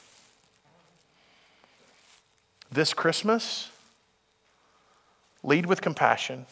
This 2.71 2.95
Christmas, 2.95 3.71
lead 5.43 5.67
with 5.67 5.81
compassion, 5.81 6.47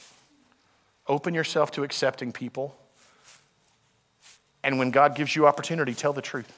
open 1.06 1.34
yourself 1.34 1.70
to 1.72 1.84
accepting 1.84 2.32
people, 2.32 2.74
and 4.64 4.80
when 4.80 4.90
God 4.90 5.14
gives 5.14 5.36
you 5.36 5.46
opportunity, 5.46 5.94
tell 5.94 6.12
the 6.12 6.22
truth. 6.22 6.52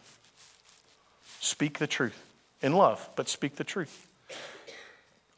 Speak 1.40 1.78
the 1.78 1.86
truth 1.86 2.27
in 2.60 2.72
love, 2.72 3.08
but 3.16 3.28
speak 3.28 3.56
the 3.56 3.64
truth. 3.64 4.06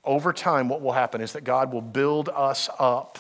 Over 0.05 0.33
time, 0.33 0.69
what 0.69 0.81
will 0.81 0.93
happen 0.93 1.21
is 1.21 1.33
that 1.35 1.45
God 1.45 1.73
will 1.73 1.83
build 1.83 2.29
us 2.31 2.69
up 2.79 3.19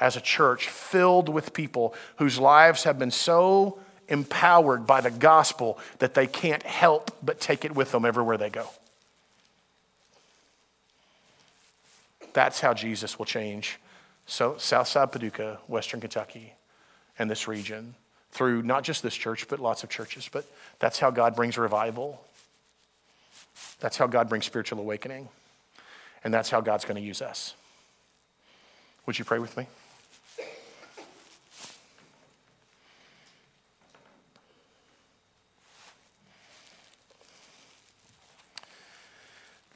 as 0.00 0.16
a 0.16 0.20
church 0.20 0.68
filled 0.68 1.28
with 1.28 1.52
people 1.52 1.94
whose 2.16 2.38
lives 2.38 2.84
have 2.84 2.98
been 2.98 3.10
so 3.10 3.78
empowered 4.08 4.86
by 4.86 5.00
the 5.00 5.10
gospel 5.10 5.78
that 5.98 6.14
they 6.14 6.26
can't 6.26 6.62
help 6.62 7.10
but 7.22 7.40
take 7.40 7.64
it 7.64 7.74
with 7.74 7.92
them 7.92 8.04
everywhere 8.04 8.36
they 8.36 8.50
go. 8.50 8.68
That's 12.32 12.60
how 12.60 12.74
Jesus 12.74 13.18
will 13.18 13.26
change 13.26 13.78
so, 14.26 14.56
Southside 14.58 15.12
Paducah, 15.12 15.60
Western 15.68 16.00
Kentucky, 16.00 16.54
and 17.18 17.30
this 17.30 17.46
region 17.46 17.94
through 18.32 18.62
not 18.62 18.82
just 18.82 19.02
this 19.02 19.14
church, 19.14 19.46
but 19.48 19.60
lots 19.60 19.84
of 19.84 19.88
churches. 19.88 20.28
But 20.30 20.44
that's 20.78 20.98
how 20.98 21.10
God 21.10 21.36
brings 21.36 21.56
revival 21.56 22.22
that's 23.80 23.96
how 23.96 24.06
God 24.06 24.28
brings 24.28 24.46
spiritual 24.46 24.80
awakening. 24.80 25.28
And 26.24 26.32
that's 26.32 26.50
how 26.50 26.60
God's 26.60 26.84
going 26.84 26.96
to 26.96 27.02
use 27.02 27.22
us. 27.22 27.54
Would 29.06 29.18
you 29.18 29.24
pray 29.24 29.38
with 29.38 29.56
me? 29.56 29.66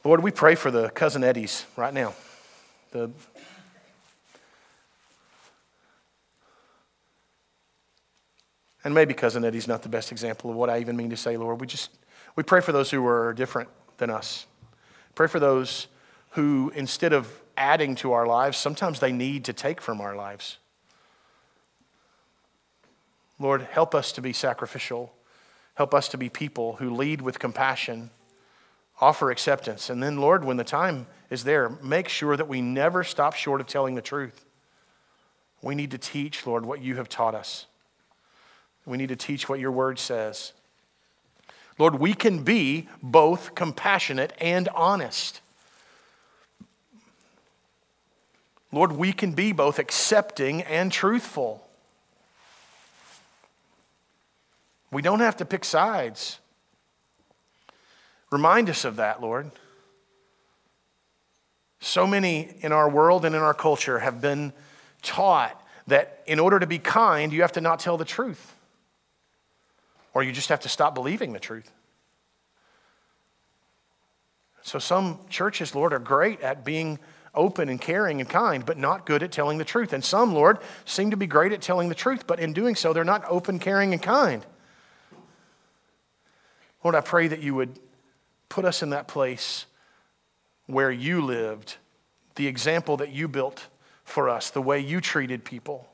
Lord, 0.02 0.22
we 0.22 0.30
pray 0.30 0.54
for 0.54 0.70
the 0.70 0.88
cousin 0.88 1.22
Eddies 1.22 1.66
right 1.76 1.92
now. 1.92 2.14
The 2.90 3.10
and 8.82 8.94
maybe 8.94 9.12
cousin 9.12 9.44
Eddie's 9.44 9.68
not 9.68 9.82
the 9.82 9.88
best 9.90 10.10
example 10.10 10.50
of 10.50 10.56
what 10.56 10.70
I 10.70 10.80
even 10.80 10.96
mean 10.96 11.10
to 11.10 11.16
say, 11.16 11.36
Lord. 11.36 11.60
We 11.60 11.66
just 11.66 11.90
we 12.34 12.42
pray 12.42 12.60
for 12.60 12.72
those 12.72 12.90
who 12.90 13.06
are 13.06 13.34
different 13.34 13.68
than 14.00 14.10
us. 14.10 14.46
Pray 15.14 15.28
for 15.28 15.38
those 15.38 15.86
who, 16.30 16.72
instead 16.74 17.12
of 17.12 17.40
adding 17.56 17.94
to 17.96 18.12
our 18.12 18.26
lives, 18.26 18.58
sometimes 18.58 18.98
they 18.98 19.12
need 19.12 19.44
to 19.44 19.52
take 19.52 19.80
from 19.80 20.00
our 20.00 20.16
lives. 20.16 20.58
Lord, 23.38 23.62
help 23.62 23.94
us 23.94 24.10
to 24.12 24.20
be 24.20 24.32
sacrificial. 24.32 25.12
Help 25.74 25.94
us 25.94 26.08
to 26.08 26.18
be 26.18 26.28
people 26.28 26.74
who 26.76 26.90
lead 26.94 27.22
with 27.22 27.38
compassion, 27.38 28.10
offer 29.00 29.30
acceptance. 29.30 29.88
And 29.88 30.02
then, 30.02 30.20
Lord, 30.20 30.44
when 30.44 30.58
the 30.58 30.64
time 30.64 31.06
is 31.30 31.44
there, 31.44 31.70
make 31.82 32.08
sure 32.08 32.36
that 32.36 32.48
we 32.48 32.60
never 32.60 33.02
stop 33.02 33.34
short 33.34 33.60
of 33.60 33.66
telling 33.66 33.94
the 33.94 34.02
truth. 34.02 34.44
We 35.62 35.74
need 35.74 35.90
to 35.92 35.98
teach, 35.98 36.46
Lord, 36.46 36.66
what 36.66 36.82
you 36.82 36.96
have 36.96 37.08
taught 37.08 37.34
us. 37.34 37.66
We 38.84 38.98
need 38.98 39.08
to 39.08 39.16
teach 39.16 39.48
what 39.48 39.60
your 39.60 39.72
word 39.72 39.98
says. 39.98 40.52
Lord, 41.80 41.94
we 41.94 42.12
can 42.12 42.42
be 42.42 42.88
both 43.02 43.54
compassionate 43.54 44.34
and 44.38 44.68
honest. 44.74 45.40
Lord, 48.70 48.92
we 48.92 49.14
can 49.14 49.32
be 49.32 49.52
both 49.52 49.78
accepting 49.78 50.60
and 50.62 50.92
truthful. 50.92 51.66
We 54.92 55.00
don't 55.00 55.20
have 55.20 55.38
to 55.38 55.46
pick 55.46 55.64
sides. 55.64 56.38
Remind 58.30 58.68
us 58.68 58.84
of 58.84 58.96
that, 58.96 59.22
Lord. 59.22 59.50
So 61.80 62.06
many 62.06 62.56
in 62.60 62.72
our 62.72 62.90
world 62.90 63.24
and 63.24 63.34
in 63.34 63.40
our 63.40 63.54
culture 63.54 64.00
have 64.00 64.20
been 64.20 64.52
taught 65.00 65.58
that 65.86 66.22
in 66.26 66.38
order 66.38 66.60
to 66.60 66.66
be 66.66 66.78
kind, 66.78 67.32
you 67.32 67.40
have 67.40 67.52
to 67.52 67.62
not 67.62 67.80
tell 67.80 67.96
the 67.96 68.04
truth, 68.04 68.54
or 70.14 70.22
you 70.22 70.32
just 70.32 70.48
have 70.48 70.60
to 70.60 70.68
stop 70.68 70.94
believing 70.94 71.32
the 71.32 71.38
truth. 71.38 71.70
So, 74.62 74.78
some 74.78 75.18
churches, 75.28 75.74
Lord, 75.74 75.92
are 75.92 75.98
great 75.98 76.40
at 76.42 76.64
being 76.64 76.98
open 77.34 77.68
and 77.68 77.80
caring 77.80 78.20
and 78.20 78.28
kind, 78.28 78.64
but 78.64 78.76
not 78.76 79.06
good 79.06 79.22
at 79.22 79.32
telling 79.32 79.58
the 79.58 79.64
truth. 79.64 79.92
And 79.92 80.04
some, 80.04 80.34
Lord, 80.34 80.58
seem 80.84 81.10
to 81.10 81.16
be 81.16 81.26
great 81.26 81.52
at 81.52 81.62
telling 81.62 81.88
the 81.88 81.94
truth, 81.94 82.26
but 82.26 82.40
in 82.40 82.52
doing 82.52 82.74
so, 82.74 82.92
they're 82.92 83.04
not 83.04 83.24
open, 83.28 83.58
caring, 83.58 83.92
and 83.92 84.02
kind. 84.02 84.44
Lord, 86.82 86.94
I 86.94 87.00
pray 87.00 87.28
that 87.28 87.40
you 87.40 87.54
would 87.54 87.78
put 88.48 88.64
us 88.64 88.82
in 88.82 88.90
that 88.90 89.06
place 89.06 89.66
where 90.66 90.90
you 90.90 91.20
lived, 91.20 91.76
the 92.34 92.46
example 92.46 92.96
that 92.98 93.10
you 93.10 93.28
built 93.28 93.66
for 94.04 94.28
us, 94.28 94.50
the 94.50 94.62
way 94.62 94.80
you 94.80 95.00
treated 95.00 95.44
people. 95.44 95.88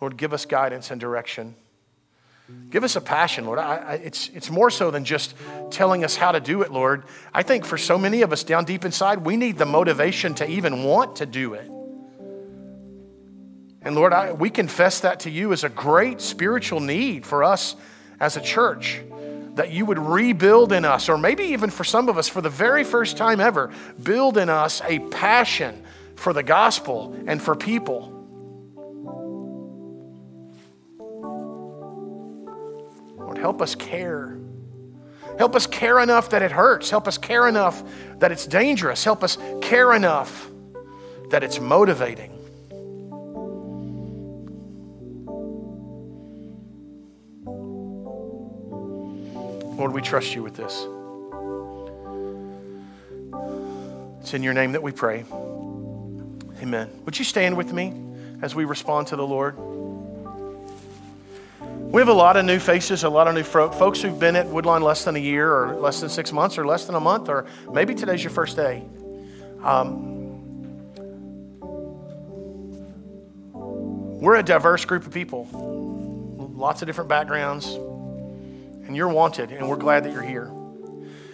Lord, 0.00 0.16
give 0.16 0.32
us 0.32 0.44
guidance 0.44 0.90
and 0.90 1.00
direction. 1.00 1.54
Give 2.70 2.84
us 2.84 2.94
a 2.94 3.00
passion, 3.00 3.44
Lord. 3.44 3.58
I, 3.58 3.76
I, 3.76 3.94
it's, 3.94 4.28
it's 4.28 4.50
more 4.50 4.70
so 4.70 4.90
than 4.90 5.04
just 5.04 5.34
telling 5.70 6.04
us 6.04 6.16
how 6.16 6.32
to 6.32 6.40
do 6.40 6.62
it, 6.62 6.70
Lord. 6.70 7.04
I 7.34 7.42
think 7.42 7.64
for 7.64 7.76
so 7.76 7.98
many 7.98 8.22
of 8.22 8.32
us 8.32 8.44
down 8.44 8.64
deep 8.64 8.84
inside, 8.84 9.24
we 9.24 9.36
need 9.36 9.58
the 9.58 9.66
motivation 9.66 10.34
to 10.36 10.48
even 10.48 10.84
want 10.84 11.16
to 11.16 11.26
do 11.26 11.54
it. 11.54 11.70
And 13.82 13.94
Lord, 13.94 14.12
I, 14.12 14.32
we 14.32 14.50
confess 14.50 15.00
that 15.00 15.20
to 15.20 15.30
you 15.30 15.52
as 15.52 15.64
a 15.64 15.68
great 15.68 16.20
spiritual 16.20 16.80
need 16.80 17.24
for 17.24 17.44
us 17.44 17.76
as 18.20 18.36
a 18.36 18.40
church 18.40 19.00
that 19.54 19.72
you 19.72 19.86
would 19.86 19.98
rebuild 19.98 20.72
in 20.72 20.84
us, 20.84 21.08
or 21.08 21.16
maybe 21.16 21.44
even 21.44 21.70
for 21.70 21.84
some 21.84 22.08
of 22.08 22.18
us, 22.18 22.28
for 22.28 22.40
the 22.40 22.50
very 22.50 22.84
first 22.84 23.16
time 23.16 23.40
ever, 23.40 23.72
build 24.02 24.38
in 24.38 24.48
us 24.50 24.82
a 24.84 24.98
passion 25.10 25.82
for 26.14 26.32
the 26.32 26.42
gospel 26.42 27.16
and 27.26 27.42
for 27.42 27.56
people. 27.56 28.15
Help 33.38 33.62
us 33.62 33.74
care. 33.74 34.38
Help 35.38 35.54
us 35.54 35.66
care 35.66 36.00
enough 36.00 36.30
that 36.30 36.42
it 36.42 36.50
hurts. 36.50 36.90
Help 36.90 37.06
us 37.06 37.18
care 37.18 37.46
enough 37.46 37.82
that 38.18 38.32
it's 38.32 38.46
dangerous. 38.46 39.04
Help 39.04 39.22
us 39.22 39.36
care 39.60 39.92
enough 39.92 40.50
that 41.30 41.42
it's 41.44 41.60
motivating. 41.60 42.32
Lord, 49.76 49.92
we 49.92 50.00
trust 50.00 50.34
you 50.34 50.42
with 50.42 50.56
this. 50.56 50.86
It's 54.22 54.32
in 54.32 54.42
your 54.42 54.54
name 54.54 54.72
that 54.72 54.82
we 54.82 54.90
pray. 54.90 55.24
Amen. 56.62 56.90
Would 57.04 57.18
you 57.18 57.24
stand 57.24 57.56
with 57.56 57.72
me 57.72 57.92
as 58.40 58.54
we 58.54 58.64
respond 58.64 59.08
to 59.08 59.16
the 59.16 59.26
Lord? 59.26 59.75
We 61.96 62.02
have 62.02 62.08
a 62.08 62.12
lot 62.12 62.36
of 62.36 62.44
new 62.44 62.58
faces, 62.58 63.04
a 63.04 63.08
lot 63.08 63.26
of 63.26 63.34
new 63.34 63.42
folks 63.42 64.02
who've 64.02 64.20
been 64.20 64.36
at 64.36 64.46
Woodlawn 64.48 64.82
less 64.82 65.04
than 65.04 65.16
a 65.16 65.18
year, 65.18 65.50
or 65.50 65.76
less 65.76 65.98
than 65.98 66.10
six 66.10 66.30
months, 66.30 66.58
or 66.58 66.66
less 66.66 66.84
than 66.84 66.94
a 66.94 67.00
month, 67.00 67.30
or 67.30 67.46
maybe 67.72 67.94
today's 67.94 68.22
your 68.22 68.32
first 68.32 68.54
day. 68.54 68.82
Um, 69.62 70.44
we're 74.20 74.36
a 74.36 74.42
diverse 74.42 74.84
group 74.84 75.06
of 75.06 75.14
people, 75.14 75.48
lots 76.54 76.82
of 76.82 76.86
different 76.86 77.08
backgrounds, 77.08 77.66
and 77.66 78.94
you're 78.94 79.08
wanted, 79.08 79.50
and 79.50 79.66
we're 79.66 79.76
glad 79.76 80.04
that 80.04 80.12
you're 80.12 80.20
here. 80.20 80.52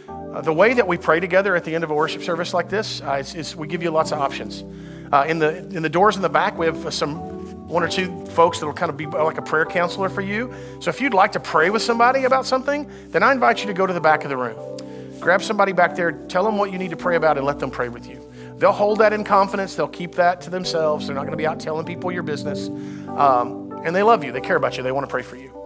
Uh, 0.09 0.43
the 0.43 0.53
way 0.53 0.75
that 0.75 0.87
we 0.87 0.97
pray 0.97 1.19
together 1.19 1.57
at 1.57 1.65
the 1.65 1.75
end 1.75 1.83
of 1.83 1.91
a 1.91 1.95
worship 1.95 2.23
service 2.23 2.55
like 2.55 2.69
this 2.69 3.03
uh, 3.03 3.15
is, 3.15 3.35
is, 3.35 3.57
we 3.57 3.67
give 3.67 3.83
you 3.83 3.91
lots 3.91 4.13
of 4.13 4.21
options. 4.21 4.63
Uh, 5.13 5.25
in 5.27 5.41
the 5.41 5.57
in 5.57 5.83
the 5.83 5.91
doors 5.91 6.15
in 6.15 6.23
the 6.23 6.29
back, 6.29 6.57
we 6.57 6.67
have 6.67 6.95
some 6.95 7.32
one 7.73 7.83
or 7.83 7.89
two 7.89 8.25
folks 8.27 8.59
that 8.61 8.67
will 8.67 8.75
kind 8.75 8.91
of 8.91 8.97
be 8.97 9.07
like 9.07 9.39
a 9.39 9.43
prayer 9.43 9.65
counselor 9.65 10.11
for 10.11 10.21
you. 10.21 10.53
So 10.81 10.91
if 10.91 11.01
you'd 11.01 11.15
like 11.15 11.33
to 11.33 11.41
pray 11.41 11.71
with 11.71 11.81
somebody 11.81 12.25
about 12.25 12.45
something, 12.45 12.89
then 13.09 13.23
I 13.23 13.33
invite 13.33 13.61
you 13.61 13.67
to 13.67 13.73
go 13.73 13.87
to 13.87 13.93
the 13.93 14.01
back 14.01 14.25
of 14.25 14.29
the 14.29 14.37
room. 14.37 14.59
Grab 15.19 15.43
somebody 15.43 15.73
back 15.73 15.97
there, 15.97 16.13
tell 16.13 16.45
them 16.45 16.59
what 16.59 16.71
you 16.71 16.79
need 16.79 16.91
to 16.91 16.97
pray 16.97 17.17
about, 17.17 17.39
and 17.39 17.47
let 17.47 17.59
them 17.59 17.71
pray 17.71 17.89
with 17.89 18.07
you. 18.07 18.21
They'll 18.59 18.73
hold 18.73 18.99
that 18.99 19.13
in 19.13 19.25
confidence, 19.25 19.75
they'll 19.75 19.89
keep 19.89 20.13
that 20.17 20.41
to 20.43 20.51
themselves. 20.51 21.07
They're 21.07 21.15
not 21.15 21.23
going 21.23 21.33
to 21.33 21.37
be 21.37 21.47
out 21.47 21.59
telling 21.59 21.87
people 21.87 22.13
your 22.13 22.23
business. 22.23 22.69
Um, 23.09 23.73
and 23.85 23.97
they 23.97 24.03
love 24.03 24.23
you, 24.23 24.33
they 24.33 24.41
care 24.41 24.57
about 24.57 24.77
you, 24.77 24.83
they 24.83 24.93
want 24.93 25.07
to 25.07 25.11
pray 25.11 25.23
for 25.23 25.37
you. 25.37 25.62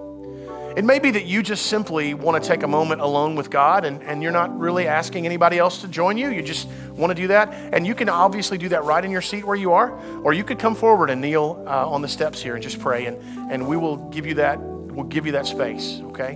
It 0.77 0.85
may 0.85 0.99
be 0.99 1.11
that 1.13 1.25
you 1.25 1.43
just 1.43 1.67
simply 1.67 2.13
want 2.13 2.43
to 2.43 2.47
take 2.47 2.63
a 2.63 2.69
moment 2.69 3.01
alone 3.01 3.35
with 3.35 3.49
God 3.49 3.87
and, 3.87 4.03
and 4.03 4.23
you're 4.23 4.31
not 4.31 4.59
really 4.59 4.87
asking 4.87 5.25
anybody 5.25 5.57
else 5.57 5.81
to 5.81 5.89
join 5.89 6.19
you. 6.19 6.29
You 6.29 6.43
just 6.43 6.69
want 6.91 7.11
to 7.11 7.15
do 7.15 7.29
that. 7.29 7.51
And 7.73 7.87
you 7.87 7.95
can 7.95 8.11
obviously 8.11 8.59
do 8.59 8.69
that 8.69 8.85
right 8.85 9.03
in 9.03 9.11
your 9.11 9.23
seat 9.23 9.43
where 9.47 9.57
you 9.57 9.73
are, 9.73 9.99
or 10.23 10.35
you 10.35 10.45
could 10.45 10.59
come 10.59 10.75
forward 10.75 11.09
and 11.09 11.23
kneel 11.23 11.65
uh, 11.67 11.89
on 11.89 12.03
the 12.03 12.09
steps 12.09 12.43
here 12.43 12.57
and 12.57 12.63
just 12.63 12.79
pray, 12.79 13.07
and, 13.07 13.17
and 13.51 13.67
we 13.67 13.79
will 13.79 13.97
give 14.11 14.27
you 14.27 14.35
that, 14.35 14.61
we'll 14.61 15.07
give 15.07 15.25
you 15.25 15.33
that 15.33 15.47
space, 15.47 16.01
okay? 16.05 16.35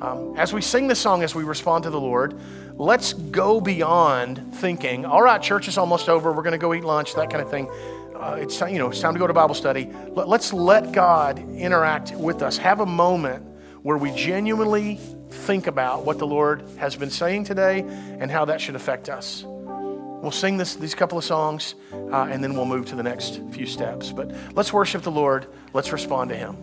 Um, 0.00 0.34
as 0.38 0.54
we 0.54 0.62
sing 0.62 0.86
this 0.86 0.98
song, 0.98 1.22
as 1.22 1.34
we 1.34 1.44
respond 1.44 1.84
to 1.84 1.90
the 1.90 2.00
Lord, 2.00 2.40
let's 2.76 3.12
go 3.12 3.60
beyond 3.60 4.54
thinking, 4.54 5.04
all 5.04 5.20
right, 5.20 5.42
church 5.42 5.68
is 5.68 5.76
almost 5.76 6.08
over, 6.08 6.32
we're 6.32 6.42
going 6.42 6.52
to 6.52 6.58
go 6.58 6.72
eat 6.72 6.84
lunch, 6.84 7.14
that 7.14 7.28
kind 7.28 7.42
of 7.42 7.50
thing. 7.50 7.68
Uh, 8.16 8.38
it's, 8.40 8.58
you 8.62 8.78
know, 8.78 8.88
it's 8.88 9.00
time 9.00 9.12
to 9.12 9.18
go 9.18 9.26
to 9.26 9.34
Bible 9.34 9.54
study. 9.54 9.90
Let's 10.12 10.54
let 10.54 10.92
God 10.92 11.38
interact 11.38 12.12
with 12.12 12.42
us. 12.42 12.56
Have 12.56 12.80
a 12.80 12.86
moment 12.86 13.49
where 13.82 13.96
we 13.96 14.10
genuinely 14.12 14.96
think 15.30 15.66
about 15.66 16.04
what 16.04 16.18
the 16.18 16.26
Lord 16.26 16.62
has 16.78 16.96
been 16.96 17.10
saying 17.10 17.44
today 17.44 17.80
and 17.80 18.30
how 18.30 18.44
that 18.46 18.60
should 18.60 18.76
affect 18.76 19.08
us. 19.08 19.44
We'll 19.46 20.30
sing 20.30 20.58
this, 20.58 20.76
these 20.76 20.94
couple 20.94 21.16
of 21.16 21.24
songs 21.24 21.74
uh, 21.92 22.28
and 22.30 22.44
then 22.44 22.54
we'll 22.54 22.66
move 22.66 22.86
to 22.86 22.94
the 22.94 23.02
next 23.02 23.40
few 23.52 23.64
steps. 23.64 24.12
But 24.12 24.30
let's 24.54 24.72
worship 24.72 25.02
the 25.02 25.10
Lord. 25.10 25.46
Let's 25.72 25.92
respond 25.92 26.28
to 26.30 26.36
Him. 26.36 26.56